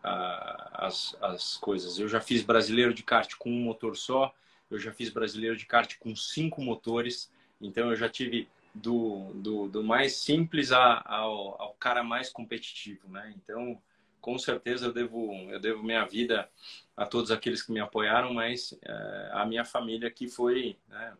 a, 0.03 0.85
as, 0.87 1.15
as 1.21 1.57
coisas. 1.57 1.97
Eu 1.97 2.07
já 2.07 2.19
fiz 2.19 2.43
brasileiro 2.43 2.93
de 2.93 3.03
kart 3.03 3.33
com 3.37 3.49
um 3.49 3.63
motor 3.63 3.95
só, 3.95 4.33
eu 4.69 4.77
já 4.77 4.91
fiz 4.91 5.09
brasileiro 5.09 5.55
de 5.55 5.65
kart 5.65 5.95
com 5.97 6.15
cinco 6.15 6.61
motores, 6.61 7.31
então 7.61 7.89
eu 7.89 7.95
já 7.95 8.09
tive 8.09 8.47
do, 8.75 9.31
do, 9.35 9.67
do 9.69 9.83
mais 9.83 10.17
simples 10.17 10.71
a, 10.71 11.01
ao, 11.05 11.61
ao, 11.61 11.73
cara 11.75 12.03
mais 12.03 12.29
competitivo, 12.29 13.07
né? 13.07 13.33
Então, 13.37 13.81
com 14.19 14.37
certeza 14.37 14.87
eu 14.87 14.93
devo, 14.93 15.31
eu 15.49 15.59
devo 15.59 15.81
minha 15.81 16.03
vida 16.05 16.49
a 16.95 17.05
todos 17.05 17.31
aqueles 17.31 17.63
que 17.63 17.71
me 17.71 17.79
apoiaram, 17.79 18.33
mas 18.33 18.77
é, 18.83 19.29
a 19.33 19.45
minha 19.45 19.63
família 19.63 20.11
que 20.11 20.27
foi, 20.27 20.77
né, 20.89 21.17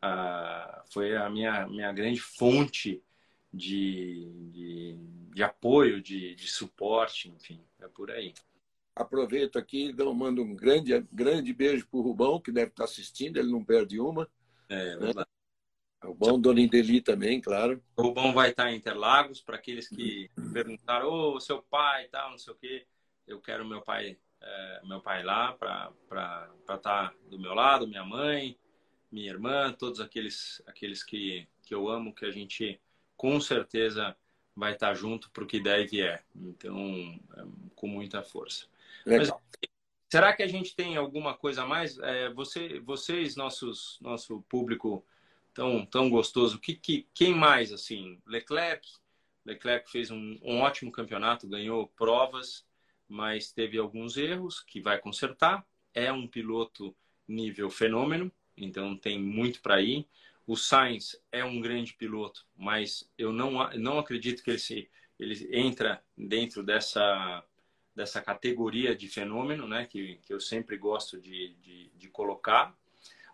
a, 0.00 0.84
foi 0.92 1.16
a 1.16 1.28
minha, 1.28 1.66
minha 1.66 1.92
grande 1.92 2.20
fonte 2.20 3.02
de, 3.52 4.30
de, 4.52 4.96
de 5.34 5.42
apoio, 5.42 6.00
de, 6.00 6.36
de 6.36 6.48
suporte, 6.48 7.28
enfim, 7.30 7.60
é 7.80 7.88
por 7.88 8.10
aí. 8.10 8.32
Aproveito 8.94 9.58
aqui 9.58 9.86
e 9.86 10.14
mando 10.14 10.42
um 10.42 10.54
grande, 10.54 11.00
grande 11.10 11.52
beijo 11.52 11.86
para 11.88 11.98
o 11.98 12.02
Rubão, 12.02 12.38
que 12.38 12.52
deve 12.52 12.70
estar 12.70 12.84
assistindo, 12.84 13.38
ele 13.38 13.50
não 13.50 13.64
perde 13.64 13.98
uma. 13.98 14.28
É, 14.68 14.96
né? 14.96 15.21
O 16.04 16.14
bom 16.14 16.40
Dona 16.40 16.60
Indeli 16.60 17.00
também, 17.00 17.40
claro. 17.40 17.82
O 17.96 18.12
bom 18.12 18.32
vai 18.32 18.50
estar 18.50 18.70
em 18.70 18.76
Interlagos, 18.76 19.40
para 19.40 19.56
aqueles 19.56 19.88
que 19.88 20.30
perguntaram, 20.52 21.08
ô, 21.08 21.34
oh, 21.34 21.40
seu 21.40 21.62
pai 21.62 22.04
e 22.04 22.08
tal, 22.08 22.30
não 22.30 22.38
sei 22.38 22.52
o 22.52 22.56
quê. 22.56 22.86
Eu 23.26 23.40
quero 23.40 23.64
meu 23.64 23.80
pai, 23.82 24.18
é, 24.40 24.80
meu 24.84 25.00
pai 25.00 25.22
lá 25.22 25.52
para 25.52 25.92
estar 26.60 26.78
tá 26.78 27.14
do 27.30 27.38
meu 27.38 27.54
lado, 27.54 27.86
minha 27.86 28.04
mãe, 28.04 28.58
minha 29.10 29.30
irmã, 29.30 29.72
todos 29.72 30.00
aqueles, 30.00 30.62
aqueles 30.66 31.04
que, 31.04 31.46
que 31.62 31.74
eu 31.74 31.88
amo, 31.88 32.14
que 32.14 32.24
a 32.24 32.30
gente 32.30 32.80
com 33.16 33.40
certeza 33.40 34.16
vai 34.56 34.72
estar 34.72 34.94
junto 34.94 35.30
para 35.30 35.44
o 35.44 35.46
que 35.46 35.60
der 35.60 35.80
e 35.80 35.86
vier. 35.86 36.24
Então, 36.34 37.20
é, 37.36 37.44
com 37.76 37.86
muita 37.86 38.22
força. 38.22 38.66
Legal. 39.06 39.40
Mas, 39.40 39.70
será 40.10 40.32
que 40.34 40.42
a 40.42 40.48
gente 40.48 40.74
tem 40.74 40.96
alguma 40.96 41.34
coisa 41.34 41.62
a 41.62 41.66
mais? 41.66 41.98
É, 41.98 42.28
você, 42.30 42.80
vocês, 42.80 43.36
nossos, 43.36 43.98
nosso 44.00 44.42
público 44.48 45.04
tão, 45.54 45.84
tão 45.86 46.10
gostoso. 46.10 46.58
Que, 46.58 46.74
que, 46.74 47.08
quem 47.14 47.34
mais, 47.34 47.72
assim? 47.72 48.20
Leclerc. 48.26 48.86
Leclerc 49.44 49.90
fez 49.90 50.10
um, 50.10 50.38
um 50.42 50.60
ótimo 50.60 50.92
campeonato, 50.92 51.48
ganhou 51.48 51.88
provas, 51.88 52.64
mas 53.08 53.52
teve 53.52 53.78
alguns 53.78 54.16
erros 54.16 54.60
que 54.60 54.80
vai 54.80 54.98
consertar. 54.98 55.66
É 55.92 56.12
um 56.12 56.26
piloto 56.26 56.94
nível 57.26 57.68
fenômeno, 57.68 58.30
então 58.56 58.96
tem 58.96 59.18
muito 59.18 59.60
para 59.60 59.80
ir. 59.80 60.06
O 60.46 60.56
Sainz 60.56 61.20
é 61.30 61.44
um 61.44 61.60
grande 61.60 61.94
piloto, 61.94 62.46
mas 62.56 63.08
eu 63.16 63.32
não, 63.32 63.70
não 63.74 63.98
acredito 63.98 64.42
que 64.42 64.50
ele, 64.50 64.58
se, 64.58 64.90
ele 65.18 65.48
entra 65.52 66.02
dentro 66.16 66.62
dessa, 66.62 67.44
dessa 67.94 68.20
categoria 68.20 68.94
de 68.94 69.08
fenômeno, 69.08 69.68
né? 69.68 69.86
Que, 69.86 70.16
que 70.22 70.32
eu 70.32 70.40
sempre 70.40 70.76
gosto 70.76 71.20
de, 71.20 71.54
de, 71.60 71.90
de 71.94 72.08
colocar. 72.08 72.76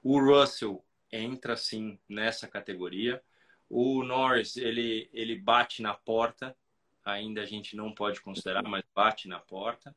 O 0.02 0.20
Russell 0.20 0.84
entra 1.12 1.56
sim 1.56 1.98
nessa 2.08 2.46
categoria. 2.46 3.22
O 3.68 4.02
Norris 4.02 4.56
ele, 4.56 5.08
ele 5.12 5.36
bate 5.36 5.82
na 5.82 5.94
porta, 5.94 6.56
ainda 7.04 7.42
a 7.42 7.46
gente 7.46 7.76
não 7.76 7.92
pode 7.92 8.20
considerar, 8.20 8.62
mas 8.62 8.84
bate 8.94 9.28
na 9.28 9.38
porta. 9.38 9.94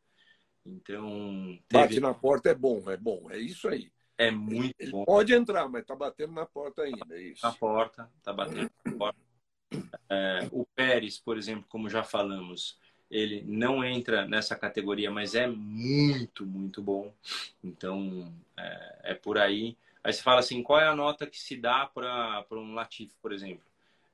Então. 0.66 1.58
Teve... 1.68 1.84
Bate 1.84 2.00
na 2.00 2.14
porta 2.14 2.50
é 2.50 2.56
bom, 2.56 2.90
é 2.90 2.98
bom, 2.98 3.30
é 3.32 3.38
isso 3.38 3.68
aí. 3.68 3.92
É 4.18 4.30
muito 4.30 4.76
ele 4.80 4.92
bom. 4.92 5.06
Pode 5.06 5.34
entrar, 5.34 5.68
mas 5.68 5.86
tá 5.86 5.96
batendo 5.96 6.34
na 6.34 6.46
porta 6.46 6.84
ainda, 6.84 7.16
é 7.16 7.22
isso. 7.22 7.46
Na 7.46 7.52
porta, 7.52 8.10
tá 8.22 8.32
batendo 8.32 8.70
na 8.86 8.94
porta. 8.98 9.20
É, 10.10 10.50
o 10.52 10.66
Pérez, 10.76 11.18
por 11.18 11.38
exemplo, 11.38 11.66
como 11.70 11.90
já 11.90 12.04
falamos, 12.04 12.78
ele 13.10 13.44
não 13.48 13.84
entra 13.84 14.28
nessa 14.28 14.56
categoria, 14.56 15.10
mas 15.10 15.34
é 15.34 15.48
muito, 15.48 16.46
muito 16.46 16.82
bom. 16.82 17.14
Então, 17.64 18.32
é, 18.58 19.00
é 19.12 19.14
por 19.14 19.38
aí. 19.38 19.78
Aí 20.04 20.12
você 20.12 20.22
fala 20.22 20.40
assim, 20.40 20.64
qual 20.64 20.80
é 20.80 20.88
a 20.88 20.96
nota 20.96 21.28
que 21.28 21.40
se 21.40 21.56
dá 21.56 21.86
para 21.86 22.46
um 22.52 22.74
Latifi, 22.74 23.16
por 23.22 23.32
exemplo? 23.32 23.66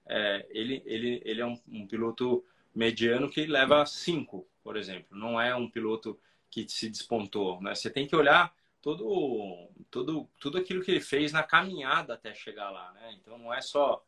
É, 0.06 0.46
ele, 0.50 0.82
ele, 0.86 1.22
ele 1.26 1.42
é 1.42 1.46
um, 1.46 1.60
um 1.68 1.88
piloto 1.88 2.44
mediano 2.74 3.30
que 3.30 3.46
leva 3.46 3.86
5, 3.86 4.48
por 4.64 4.78
exemplo. 4.78 5.18
Não 5.18 5.40
é 5.40 5.56
um 5.56 5.70
piloto 5.70 6.20
que 6.50 6.68
se 6.68 6.90
despontou. 6.90 7.62
Né? 7.62 7.74
Você 7.74 7.90
tem 7.90 8.08
que 8.08 8.16
olhar 8.16 8.54
todo, 8.82 9.70
todo, 9.90 10.30
tudo 10.40 10.58
aquilo 10.58 10.84
que 10.84 10.92
ele 10.92 11.02
fez 11.02 11.32
na 11.32 11.44
caminhada 11.44 12.14
até 12.14 12.34
chegar 12.34 12.70
lá. 12.70 12.92
Né? 12.94 13.18
Então 13.20 13.38
não 13.38 13.54
é 13.54 13.62
só 13.62 14.04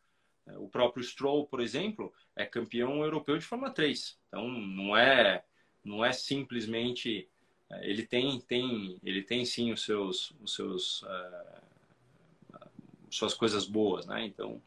é, 0.48 0.58
o 0.58 0.68
próprio 0.68 1.04
Stroll, 1.04 1.46
por 1.46 1.60
exemplo, 1.60 2.14
é 2.36 2.46
campeão 2.46 3.04
europeu 3.04 3.38
de 3.38 3.46
Fórmula 3.46 3.72
3. 3.72 4.18
Então 4.28 4.48
não 4.48 4.96
é 4.96 5.44
não 5.84 6.04
é 6.04 6.12
simplesmente 6.12 7.30
é, 7.70 7.90
ele 7.90 8.06
tem 8.06 8.40
tem 8.42 9.00
ele 9.04 9.24
tem 9.24 9.46
sim 9.46 9.72
os 9.72 9.84
seus 9.84 10.32
os 10.42 10.54
seus 10.54 11.02
uh, 11.04 11.69
suas 13.12 13.34
coisas 13.34 13.66
boas, 13.66 14.06
né? 14.06 14.26
Então 14.26 14.62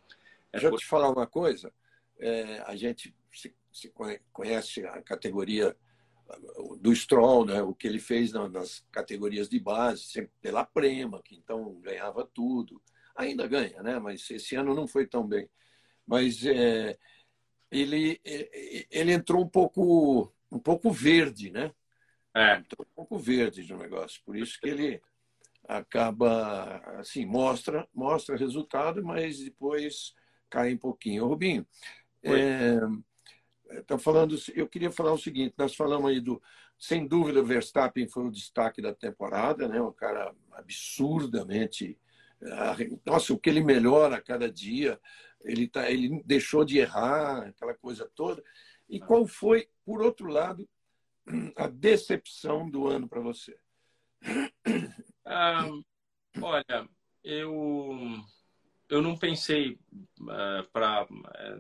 é 0.53 0.59
deixa 0.59 0.69
por... 0.69 0.77
eu 0.77 0.79
te 0.79 0.87
falar 0.87 1.11
uma 1.11 1.27
coisa. 1.27 1.73
É, 2.19 2.63
a 2.67 2.77
gente 2.77 3.15
se, 3.33 3.55
se 3.73 3.93
conhece 4.33 4.85
a 4.87 5.03
categoria 5.03 5.77
do 6.81 6.95
Stroll, 6.95 7.45
né? 7.47 7.63
o 7.63 7.75
que 7.75 7.87
ele 7.87 7.99
fez 7.99 8.33
nas 8.33 8.85
categorias 8.91 9.49
de 9.49 9.59
base, 9.59 10.05
sempre 10.05 10.33
pela 10.41 10.65
Prema, 10.65 11.23
que 11.23 11.35
então 11.35 11.75
ganhava 11.81 12.25
tudo. 12.25 12.81
Ainda 13.15 13.47
ganha, 13.47 13.83
né? 13.83 13.99
mas 13.99 14.29
esse 14.31 14.55
ano 14.57 14.75
não 14.75 14.87
foi 14.87 15.07
tão 15.07 15.27
bem. 15.27 15.49
Mas 16.07 16.45
é, 16.47 16.97
ele, 17.71 18.21
ele 18.91 19.13
entrou 19.13 19.43
um 19.43 19.49
pouco, 19.49 20.33
um 20.51 20.59
pouco 20.59 20.91
verde, 20.91 21.51
né? 21.51 21.73
É. 22.35 22.57
Entrou 22.57 22.87
um 22.91 22.95
pouco 22.95 23.19
verde 23.19 23.71
no 23.71 23.79
negócio. 23.79 24.23
Por 24.25 24.37
isso 24.37 24.59
que 24.59 24.69
ele 24.69 25.03
acaba, 25.69 26.79
assim, 26.99 27.25
mostra, 27.25 27.89
mostra 27.95 28.37
resultado, 28.37 29.05
mas 29.05 29.39
depois 29.39 30.15
cai 30.51 30.75
um 30.75 30.79
pouquinho. 30.79 31.27
Rubinho, 31.27 31.67
é, 32.23 32.79
Tá 33.87 33.99
falando, 33.99 34.37
eu 34.55 34.69
queria 34.69 34.91
falar 34.91 35.13
o 35.13 35.19
seguinte: 35.19 35.55
nós 35.57 35.75
falamos 35.75 36.11
aí 36.11 36.21
do, 36.21 36.43
sem 36.79 37.07
dúvida, 37.07 37.41
o 37.41 37.45
Verstappen 37.45 38.09
foi 38.09 38.27
o 38.27 38.31
destaque 38.31 38.83
da 38.83 38.95
temporada, 38.95 39.67
né? 39.67 39.81
Um 39.81 39.93
cara 39.93 40.35
absurdamente, 40.53 41.99
nossa, 43.05 43.33
o 43.33 43.39
que 43.39 43.49
ele 43.49 43.63
melhora 43.63 44.17
a 44.17 44.21
cada 44.21 44.51
dia, 44.51 45.01
ele 45.43 45.67
tá, 45.69 45.91
ele 45.91 46.23
deixou 46.25 46.65
de 46.65 46.79
errar, 46.79 47.47
aquela 47.47 47.75
coisa 47.75 48.11
toda. 48.15 48.43
E 48.89 49.01
qual 49.01 49.27
foi, 49.27 49.69
por 49.85 50.03
outro 50.03 50.29
lado, 50.29 50.69
a 51.57 51.67
decepção 51.67 52.69
do 52.69 52.87
ano 52.87 53.09
para 53.09 53.21
você? 53.21 53.57
Ah, 55.25 55.69
olha, 56.41 56.89
eu 57.23 58.23
eu 58.93 59.01
não 59.01 59.17
pensei 59.17 59.79
uh, 60.21 60.31
eh, 60.31 60.63
para 60.71 61.05
uh, 61.05 61.09
eh, 61.35 61.57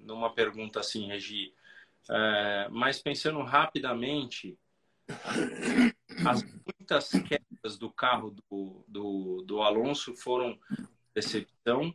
numa 0.00 0.32
pergunta 0.32 0.80
assim, 0.80 1.06
Regi, 1.08 1.52
uh, 2.08 2.70
mas 2.70 3.02
pensando 3.02 3.42
rapidamente, 3.42 4.58
as 6.26 6.42
muitas 6.42 7.10
quedas 7.10 7.76
do 7.78 7.90
carro 7.92 8.30
do, 8.30 8.84
do, 8.88 9.42
do 9.42 9.60
Alonso 9.60 10.16
foram 10.16 10.58
decepção, 11.14 11.94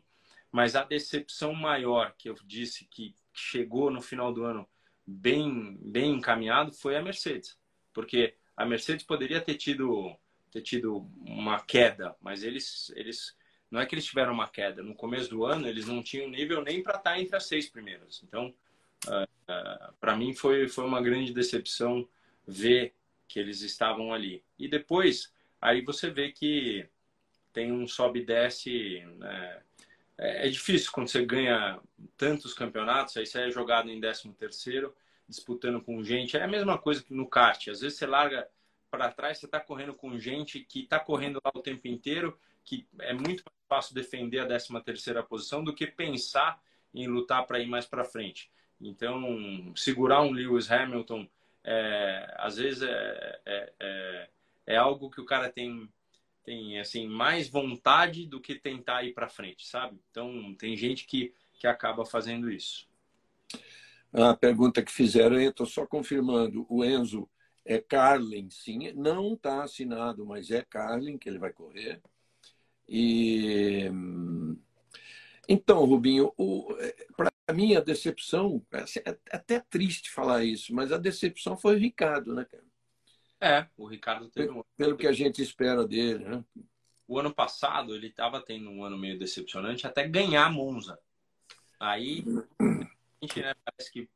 mas 0.52 0.76
a 0.76 0.84
decepção 0.84 1.54
maior 1.56 2.14
que 2.16 2.30
eu 2.30 2.36
disse 2.46 2.86
que 2.86 3.16
chegou 3.34 3.90
no 3.90 4.02
final 4.02 4.32
do 4.32 4.44
ano 4.44 4.70
bem 5.08 5.76
bem 5.82 6.12
encaminhado 6.12 6.72
foi 6.72 6.96
a 6.96 7.02
Mercedes, 7.02 7.58
porque 7.92 8.38
a 8.56 8.64
Mercedes 8.64 9.06
poderia 9.06 9.42
ter 9.42 9.56
tido 9.56 10.16
ter 10.56 10.62
tido 10.62 11.06
uma 11.26 11.60
queda, 11.60 12.16
mas 12.22 12.42
eles 12.42 12.90
eles 12.96 13.36
não 13.70 13.82
é 13.82 13.86
que 13.86 13.94
eles 13.94 14.06
tiveram 14.06 14.34
uma 14.34 14.48
queda. 14.48 14.82
No 14.82 14.96
começo 14.96 15.30
do 15.30 15.46
ano, 15.46 15.68
eles 15.68 15.86
não 15.86 16.02
tinham 16.02 16.30
nível 16.30 16.64
nem 16.64 16.82
para 16.82 16.98
estar 16.98 17.12
tá 17.12 17.20
entre 17.20 17.36
as 17.36 17.46
seis 17.46 17.68
primeiras. 17.68 18.24
Então, 18.24 18.54
uh, 19.08 19.24
uh, 19.24 19.94
para 20.00 20.16
mim, 20.16 20.34
foi, 20.34 20.70
foi 20.70 20.86
uma 20.86 21.02
grande 21.02 21.34
decepção 21.34 22.08
ver 22.48 22.94
que 23.28 23.38
eles 23.38 23.62
estavam 23.62 24.14
ali. 24.14 24.44
E 24.58 24.70
depois, 24.70 25.34
aí 25.60 25.82
você 25.82 26.10
vê 26.10 26.32
que 26.32 26.88
tem 27.52 27.72
um 27.72 27.86
sobe 27.86 28.22
e 28.22 28.26
desce. 28.26 29.04
Né? 29.18 29.62
É, 30.18 30.48
é, 30.48 30.50
difícil 30.50 30.92
quando 30.94 31.10
você 31.10 31.26
ganha 31.26 31.78
tantos 32.16 32.54
campeonatos, 32.54 33.18
aí 33.18 33.26
você 33.26 33.42
é 33.42 33.52
jogado 33.52 33.90
em 33.90 34.00
13 34.00 34.32
terceiro, 34.34 34.96
disputando 35.28 35.82
com 35.82 36.02
gente. 36.02 36.38
É 36.38 36.44
a 36.44 36.48
mesma 36.48 36.78
coisa 36.78 37.04
que 37.04 37.14
no 37.14 37.28
kart. 37.28 37.68
Às 37.68 37.82
vezes 37.82 37.98
você 37.98 38.06
larga 38.06 38.48
para 38.96 39.12
trás, 39.12 39.38
você 39.38 39.46
está 39.46 39.60
correndo 39.60 39.94
com 39.94 40.18
gente 40.18 40.62
que 40.62 40.84
está 40.84 40.98
correndo 41.00 41.42
lá 41.44 41.52
o 41.54 41.62
tempo 41.62 41.86
inteiro, 41.88 42.40
que 42.64 42.88
é 43.00 43.14
muito 43.14 43.44
mais 43.46 43.68
fácil 43.68 43.94
defender 43.94 44.40
a 44.40 44.46
13 44.46 44.82
terceira 44.82 45.22
posição 45.22 45.64
do 45.64 45.74
que 45.74 45.86
pensar 45.86 46.62
em 46.94 47.06
lutar 47.08 47.46
para 47.46 47.60
ir 47.60 47.68
mais 47.68 47.86
para 47.86 48.06
frente. 48.06 48.50
Então, 48.80 49.74
segurar 49.76 50.22
um 50.22 50.32
Lewis 50.32 50.72
Hamilton, 50.72 51.28
é, 51.64 52.34
às 52.38 52.56
vezes 52.56 52.84
é, 52.84 53.40
é, 53.46 53.74
é, 53.80 54.30
é, 54.68 54.78
algo 54.78 55.10
que 55.10 55.20
o 55.20 55.26
cara 55.26 55.50
tem 55.50 55.90
tem 56.44 56.80
assim 56.80 57.08
mais 57.08 57.50
vontade 57.50 58.28
do 58.28 58.40
que 58.40 58.54
tentar 58.54 59.04
ir 59.04 59.14
para 59.14 59.28
frente, 59.28 59.68
sabe? 59.68 60.00
Então, 60.12 60.56
tem 60.58 60.78
gente 60.78 61.06
que 61.06 61.34
que 61.60 61.68
acaba 61.68 62.06
fazendo 62.06 62.52
isso. 62.52 62.88
A 64.14 64.36
pergunta 64.36 64.84
que 64.84 64.92
fizeram, 64.92 65.40
eu 65.40 65.50
estou 65.50 65.66
só 65.66 65.86
confirmando, 65.86 66.66
o 66.70 66.84
Enzo 66.86 67.28
é 67.66 67.80
Carlin, 67.80 68.50
sim, 68.50 68.92
não 68.94 69.34
está 69.34 69.64
assinado, 69.64 70.26
mas 70.26 70.52
é 70.52 70.62
Carlin 70.64 71.18
que 71.18 71.28
ele 71.28 71.40
vai 71.40 71.52
correr. 71.52 72.02
E 72.88 73.90
então, 75.48 75.86
Rubinho, 75.86 76.34
para 77.16 77.32
mim 77.54 77.76
a 77.76 77.80
decepção, 77.80 78.64
assim, 78.72 79.00
é 79.06 79.18
até 79.32 79.60
triste 79.60 80.12
falar 80.12 80.44
isso, 80.44 80.74
mas 80.74 80.92
a 80.92 80.98
decepção 80.98 81.58
foi 81.58 81.76
o 81.76 81.80
Ricardo, 81.80 82.34
né, 82.34 82.46
cara? 82.46 82.64
É, 83.40 83.68
o 83.78 83.86
Ricardo 83.86 84.30
teve 84.30 84.52
um... 84.52 84.64
Pelo 84.78 84.98
que 84.98 85.06
a 85.06 85.12
gente 85.12 85.42
espera 85.42 85.86
dele, 85.86 86.24
né? 86.24 86.44
O 87.08 87.20
ano 87.20 87.34
passado 87.34 87.94
ele 87.94 88.08
estava 88.08 88.42
tendo 88.42 88.70
um 88.70 88.84
ano 88.84 88.98
meio 88.98 89.20
decepcionante 89.20 89.86
até 89.86 90.08
ganhar 90.08 90.46
a 90.46 90.50
Monza. 90.50 90.98
Aí 91.80 92.24
a 92.60 92.64
gente 93.22 93.42
né, 93.42 93.54
parece 93.64 93.92
que 93.92 94.10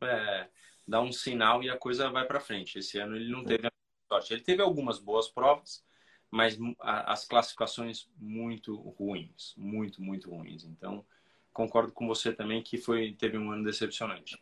é, 0.00 0.48
dá 0.86 1.00
um 1.00 1.12
sinal 1.12 1.62
e 1.62 1.70
a 1.70 1.76
coisa 1.76 2.10
vai 2.10 2.26
para 2.26 2.40
frente. 2.40 2.78
Esse 2.78 2.98
ano 2.98 3.16
ele 3.16 3.30
não 3.30 3.44
teve 3.44 3.66
a 3.66 3.72
sorte. 4.08 4.32
Ele 4.32 4.42
teve 4.42 4.62
algumas 4.62 4.98
boas 4.98 5.28
provas, 5.28 5.84
mas 6.30 6.58
as 6.80 7.24
classificações 7.24 8.08
muito 8.18 8.74
ruins, 8.74 9.54
muito, 9.56 10.02
muito 10.02 10.30
ruins. 10.30 10.64
Então, 10.64 11.04
concordo 11.52 11.92
com 11.92 12.06
você 12.06 12.32
também 12.32 12.62
que 12.62 12.78
foi 12.78 13.12
teve 13.12 13.36
um 13.38 13.50
ano 13.50 13.64
decepcionante. 13.64 14.40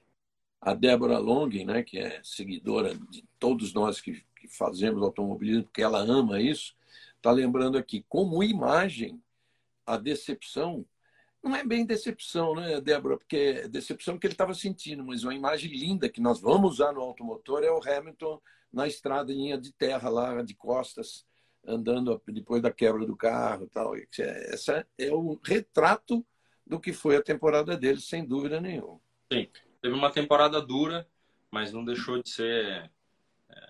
A 0.61 0.75
Débora 0.75 1.19
Long, 1.19 1.51
né, 1.65 1.83
que 1.83 1.99
é 1.99 2.21
seguidora 2.23 2.95
de 2.95 3.23
todos 3.39 3.75
nós 3.75 4.01
que, 4.01 4.25
que 4.37 4.49
fazemos 4.49 5.03
automobilismo, 5.03 5.65
porque 5.65 5.83
ela 5.83 5.99
ama 5.99 6.41
isso, 6.41 6.75
está 7.17 7.31
lembrando 7.31 7.77
aqui, 7.77 8.05
como 8.09 8.43
imagem, 8.43 9.23
a 9.87 9.99
decepção 9.99 10.85
não 11.45 11.55
é 11.55 11.63
bem 11.63 11.85
decepção, 11.85 12.55
né, 12.55 12.81
Débora? 12.81 13.19
Porque 13.19 13.37
é 13.37 13.69
decepção 13.69 14.19
que 14.19 14.27
ele 14.27 14.35
estava 14.35 14.55
sentindo, 14.55 15.05
mas 15.05 15.23
uma 15.23 15.35
imagem 15.35 15.71
linda 15.71 16.09
que 16.09 16.21
nós 16.21 16.41
vamos 16.41 16.73
usar 16.73 16.93
no 16.93 17.03
automotor 17.03 17.63
é 17.63 17.71
o 17.71 17.81
Hamilton 17.83 18.41
na 18.73 18.87
estradinha 18.87 19.59
de 19.59 19.73
terra 19.73 20.09
lá, 20.09 20.43
de 20.43 20.55
costas, 20.55 21.27
andando 21.67 22.21
depois 22.27 22.63
da 22.63 22.73
quebra 22.73 23.07
do 23.07 23.17
carro 23.17 23.69
tal. 23.73 23.95
Essa 24.19 24.87
é 24.99 25.13
o 25.13 25.39
retrato 25.45 26.27
do 26.67 26.81
que 26.81 26.93
foi 26.93 27.17
a 27.17 27.23
temporada 27.23 27.77
dele, 27.77 28.01
sem 28.01 28.25
dúvida 28.25 28.61
nenhuma. 28.61 29.01
Sim, 29.31 29.49
teve 29.81 29.95
uma 29.95 30.11
temporada 30.11 30.61
dura, 30.61 31.07
mas 31.51 31.73
não 31.73 31.85
deixou 31.85 32.23
de 32.23 32.31
ser 32.31 32.91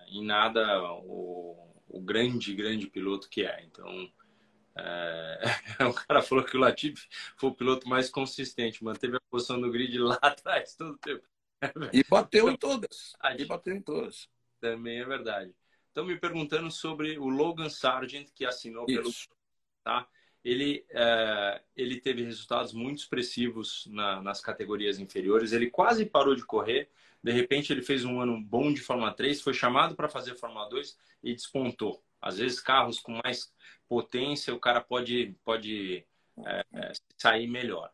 em 0.07 0.23
nada 0.23 0.81
o, 1.03 1.73
o, 1.87 2.01
grande, 2.01 2.53
grande 2.55 2.87
piloto 2.87 3.29
que 3.29 3.43
é. 3.43 3.63
Então, 3.65 4.09
é, 4.77 5.39
o 5.89 5.93
cara 5.93 6.21
falou 6.21 6.43
que 6.43 6.57
o 6.57 6.59
Latifi 6.59 7.07
foi 7.37 7.49
o 7.49 7.55
piloto 7.55 7.87
mais 7.87 8.09
consistente, 8.09 8.83
manteve 8.83 9.17
a 9.17 9.21
posição 9.29 9.57
no 9.57 9.71
grid 9.71 9.97
lá 9.97 10.17
atrás 10.21 10.75
todo 10.75 10.91
o 10.91 10.97
tempo. 10.97 11.23
E 11.93 12.03
bateu 12.03 12.49
em 12.49 12.57
todas. 12.57 13.13
E 13.37 13.45
bateu 13.45 13.75
em 13.75 13.81
todas. 13.81 14.29
Também 14.59 14.99
é 14.99 15.05
verdade. 15.05 15.53
Estão 15.87 16.05
me 16.05 16.19
perguntando 16.19 16.69
sobre 16.69 17.17
o 17.17 17.29
Logan 17.29 17.69
Sargent, 17.69 18.27
que 18.35 18.45
assinou 18.45 18.85
Isso. 18.87 19.01
pelo. 19.01 19.13
Tá? 19.83 20.07
Ele, 20.43 20.85
é, 20.89 21.61
ele 21.75 21.99
teve 21.99 22.23
resultados 22.23 22.73
muito 22.73 22.99
expressivos 22.99 23.87
na, 23.87 24.21
nas 24.21 24.41
categorias 24.41 24.99
inferiores. 24.99 25.53
Ele 25.53 25.69
quase 25.69 26.05
parou 26.05 26.35
de 26.35 26.45
correr. 26.45 26.89
De 27.23 27.31
repente, 27.31 27.71
ele 27.71 27.81
fez 27.81 28.05
um 28.05 28.19
ano 28.19 28.39
bom 28.39 28.71
de 28.71 28.81
Fórmula 28.81 29.11
3, 29.13 29.41
foi 29.41 29.53
chamado 29.53 29.95
para 29.95 30.09
fazer 30.09 30.35
Fórmula 30.35 30.69
2 30.69 30.97
e 31.23 31.33
despontou. 31.33 32.03
Às 32.21 32.37
vezes, 32.37 32.59
carros 32.59 32.99
com 32.99 33.19
mais 33.23 33.51
potência, 33.87 34.53
o 34.53 34.59
cara 34.59 34.81
pode, 34.81 35.35
pode 35.43 36.05
é, 36.45 36.65
é, 36.73 36.91
sair 37.17 37.47
melhor. 37.47 37.91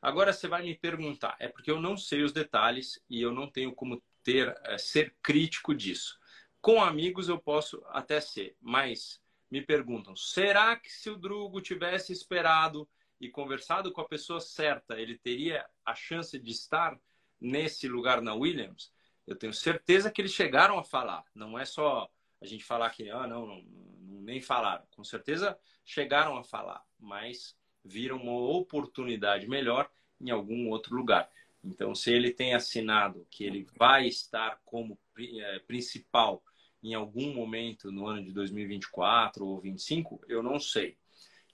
Agora, 0.00 0.32
você 0.32 0.48
vai 0.48 0.62
me 0.62 0.74
perguntar, 0.74 1.36
é 1.38 1.48
porque 1.48 1.70
eu 1.70 1.80
não 1.80 1.96
sei 1.96 2.22
os 2.22 2.32
detalhes 2.32 3.02
e 3.08 3.20
eu 3.20 3.32
não 3.32 3.50
tenho 3.50 3.74
como 3.74 4.02
ter 4.22 4.54
é, 4.64 4.78
ser 4.78 5.14
crítico 5.22 5.74
disso. 5.74 6.18
Com 6.60 6.82
amigos 6.82 7.28
eu 7.28 7.38
posso 7.38 7.82
até 7.88 8.20
ser, 8.20 8.56
mas 8.60 9.20
me 9.50 9.60
perguntam: 9.60 10.14
será 10.14 10.76
que 10.76 10.90
se 10.90 11.10
o 11.10 11.16
Drugo 11.16 11.60
tivesse 11.60 12.12
esperado 12.12 12.88
e 13.20 13.28
conversado 13.28 13.92
com 13.92 14.00
a 14.00 14.08
pessoa 14.08 14.40
certa, 14.40 14.98
ele 14.98 15.18
teria 15.18 15.66
a 15.84 15.94
chance 15.94 16.38
de 16.38 16.50
estar 16.50 16.98
nesse 17.40 17.88
lugar 17.88 18.22
na 18.22 18.34
Williams? 18.34 18.92
Eu 19.26 19.36
tenho 19.36 19.52
certeza 19.52 20.10
que 20.10 20.20
eles 20.20 20.32
chegaram 20.32 20.78
a 20.78 20.84
falar. 20.84 21.24
Não 21.34 21.58
é 21.58 21.64
só 21.64 22.10
a 22.40 22.46
gente 22.46 22.64
falar 22.64 22.90
que 22.90 23.10
ah, 23.10 23.26
não, 23.26 23.46
não, 23.46 23.62
não 23.62 24.20
nem 24.22 24.40
falaram. 24.40 24.84
Com 24.90 25.04
certeza 25.04 25.58
chegaram 25.84 26.36
a 26.36 26.44
falar, 26.44 26.84
mas 26.98 27.56
viram 27.84 28.16
uma 28.16 28.32
oportunidade 28.32 29.48
melhor 29.48 29.90
em 30.20 30.30
algum 30.30 30.68
outro 30.68 30.94
lugar. 30.94 31.30
Então, 31.62 31.94
se 31.94 32.10
ele 32.10 32.30
tem 32.30 32.54
assinado 32.54 33.26
que 33.30 33.44
ele 33.44 33.66
vai 33.76 34.06
estar 34.06 34.60
como 34.64 34.98
é, 35.18 35.58
principal 35.60 36.42
em 36.82 36.94
algum 36.94 37.34
momento 37.34 37.92
no 37.92 38.06
ano 38.06 38.24
de 38.24 38.32
2024 38.32 39.44
ou 39.44 39.60
2025, 39.60 40.20
eu 40.28 40.42
não 40.42 40.58
sei. 40.58 40.96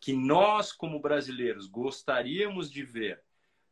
Que 0.00 0.12
nós, 0.12 0.72
como 0.72 1.00
brasileiros, 1.00 1.66
gostaríamos 1.66 2.70
de 2.70 2.84
ver 2.84 3.20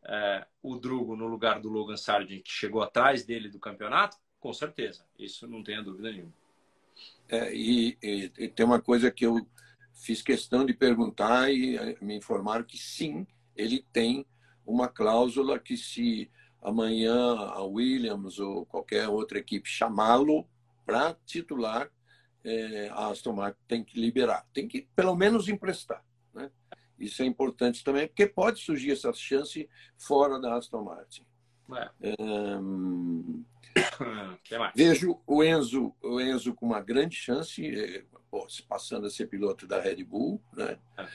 é, 0.03 0.47
o 0.63 0.77
Drugo 0.77 1.15
no 1.15 1.29
lugar 1.29 1.61
do 1.61 1.69
Logan 1.69 1.97
Sargent, 1.97 2.43
que 2.43 2.51
chegou 2.51 2.83
atrás 2.83 3.25
dele 3.25 3.49
do 3.49 3.61
campeonato, 3.61 4.17
com 4.41 4.53
certeza. 4.53 5.07
Isso 5.17 5.47
não 5.47 5.63
tenha 5.63 5.83
dúvida 5.83 6.11
nenhuma. 6.11 6.44
É, 7.29 7.55
e, 7.55 7.97
e, 8.03 8.33
e, 8.39 8.49
tem 8.49 8.67
uma 8.67 8.81
coisa 8.81 9.11
que 9.11 9.25
eu 9.25 9.47
fiz 9.93 10.21
questão 10.21 10.65
de 10.65 10.75
perguntar 10.75 11.51
e 11.51 11.77
é, 11.77 11.97
me 12.01 12.17
informaram 12.17 12.65
que 12.65 12.77
sim, 12.77 13.27
ele 13.57 13.85
tem 13.93 14.27
uma 14.67 14.89
cláusula 14.89 15.59
que 15.59 15.77
se 15.77 16.31
amanhã 16.61 17.37
a 17.37 17.63
Williams 17.63 18.39
ou 18.39 18.67
qualquer 18.67 19.09
outra 19.09 19.39
equipe 19.39 19.69
chamá-lo 19.69 20.47
para 20.85 21.15
titular, 21.27 21.91
é, 22.43 22.89
a 22.91 23.09
Aston 23.09 23.33
Martin 23.33 23.59
tem 23.67 23.85
que 23.85 23.99
liberar, 23.99 24.47
tem 24.53 24.69
que 24.69 24.89
pelo 24.95 25.17
menos 25.17 25.49
emprestar. 25.49 26.05
Né? 26.33 26.51
Isso 26.99 27.23
é 27.23 27.27
importante 27.27 27.83
também, 27.83 28.07
porque 28.07 28.27
pode 28.27 28.61
surgir 28.61 28.93
essa 28.93 29.13
chance 29.13 29.69
fora 29.97 30.39
da 30.39 30.57
Aston 30.57 30.83
Martin. 30.83 31.25
É. 31.73 32.15
Um, 32.59 33.45
vejo 34.75 35.21
o 35.27 35.43
Enzo, 35.43 35.95
o 36.03 36.21
Enzo 36.21 36.55
com 36.55 36.67
uma 36.67 36.81
grande 36.81 37.17
chance, 37.17 38.05
pô, 38.31 38.47
passando 38.69 39.07
a 39.07 39.11
ser 39.11 39.27
piloto 39.27 39.67
da 39.67 39.81
Red 39.81 40.05
Bull, 40.05 40.41
né? 40.53 40.79
É 40.97 41.07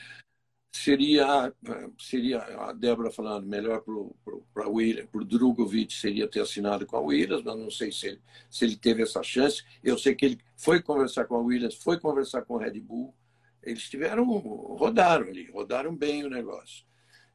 seria 0.80 1.52
seria 1.98 2.38
a 2.38 2.72
Débora 2.72 3.10
falando 3.10 3.46
melhor 3.46 3.82
para 3.82 4.68
o 4.68 4.74
William, 4.74 5.06
para 5.06 5.20
o 5.20 5.24
Drogovic 5.24 5.92
seria 5.92 6.28
ter 6.28 6.40
assinado 6.40 6.86
com 6.86 6.96
a 6.96 7.00
Williams, 7.00 7.42
mas 7.42 7.56
não 7.56 7.70
sei 7.70 7.92
se 7.92 8.08
ele, 8.08 8.22
se 8.48 8.64
ele 8.64 8.76
teve 8.76 9.02
essa 9.02 9.22
chance. 9.22 9.62
Eu 9.82 9.98
sei 9.98 10.14
que 10.14 10.24
ele 10.24 10.38
foi 10.56 10.80
conversar 10.82 11.26
com 11.26 11.36
a 11.36 11.40
Williams, 11.40 11.74
foi 11.74 11.98
conversar 11.98 12.42
com 12.42 12.56
a 12.56 12.62
Red 12.62 12.80
Bull. 12.80 13.14
Eles 13.62 13.88
tiveram 13.88 14.24
rodaram 14.24 15.26
ali, 15.26 15.50
rodaram 15.50 15.94
bem 15.94 16.24
o 16.24 16.30
negócio. 16.30 16.86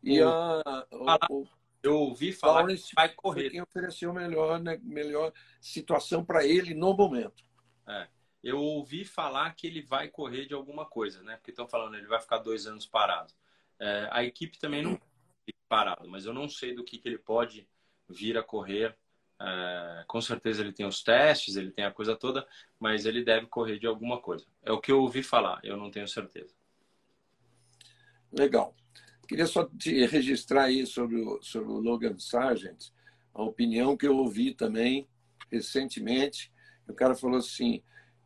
E 0.04 0.22
o, 0.22 0.28
a, 0.28 0.88
o, 1.30 1.46
eu 1.88 1.96
ouvi 1.96 2.32
falar 2.32 2.62
Lawrence 2.62 2.90
que 2.90 2.96
vai 2.96 3.10
correr. 3.10 3.50
Quem 3.50 3.62
ofereceu 3.62 4.14
melhor, 4.14 4.60
né, 4.60 4.80
melhor 4.84 5.32
situação 5.60 6.24
para 6.24 6.46
ele 6.46 6.74
no 6.74 6.94
momento. 6.96 7.44
É 7.88 8.08
eu 8.46 8.62
ouvi 8.62 9.04
falar 9.04 9.56
que 9.56 9.66
ele 9.66 9.82
vai 9.82 10.08
correr 10.08 10.46
de 10.46 10.54
alguma 10.54 10.86
coisa, 10.86 11.24
né? 11.24 11.36
Porque 11.36 11.50
estão 11.50 11.68
falando 11.68 11.96
ele 11.96 12.06
vai 12.06 12.22
ficar 12.22 12.38
dois 12.38 12.68
anos 12.68 12.86
parado. 12.86 13.34
É, 13.80 14.08
a 14.12 14.24
equipe 14.24 14.60
também 14.60 14.84
não 14.84 15.02
parado, 15.68 16.08
mas 16.08 16.28
eu 16.28 16.34
não 16.34 16.48
sei 16.48 16.76
do 16.76 16.84
que, 16.84 17.00
que 17.00 17.10
ele 17.10 17.18
pode 17.18 17.68
vir 18.08 18.38
a 18.38 18.44
correr. 18.44 18.96
É, 19.42 20.04
com 20.08 20.22
certeza 20.22 20.62
ele 20.62 20.72
tem 20.72 20.86
os 20.86 21.02
testes, 21.02 21.56
ele 21.56 21.72
tem 21.72 21.86
a 21.86 21.92
coisa 21.92 22.16
toda, 22.16 22.48
mas 22.80 23.08
ele 23.08 23.24
deve 23.24 23.48
correr 23.48 23.80
de 23.80 23.88
alguma 23.88 24.22
coisa. 24.22 24.46
É 24.62 24.72
o 24.72 24.80
que 24.80 24.92
eu 24.92 25.02
ouvi 25.02 25.24
falar, 25.24 25.60
eu 25.64 25.76
não 25.76 25.90
tenho 25.90 26.08
certeza. 26.08 26.54
Legal. 28.32 28.76
Queria 29.28 29.48
só 29.48 29.66
te 29.66 30.06
registrar 30.06 30.66
aí 30.66 30.86
sobre 30.86 31.18
o, 31.18 31.42
sobre 31.42 31.72
o 31.72 31.80
Logan 31.80 32.18
Sargent, 32.18 32.90
a 33.34 33.44
opinião 33.44 33.98
que 33.98 34.08
eu 34.08 34.16
ouvi 34.16 34.54
também 34.54 35.08
recentemente. 35.52 36.52
O 36.88 36.94
cara 36.94 37.16
falou 37.16 37.38
assim: 37.38 37.82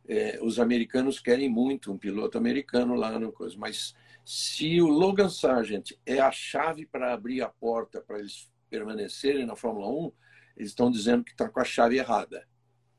é, 0.08 0.38
os 0.42 0.58
americanos 0.58 1.20
querem 1.20 1.48
muito 1.48 1.92
um 1.92 1.98
piloto 1.98 2.36
americano 2.36 2.94
lá 2.94 3.18
no 3.18 3.32
coisa, 3.32 3.56
mas 3.58 3.94
se 4.24 4.80
o 4.80 4.88
Logan 4.88 5.28
Sargent 5.28 5.92
é 6.04 6.20
a 6.20 6.30
chave 6.30 6.86
para 6.86 7.12
abrir 7.12 7.42
a 7.42 7.48
porta 7.48 8.00
para 8.00 8.18
eles 8.18 8.50
permanecerem 8.68 9.46
na 9.46 9.56
Fórmula 9.56 9.88
1, 9.88 10.12
eles 10.56 10.70
estão 10.70 10.90
dizendo 10.90 11.24
que 11.24 11.32
está 11.32 11.48
com 11.48 11.60
a 11.60 11.64
chave 11.64 11.98
errada. 11.98 12.46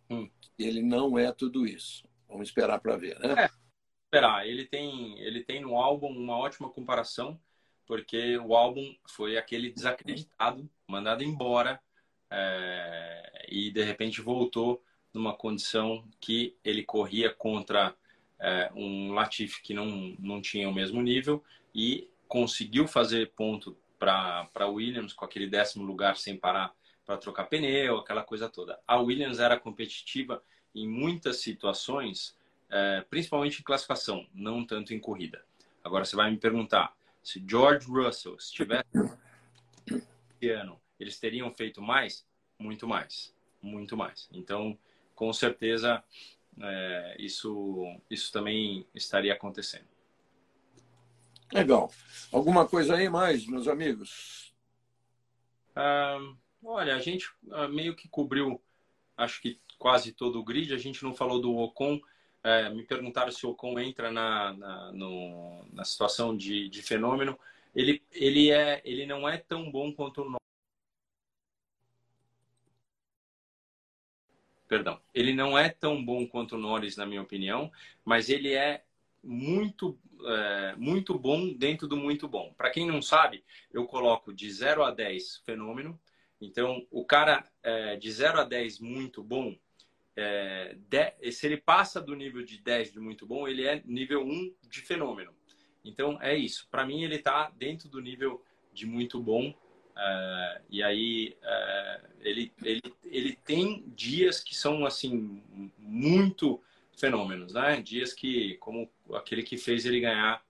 Hum. 0.10 0.30
Ele 0.58 0.82
não 0.82 1.18
é 1.18 1.32
tudo 1.32 1.66
isso. 1.66 2.06
Vamos 2.28 2.50
esperar 2.50 2.80
para 2.80 2.98
ver, 2.98 3.18
né? 3.20 3.46
É, 3.46 3.50
esperar. 4.06 4.48
Ele 4.48 4.66
tem, 4.66 5.20
ele 5.20 5.44
tem 5.44 5.62
no 5.62 5.78
álbum 5.78 6.08
uma 6.08 6.38
ótima 6.38 6.70
comparação, 6.70 7.40
porque 7.92 8.38
o 8.38 8.56
álbum 8.56 8.96
foi 9.06 9.38
aquele 9.38 9.70
desacreditado, 9.70 10.66
mandado 10.88 11.26
embora, 11.26 11.78
é, 12.30 13.46
e 13.50 13.70
de 13.70 13.84
repente 13.84 14.22
voltou 14.22 14.82
numa 15.14 15.36
condição 15.36 16.08
que 16.18 16.56
ele 16.64 16.84
corria 16.84 17.34
contra 17.34 17.94
é, 18.40 18.72
um 18.74 19.12
Latifi 19.12 19.62
que 19.62 19.74
não, 19.74 20.16
não 20.18 20.42
tinha 20.42 20.70
o 20.70 20.74
mesmo 20.74 21.02
nível 21.02 21.44
e 21.76 22.10
conseguiu 22.30 22.88
fazer 22.88 23.32
ponto 23.32 23.76
para 24.00 24.68
Williams 24.68 25.12
com 25.12 25.26
aquele 25.26 25.48
décimo 25.48 25.84
lugar 25.84 26.16
sem 26.16 26.38
parar 26.38 26.74
para 27.06 27.18
trocar 27.18 27.44
pneu, 27.44 27.98
aquela 27.98 28.24
coisa 28.24 28.48
toda. 28.48 28.80
A 28.88 29.02
Williams 29.02 29.38
era 29.38 29.60
competitiva 29.60 30.42
em 30.74 30.88
muitas 30.88 31.42
situações, 31.42 32.38
é, 32.70 33.04
principalmente 33.10 33.60
em 33.60 33.64
classificação, 33.64 34.26
não 34.34 34.66
tanto 34.66 34.94
em 34.94 35.00
corrida. 35.00 35.44
Agora 35.84 36.06
você 36.06 36.16
vai 36.16 36.32
me 36.32 36.38
perguntar, 36.38 36.96
se 37.24 37.44
George 37.48 37.88
Russell 37.88 38.36
estivesse 38.36 38.88
ano, 40.50 40.82
eles 41.00 41.20
teriam 41.20 41.52
feito 41.52 41.82
mais? 41.82 42.26
Muito 42.58 42.88
mais, 42.88 43.36
muito 43.62 43.96
mais. 43.96 44.28
Então, 44.32 44.78
com 45.16 45.32
certeza 45.32 46.04
é, 46.60 47.16
isso, 47.20 47.84
isso 48.10 48.32
também 48.32 48.86
estaria 48.94 49.34
acontecendo. 49.34 49.88
Legal. 51.54 51.92
Alguma 52.32 52.68
coisa 52.68 52.96
aí 52.96 53.10
mais, 53.10 53.46
meus 53.46 53.68
amigos? 53.68 54.54
Ah, 55.76 56.18
olha, 56.64 56.96
a 56.96 57.00
gente 57.00 57.30
ah, 57.52 57.68
meio 57.68 57.96
que 57.96 58.08
cobriu, 58.08 58.62
acho 59.18 59.42
que 59.42 59.60
quase 59.78 60.12
todo 60.12 60.40
o 60.40 60.44
grid. 60.44 60.74
A 60.74 60.78
gente 60.78 61.04
não 61.04 61.14
falou 61.14 61.42
do 61.42 61.56
Ocon. 61.56 62.00
É, 62.44 62.70
me 62.70 62.84
perguntaram 62.84 63.32
se 63.32 63.46
o 63.46 63.52
Ocon 63.52 63.80
entra 63.80 64.12
na, 64.12 64.54
na, 64.54 64.92
no, 64.92 65.66
na 65.72 65.84
situação 65.86 66.36
de, 66.36 66.70
de 66.70 66.82
fenômeno. 66.82 67.38
Ele, 67.76 68.04
ele, 68.12 68.52
é, 68.52 68.82
ele 68.84 69.06
não 69.06 69.28
é 69.30 69.38
tão 69.38 69.72
bom 69.72 69.94
quanto 69.94 70.22
o 70.22 70.42
perdão, 74.72 75.02
ele 75.14 75.34
não 75.34 75.58
é 75.58 75.68
tão 75.68 76.04
bom 76.04 76.26
quanto 76.26 76.56
o 76.56 76.58
Norris, 76.58 76.96
na 76.96 77.06
minha 77.06 77.22
opinião, 77.22 77.70
mas 78.06 78.30
ele 78.30 78.54
é 78.54 78.86
muito, 79.22 80.00
é, 80.26 80.76
muito 80.78 81.20
bom 81.20 81.52
dentro 81.54 81.90
do 81.90 81.98
muito 81.98 82.26
bom. 82.26 82.54
Para 82.54 82.70
quem 82.70 82.88
não 82.88 83.02
sabe, 83.02 83.44
eu 83.74 83.86
coloco 83.86 84.34
de 84.34 84.50
0 84.50 84.84
a 84.84 84.92
10 84.92 85.42
fenômeno. 85.46 86.00
Então, 86.40 86.88
o 86.90 87.06
cara 87.06 87.46
é, 87.62 87.98
de 87.98 88.10
0 88.10 88.40
a 88.40 88.44
10 88.46 88.80
muito 88.80 89.22
bom, 89.22 89.54
é, 90.16 90.76
de, 90.90 91.32
se 91.32 91.46
ele 91.46 91.58
passa 91.58 92.02
do 92.02 92.16
nível 92.16 92.44
de 92.44 92.58
10 92.62 92.94
de 92.94 93.00
muito 93.00 93.26
bom, 93.26 93.48
ele 93.48 93.66
é 93.66 93.82
nível 93.86 94.24
1 94.24 94.56
de 94.70 94.82
fenômeno. 94.82 95.34
Então, 95.84 96.22
é 96.22 96.36
isso. 96.36 96.68
Para 96.70 96.86
mim, 96.86 97.04
ele 97.04 97.16
está 97.16 97.50
dentro 97.58 97.90
do 97.90 98.00
nível 98.00 98.44
de 98.74 98.86
muito 98.86 99.20
bom 99.22 99.54
É, 99.98 100.62
e 100.70 100.82
aí 100.82 101.38
é, 101.44 102.02
ele, 102.22 102.52
ele, 102.64 102.82
ele 103.04 103.36
tem 103.46 103.84
dias 103.90 104.42
que 104.42 104.56
são 104.56 104.86
assim 104.86 105.44
muito 105.78 106.62
fenômenos, 106.98 107.54
né? 107.54 107.82
Dias 107.82 108.14
que, 108.14 108.56
como 108.58 108.90
aquele 109.14 109.44
que 109.44 109.58
fez 109.58 109.86
ele 109.86 110.00
ganhar 110.00 110.44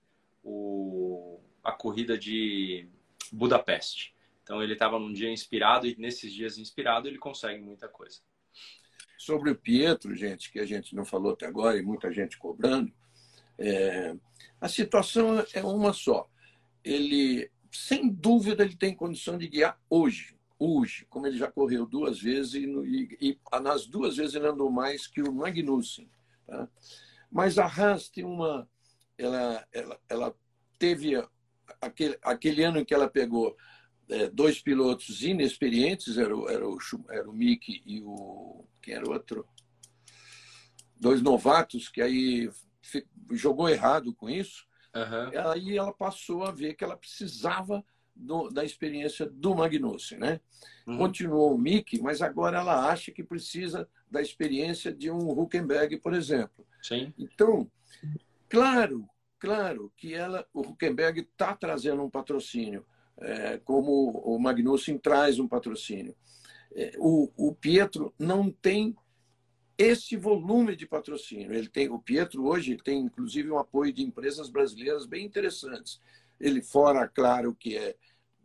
o, 0.43 1.39
a 1.63 1.71
corrida 1.71 2.17
de 2.17 2.87
Budapeste. 3.31 4.13
Então 4.43 4.61
ele 4.61 4.73
estava 4.73 4.99
num 4.99 5.13
dia 5.13 5.29
inspirado 5.29 5.87
e 5.87 5.95
nesses 5.97 6.33
dias 6.33 6.57
inspirado 6.57 7.07
ele 7.07 7.17
consegue 7.17 7.61
muita 7.61 7.87
coisa. 7.87 8.21
Sobre 9.21 9.51
o 9.51 9.55
Pietro, 9.55 10.15
gente, 10.15 10.51
que 10.51 10.57
a 10.57 10.65
gente 10.65 10.95
não 10.95 11.05
falou 11.05 11.33
até 11.33 11.45
agora 11.45 11.77
e 11.77 11.83
muita 11.83 12.11
gente 12.11 12.39
cobrando, 12.39 12.91
é, 13.55 14.15
a 14.59 14.67
situação 14.67 15.45
é 15.53 15.63
uma 15.63 15.93
só. 15.93 16.27
Ele, 16.83 17.47
sem 17.71 18.09
dúvida, 18.09 18.63
ele 18.63 18.75
tem 18.75 18.95
condição 18.95 19.37
de 19.37 19.47
guiar 19.47 19.79
hoje. 19.87 20.35
Hoje, 20.57 21.05
como 21.07 21.27
ele 21.27 21.37
já 21.37 21.51
correu 21.51 21.85
duas 21.85 22.19
vezes 22.19 22.55
e, 22.55 22.65
e, 22.65 23.29
e 23.29 23.59
nas 23.61 23.85
duas 23.85 24.17
vezes 24.17 24.33
ele 24.33 24.47
andou 24.47 24.71
mais 24.71 25.05
que 25.05 25.21
o 25.21 25.31
Magnussen. 25.31 26.09
Tá? 26.47 26.67
Mas 27.31 27.59
a 27.59 27.67
Haas 27.67 28.09
tem 28.09 28.23
uma. 28.23 28.67
Ela, 29.19 29.67
ela, 29.71 29.99
ela 30.09 30.35
teve 30.79 31.23
aquele, 31.79 32.17
aquele 32.23 32.63
ano 32.63 32.79
em 32.79 32.85
que 32.85 32.93
ela 32.95 33.07
pegou 33.07 33.55
é, 34.11 34.29
dois 34.29 34.61
pilotos 34.61 35.23
inexperientes, 35.23 36.17
era 36.17 36.35
o, 36.35 36.49
era, 36.49 36.67
o, 36.67 36.77
era 37.09 37.29
o 37.29 37.33
Mick 37.33 37.81
e 37.85 38.01
o. 38.01 38.65
Quem 38.81 38.93
era 38.93 39.07
o 39.07 39.13
outro? 39.13 39.47
Dois 40.99 41.21
novatos, 41.21 41.87
que 41.87 42.01
aí 42.01 42.51
jogou 43.31 43.69
errado 43.69 44.13
com 44.13 44.29
isso. 44.29 44.67
Uhum. 44.93 45.51
Aí 45.51 45.77
ela 45.77 45.93
passou 45.93 46.43
a 46.43 46.51
ver 46.51 46.75
que 46.75 46.83
ela 46.83 46.97
precisava 46.97 47.83
do, 48.13 48.49
da 48.49 48.63
experiência 48.65 49.25
do 49.25 49.55
Magnussen, 49.55 50.19
né? 50.19 50.41
Uhum. 50.85 50.97
Continuou 50.97 51.55
o 51.55 51.57
Mick, 51.57 51.99
mas 52.01 52.21
agora 52.21 52.59
ela 52.59 52.91
acha 52.91 53.11
que 53.11 53.23
precisa 53.23 53.87
da 54.09 54.21
experiência 54.21 54.91
de 54.93 55.09
um 55.09 55.31
Huckenberg, 55.31 55.97
por 55.99 56.13
exemplo. 56.13 56.67
Sim. 56.83 57.13
Então, 57.17 57.71
claro, 58.49 59.07
claro 59.39 59.91
que 59.95 60.13
ela, 60.13 60.45
o 60.53 60.61
Huckenberg 60.61 61.21
está 61.21 61.55
trazendo 61.55 62.03
um 62.03 62.09
patrocínio, 62.09 62.85
é, 63.21 63.57
como 63.59 64.09
o 64.11 64.39
Magnussen 64.39 64.97
traz 64.97 65.39
um 65.39 65.47
patrocínio. 65.47 66.15
É, 66.75 66.93
o, 66.97 67.31
o 67.35 67.53
Pietro 67.53 68.13
não 68.17 68.51
tem 68.51 68.95
esse 69.77 70.15
volume 70.15 70.75
de 70.75 70.85
patrocínio. 70.85 71.53
Ele 71.53 71.67
tem, 71.67 71.89
o 71.89 71.99
Pietro 71.99 72.45
hoje 72.45 72.77
tem 72.77 72.99
inclusive 72.99 73.49
um 73.49 73.57
apoio 73.57 73.91
de 73.91 74.03
empresas 74.03 74.49
brasileiras 74.49 75.05
bem 75.05 75.25
interessantes. 75.25 75.99
Ele 76.39 76.61
fora, 76.61 77.07
claro, 77.07 77.55
que 77.55 77.77
é 77.77 77.95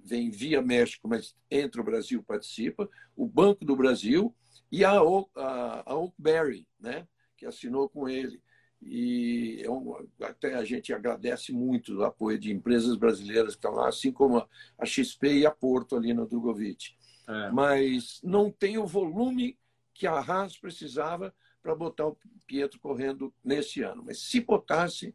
vem 0.07 0.31
via 0.31 0.62
México, 0.62 1.09
mas 1.09 1.35
entra 1.51 1.81
o 1.81 1.85
Brasil 1.85 2.22
participa, 2.22 2.89
o 3.16 3.27
Banco 3.27 3.64
do 3.64 3.74
Brasil 3.74 4.33
e 4.70 4.85
a, 4.85 4.93
a, 4.93 5.83
a 5.85 5.97
Oakberry, 5.97 6.66
né, 6.79 7.07
que 7.37 7.45
assinou 7.45 7.89
com 7.89 8.09
ele. 8.09 8.41
E 8.89 9.62
é 9.64 10.24
até 10.24 10.55
a 10.55 10.64
gente 10.64 10.93
agradece 10.93 11.53
muito 11.53 11.97
o 11.97 12.05
apoio 12.05 12.39
de 12.39 12.53
empresas 12.53 12.97
brasileiras 12.97 13.55
que 13.55 13.59
estão 13.59 13.72
lá, 13.72 13.89
assim 13.89 14.12
como 14.12 14.47
a 14.78 14.87
XP 14.87 15.41
e 15.41 15.47
a 15.47 15.51
Porto 15.51 15.97
ali 15.97 16.14
no 16.14 16.26
Drogovic. 16.26 16.97
É. 17.28 17.51
Mas 17.51 18.20
não 18.22 18.51
tem 18.51 18.78
o 18.78 18.87
volume 18.87 19.59
que 19.93 20.07
a 20.07 20.18
Haas 20.18 20.57
precisava 20.57 21.34
para 21.61 21.74
botar 21.74 22.07
o 22.07 22.16
Pietro 22.47 22.78
correndo 22.78 23.34
nesse 23.43 23.82
ano. 23.82 24.05
Mas 24.07 24.20
se 24.20 24.41
botasse, 24.41 25.14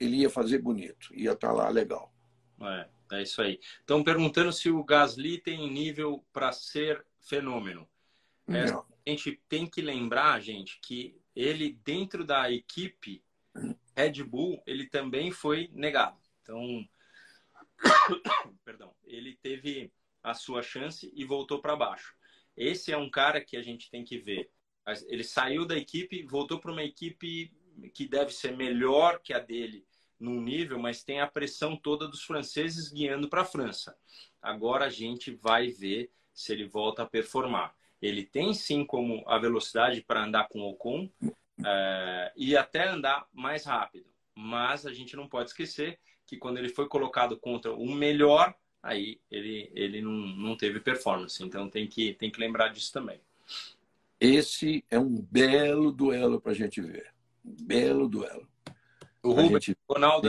ele 0.00 0.16
ia 0.18 0.30
fazer 0.30 0.58
bonito, 0.58 1.14
ia 1.14 1.32
estar 1.32 1.48
tá 1.48 1.54
lá 1.54 1.68
legal. 1.68 2.12
É, 2.60 2.88
é 3.12 3.22
isso 3.22 3.40
aí. 3.40 3.60
Estão 3.80 4.02
perguntando 4.02 4.52
se 4.52 4.68
o 4.70 4.82
Gasly 4.82 5.38
tem 5.38 5.70
nível 5.70 6.24
para 6.32 6.50
ser 6.50 7.04
fenômeno. 7.20 7.88
É, 8.48 8.64
a 8.72 9.10
gente 9.10 9.40
tem 9.48 9.66
que 9.66 9.82
lembrar, 9.82 10.40
gente, 10.40 10.80
que 10.80 11.20
ele, 11.38 11.78
dentro 11.84 12.24
da 12.24 12.50
equipe 12.50 13.22
Red 13.96 14.24
Bull, 14.24 14.60
ele 14.66 14.88
também 14.88 15.30
foi 15.30 15.70
negado. 15.72 16.18
Então, 16.42 16.84
perdão, 18.64 18.92
ele 19.04 19.36
teve 19.36 19.92
a 20.20 20.34
sua 20.34 20.62
chance 20.62 21.12
e 21.14 21.24
voltou 21.24 21.60
para 21.60 21.76
baixo. 21.76 22.16
Esse 22.56 22.90
é 22.90 22.96
um 22.96 23.08
cara 23.08 23.40
que 23.40 23.56
a 23.56 23.62
gente 23.62 23.88
tem 23.88 24.02
que 24.02 24.18
ver. 24.18 24.50
Ele 25.06 25.22
saiu 25.22 25.64
da 25.64 25.76
equipe, 25.76 26.26
voltou 26.26 26.58
para 26.58 26.72
uma 26.72 26.82
equipe 26.82 27.52
que 27.94 28.08
deve 28.08 28.32
ser 28.32 28.56
melhor 28.56 29.20
que 29.20 29.32
a 29.32 29.38
dele 29.38 29.86
num 30.18 30.40
nível, 30.40 30.76
mas 30.76 31.04
tem 31.04 31.20
a 31.20 31.28
pressão 31.28 31.76
toda 31.76 32.08
dos 32.08 32.24
franceses 32.24 32.90
guiando 32.90 33.28
para 33.28 33.42
a 33.42 33.44
França. 33.44 33.96
Agora 34.42 34.86
a 34.86 34.90
gente 34.90 35.30
vai 35.30 35.68
ver 35.68 36.10
se 36.34 36.52
ele 36.52 36.66
volta 36.66 37.04
a 37.04 37.06
performar. 37.06 37.77
Ele 38.00 38.24
tem 38.24 38.54
sim 38.54 38.84
como 38.84 39.24
a 39.26 39.38
velocidade 39.38 40.02
para 40.02 40.24
andar 40.24 40.48
com 40.48 40.60
o 40.60 40.70
Ocon 40.70 41.10
é, 41.64 42.32
e 42.36 42.56
até 42.56 42.88
andar 42.88 43.26
mais 43.32 43.64
rápido. 43.64 44.06
Mas 44.34 44.86
a 44.86 44.92
gente 44.92 45.16
não 45.16 45.28
pode 45.28 45.50
esquecer 45.50 45.98
que 46.24 46.36
quando 46.36 46.58
ele 46.58 46.68
foi 46.68 46.86
colocado 46.86 47.36
contra 47.38 47.72
o 47.72 47.90
melhor, 47.90 48.54
aí 48.82 49.20
ele, 49.30 49.70
ele 49.74 50.00
não, 50.00 50.12
não 50.12 50.56
teve 50.56 50.78
performance. 50.78 51.42
Então 51.42 51.68
tem 51.68 51.86
que, 51.86 52.14
tem 52.14 52.30
que 52.30 52.40
lembrar 52.40 52.68
disso 52.68 52.92
também. 52.92 53.20
Esse 54.20 54.84
é 54.90 54.98
um 54.98 55.20
belo 55.20 55.90
duelo 55.92 56.40
para 56.40 56.52
a 56.52 56.54
gente 56.54 56.80
ver. 56.80 57.12
belo 57.42 58.08
duelo. 58.08 58.48
O 59.22 59.32
Rubens 59.32 59.64
gente... 59.64 59.78
Ronaldo 59.88 60.28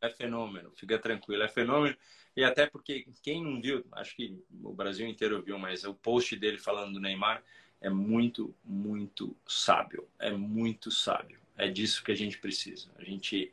é 0.00 0.10
fenômeno, 0.10 0.72
fica 0.74 0.98
tranquilo, 0.98 1.42
é 1.42 1.48
fenômeno. 1.48 1.96
E 2.36 2.42
até 2.42 2.66
porque 2.66 3.06
quem 3.22 3.42
não 3.42 3.60
viu, 3.60 3.84
acho 3.92 4.16
que 4.16 4.36
o 4.62 4.72
Brasil 4.72 5.06
inteiro 5.06 5.42
viu, 5.42 5.58
mas 5.58 5.84
o 5.84 5.94
post 5.94 6.34
dele 6.36 6.58
falando 6.58 6.94
do 6.94 7.00
Neymar 7.00 7.42
é 7.80 7.88
muito, 7.88 8.54
muito 8.64 9.36
sábio. 9.46 10.08
É 10.18 10.32
muito 10.32 10.90
sábio. 10.90 11.38
É 11.56 11.68
disso 11.68 12.02
que 12.02 12.10
a 12.10 12.16
gente 12.16 12.38
precisa. 12.38 12.88
A 12.96 13.04
gente, 13.04 13.52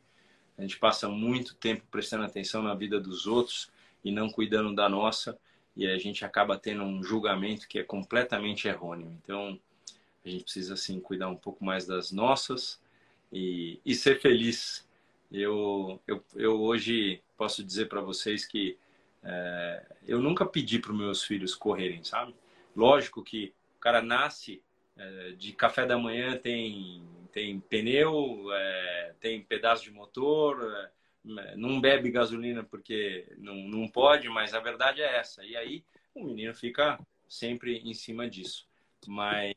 a 0.58 0.62
gente 0.62 0.78
passa 0.78 1.08
muito 1.08 1.54
tempo 1.54 1.84
prestando 1.90 2.24
atenção 2.24 2.62
na 2.62 2.74
vida 2.74 2.98
dos 2.98 3.26
outros 3.26 3.70
e 4.04 4.10
não 4.10 4.28
cuidando 4.28 4.74
da 4.74 4.88
nossa, 4.88 5.38
e 5.76 5.86
a 5.86 5.96
gente 5.98 6.24
acaba 6.24 6.58
tendo 6.58 6.82
um 6.82 7.02
julgamento 7.02 7.68
que 7.68 7.78
é 7.78 7.84
completamente 7.84 8.66
errôneo. 8.66 9.16
Então, 9.22 9.58
a 10.24 10.28
gente 10.28 10.44
precisa, 10.44 10.74
assim, 10.74 11.00
cuidar 11.00 11.28
um 11.28 11.36
pouco 11.36 11.64
mais 11.64 11.86
das 11.86 12.10
nossas 12.10 12.80
e, 13.32 13.80
e 13.84 13.94
ser 13.94 14.20
feliz. 14.20 14.86
Eu, 15.32 16.00
eu, 16.06 16.24
eu 16.34 16.60
hoje 16.60 17.22
posso 17.36 17.64
dizer 17.64 17.88
para 17.88 18.00
vocês 18.00 18.44
que 18.44 18.78
é, 19.24 19.86
eu 20.06 20.20
nunca 20.20 20.44
pedi 20.44 20.78
para 20.78 20.92
os 20.92 20.98
meus 20.98 21.24
filhos 21.24 21.54
correrem, 21.54 22.04
sabe? 22.04 22.34
Lógico 22.76 23.22
que 23.22 23.54
o 23.76 23.80
cara 23.80 24.02
nasce 24.02 24.62
é, 24.96 25.32
de 25.32 25.52
café 25.52 25.86
da 25.86 25.98
manhã 25.98 26.36
tem 26.36 27.02
tem 27.32 27.58
pneu, 27.60 28.52
é, 28.52 29.14
tem 29.18 29.42
pedaço 29.42 29.84
de 29.84 29.90
motor, 29.90 30.62
é, 31.24 31.56
não 31.56 31.80
bebe 31.80 32.10
gasolina 32.10 32.62
porque 32.62 33.26
não, 33.38 33.54
não 33.54 33.88
pode, 33.88 34.28
mas 34.28 34.52
a 34.52 34.60
verdade 34.60 35.00
é 35.00 35.16
essa. 35.16 35.44
E 35.44 35.56
aí 35.56 35.82
o 36.14 36.24
menino 36.24 36.54
fica 36.54 37.00
sempre 37.26 37.78
em 37.78 37.94
cima 37.94 38.28
disso. 38.28 38.66
Mas 39.06 39.54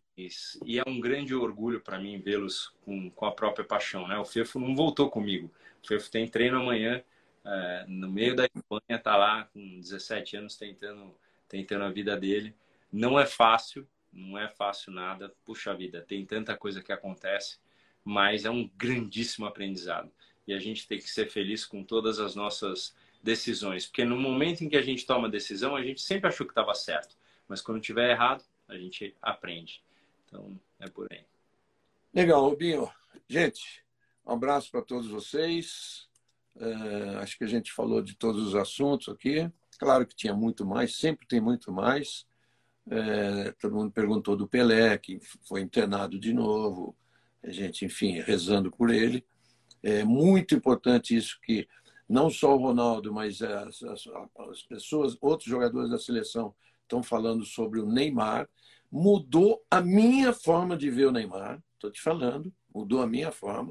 e 0.66 0.80
é 0.80 0.84
um 0.88 1.00
grande 1.00 1.36
orgulho 1.36 1.82
para 1.82 2.00
mim 2.00 2.20
vê-los 2.20 2.74
com, 2.84 3.10
com 3.12 3.26
a 3.26 3.32
própria 3.32 3.66
paixão, 3.66 4.08
né? 4.08 4.18
O 4.18 4.26
Fefo 4.26 4.60
não 4.60 4.76
voltou 4.76 5.10
comigo. 5.10 5.52
Fefo 5.86 6.10
tem 6.10 6.28
treino 6.28 6.58
amanhã 6.58 7.04
é, 7.46 7.86
no 7.88 8.10
meio 8.10 8.36
da 8.36 8.46
Espanha, 8.46 9.00
tá 9.02 9.16
lá 9.16 9.46
com 9.54 9.80
17 9.80 10.38
anos 10.38 10.58
tentando, 10.58 11.16
tentando 11.48 11.86
a 11.86 11.92
vida 11.92 12.18
dele. 12.18 12.56
Não 12.92 13.20
é 13.20 13.26
fácil, 13.26 13.88
não 14.12 14.38
é 14.38 14.48
fácil 14.50 14.92
nada. 14.92 15.32
Puxa 15.46 15.74
vida, 15.76 16.02
tem 16.02 16.26
tanta 16.26 16.58
coisa 16.58 16.82
que 16.82 16.92
acontece, 16.92 17.60
mas 18.04 18.46
é 18.46 18.50
um 18.50 18.68
grandíssimo 18.76 19.46
aprendizado. 19.46 20.12
E 20.48 20.54
a 20.54 20.60
gente 20.60 20.88
tem 20.88 20.98
que 20.98 21.10
ser 21.10 21.30
feliz 21.30 21.66
com 21.66 21.84
todas 21.84 22.20
as 22.20 22.36
nossas 22.36 22.96
decisões, 23.22 23.88
porque 23.88 24.06
no 24.06 24.18
momento 24.18 24.64
em 24.64 24.70
que 24.70 24.78
a 24.78 24.82
gente 24.82 25.06
toma 25.06 25.28
decisão, 25.28 25.76
a 25.76 25.84
gente 25.84 26.02
sempre 26.02 26.28
achou 26.28 26.46
que 26.46 26.52
estava 26.52 26.74
certo, 26.76 27.18
mas 27.48 27.60
quando 27.60 27.82
tiver 27.82 28.12
errado, 28.12 28.44
a 28.68 28.78
gente 28.78 29.16
aprende. 29.22 29.84
Então, 30.26 30.60
é 30.80 30.88
por 30.88 31.12
aí. 31.12 31.26
Legal, 32.14 32.48
Rubinho. 32.48 32.90
Gente, 33.28 33.84
um 34.26 34.34
abraço 34.34 34.72
para 34.72 34.82
todos 34.82 35.08
vocês. 35.08 36.08
É, 36.58 37.18
acho 37.18 37.38
que 37.38 37.44
a 37.44 37.48
gente 37.48 37.72
falou 37.72 38.02
de 38.02 38.16
todos 38.16 38.48
os 38.48 38.56
assuntos 38.56 39.10
aqui. 39.10 39.50
Claro 39.78 40.06
que 40.08 40.16
tinha 40.16 40.34
muito 40.34 40.66
mais, 40.66 40.98
sempre 40.98 41.28
tem 41.28 41.40
muito 41.40 41.72
mais. 41.72 42.26
É, 42.90 43.52
todo 43.60 43.76
mundo 43.76 43.92
perguntou 43.92 44.36
do 44.36 44.48
Pelé, 44.48 44.98
que 44.98 45.20
foi 45.48 45.62
internado 45.62 46.20
de 46.20 46.34
novo. 46.34 46.96
A 47.44 47.52
gente, 47.52 47.86
enfim, 47.86 48.20
rezando 48.20 48.72
por 48.72 48.90
ele. 48.90 49.26
É 49.84 50.04
muito 50.04 50.56
importante 50.56 51.16
isso 51.16 51.40
que 51.42 51.68
não 52.08 52.30
só 52.30 52.56
o 52.56 52.60
Ronaldo, 52.60 53.14
mas 53.14 53.42
as, 53.42 53.84
as, 53.84 54.08
as 54.50 54.64
pessoas, 54.64 55.18
outros 55.22 55.50
jogadores 55.50 55.90
da 55.90 55.98
seleção 55.98 56.56
estão 56.84 57.04
falando 57.04 57.46
sobre 57.46 57.80
o 57.80 57.86
Neymar. 57.86 58.50
Mudou 58.92 59.64
a 59.70 59.82
minha 59.82 60.32
forma 60.32 60.78
de 60.78 60.90
ver 60.90 61.08
o 61.08 61.12
Neymar. 61.12 61.62
Estou 61.74 61.92
te 61.92 62.02
falando, 62.02 62.52
mudou 62.74 63.02
a 63.02 63.08
minha 63.08 63.32
forma. 63.32 63.70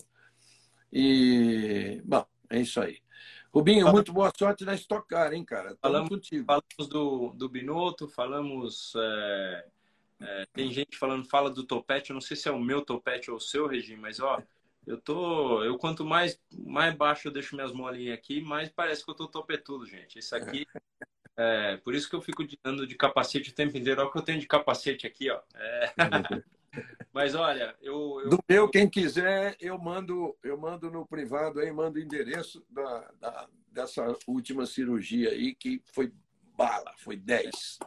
E, 0.95 2.01
bom, 2.05 2.25
é 2.49 2.61
isso 2.61 2.81
aí. 2.81 3.03
Rubinho, 3.53 3.91
muito 3.91 4.13
boa 4.13 4.33
sorte 4.37 4.65
na 4.65 4.75
Stock 4.75 5.09
Car, 5.09 5.33
hein, 5.33 5.45
cara? 5.45 5.77
falamos 5.83 6.09
contigo. 6.09 6.45
Falamos 6.45 6.89
do, 6.89 7.33
do 7.35 7.49
Binotto, 7.49 8.07
falamos. 8.07 8.93
É, 8.97 9.67
é, 10.21 10.47
tem 10.53 10.71
gente 10.71 10.97
falando, 10.97 11.29
fala 11.29 11.51
do 11.51 11.65
topete. 11.65 12.11
Eu 12.11 12.15
não 12.15 12.21
sei 12.21 12.37
se 12.37 12.49
é 12.49 12.53
o 12.53 12.61
meu 12.61 12.81
topete 12.81 13.29
ou 13.29 13.39
o 13.39 13.41
seu, 13.41 13.67
regime, 13.67 14.01
mas 14.01 14.21
ó, 14.21 14.41
eu 14.87 14.97
tô. 15.01 15.65
Eu 15.65 15.77
quanto 15.79 16.05
mais, 16.05 16.41
mais 16.57 16.95
baixo 16.95 17.27
eu 17.27 17.33
deixo 17.33 17.57
minhas 17.57 17.73
molinhas 17.73 18.17
aqui, 18.17 18.41
mais 18.41 18.69
parece 18.69 19.05
que 19.05 19.11
eu 19.11 19.17
tô 19.17 19.27
topetudo, 19.27 19.85
gente. 19.87 20.19
Isso 20.19 20.35
aqui. 20.37 20.65
É, 21.37 21.79
por 21.79 21.97
isso 21.97 22.09
que 22.09 22.15
eu 22.15 22.21
fico 22.23 22.45
dando 22.63 22.87
de 22.87 22.95
capacete 22.95 23.51
o 23.51 23.53
tempo 23.53 23.77
inteiro. 23.77 24.01
Olha 24.01 24.09
o 24.09 24.13
que 24.13 24.19
eu 24.19 24.23
tenho 24.23 24.39
de 24.39 24.47
capacete 24.47 25.05
aqui, 25.05 25.29
ó. 25.29 25.41
É. 25.57 25.93
Mas 27.13 27.35
olha, 27.35 27.77
eu, 27.81 28.21
eu, 28.23 28.31
Do 28.31 28.39
meu, 28.49 28.69
quem 28.69 28.89
quiser, 28.89 29.57
eu 29.61 29.79
mando, 29.79 30.37
eu 30.43 30.59
mando 30.59 30.91
no 30.91 31.07
privado 31.07 31.61
aí, 31.61 31.71
mando 31.71 31.99
o 31.99 32.03
endereço 32.03 32.65
da, 32.69 33.13
da, 33.21 33.49
dessa 33.69 34.17
última 34.27 34.67
cirurgia 34.67 35.31
aí, 35.31 35.55
que 35.55 35.81
foi 35.93 36.13
bala, 36.57 36.93
foi 36.99 37.17
10. 37.17 37.79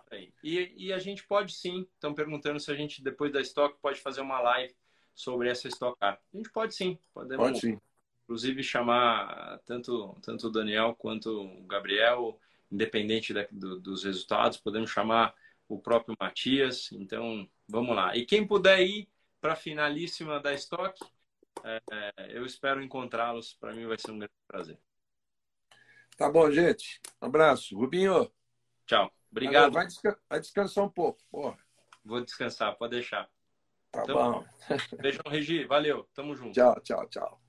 E, 0.43 0.73
e 0.77 0.93
a 0.93 0.99
gente 0.99 1.25
pode 1.25 1.53
sim, 1.53 1.87
estão 1.93 2.13
perguntando 2.13 2.59
se 2.59 2.71
a 2.71 2.75
gente, 2.75 3.03
depois 3.03 3.31
da 3.31 3.41
Stock, 3.41 3.77
pode 3.81 3.99
fazer 3.99 4.21
uma 4.21 4.39
live 4.39 4.73
sobre 5.13 5.49
essa 5.49 5.67
Car. 5.99 6.21
A 6.33 6.37
gente 6.37 6.51
pode 6.51 6.75
sim, 6.75 6.97
podemos, 7.13 7.45
pode 7.45 7.59
sim. 7.59 7.79
inclusive 8.23 8.61
chamar 8.63 9.59
tanto, 9.65 10.15
tanto 10.21 10.47
o 10.47 10.51
Daniel 10.51 10.95
quanto 10.95 11.41
o 11.41 11.65
Gabriel, 11.65 12.39
independente 12.71 13.33
da, 13.33 13.47
do, 13.49 13.79
dos 13.79 14.03
resultados, 14.03 14.57
podemos 14.57 14.91
chamar 14.91 15.33
o 15.67 15.79
próprio 15.79 16.15
Matias. 16.19 16.91
Então, 16.91 17.47
vamos 17.67 17.95
lá. 17.95 18.15
E 18.15 18.25
quem 18.25 18.45
puder 18.45 18.81
ir 18.81 19.09
para 19.41 19.53
a 19.53 19.55
finalíssima 19.55 20.39
da 20.39 20.53
Stock, 20.53 20.99
é, 21.63 22.11
eu 22.29 22.45
espero 22.45 22.81
encontrá-los. 22.81 23.53
Para 23.53 23.73
mim 23.73 23.85
vai 23.85 23.97
ser 23.97 24.11
um 24.11 24.19
grande 24.19 24.33
prazer. 24.47 24.79
Tá 26.17 26.29
bom, 26.31 26.49
gente. 26.51 26.99
Um 27.21 27.27
abraço. 27.27 27.77
Rubinho. 27.77 28.31
Tchau. 28.85 29.11
Obrigado. 29.31 29.73
Vai, 29.73 29.85
desca 29.85 30.19
vai 30.29 30.39
descansar 30.39 30.83
um 30.83 30.89
pouco. 30.89 31.21
Porra. 31.29 31.57
Vou 32.03 32.21
descansar, 32.21 32.75
pode 32.77 32.91
deixar. 32.91 33.29
Tá 33.91 34.03
então, 34.03 34.15
bom. 34.15 34.45
Beijão, 35.01 35.23
Regi. 35.27 35.65
Valeu. 35.65 36.07
Tamo 36.13 36.35
junto. 36.35 36.53
Tchau, 36.53 36.79
tchau, 36.81 37.07
tchau. 37.09 37.46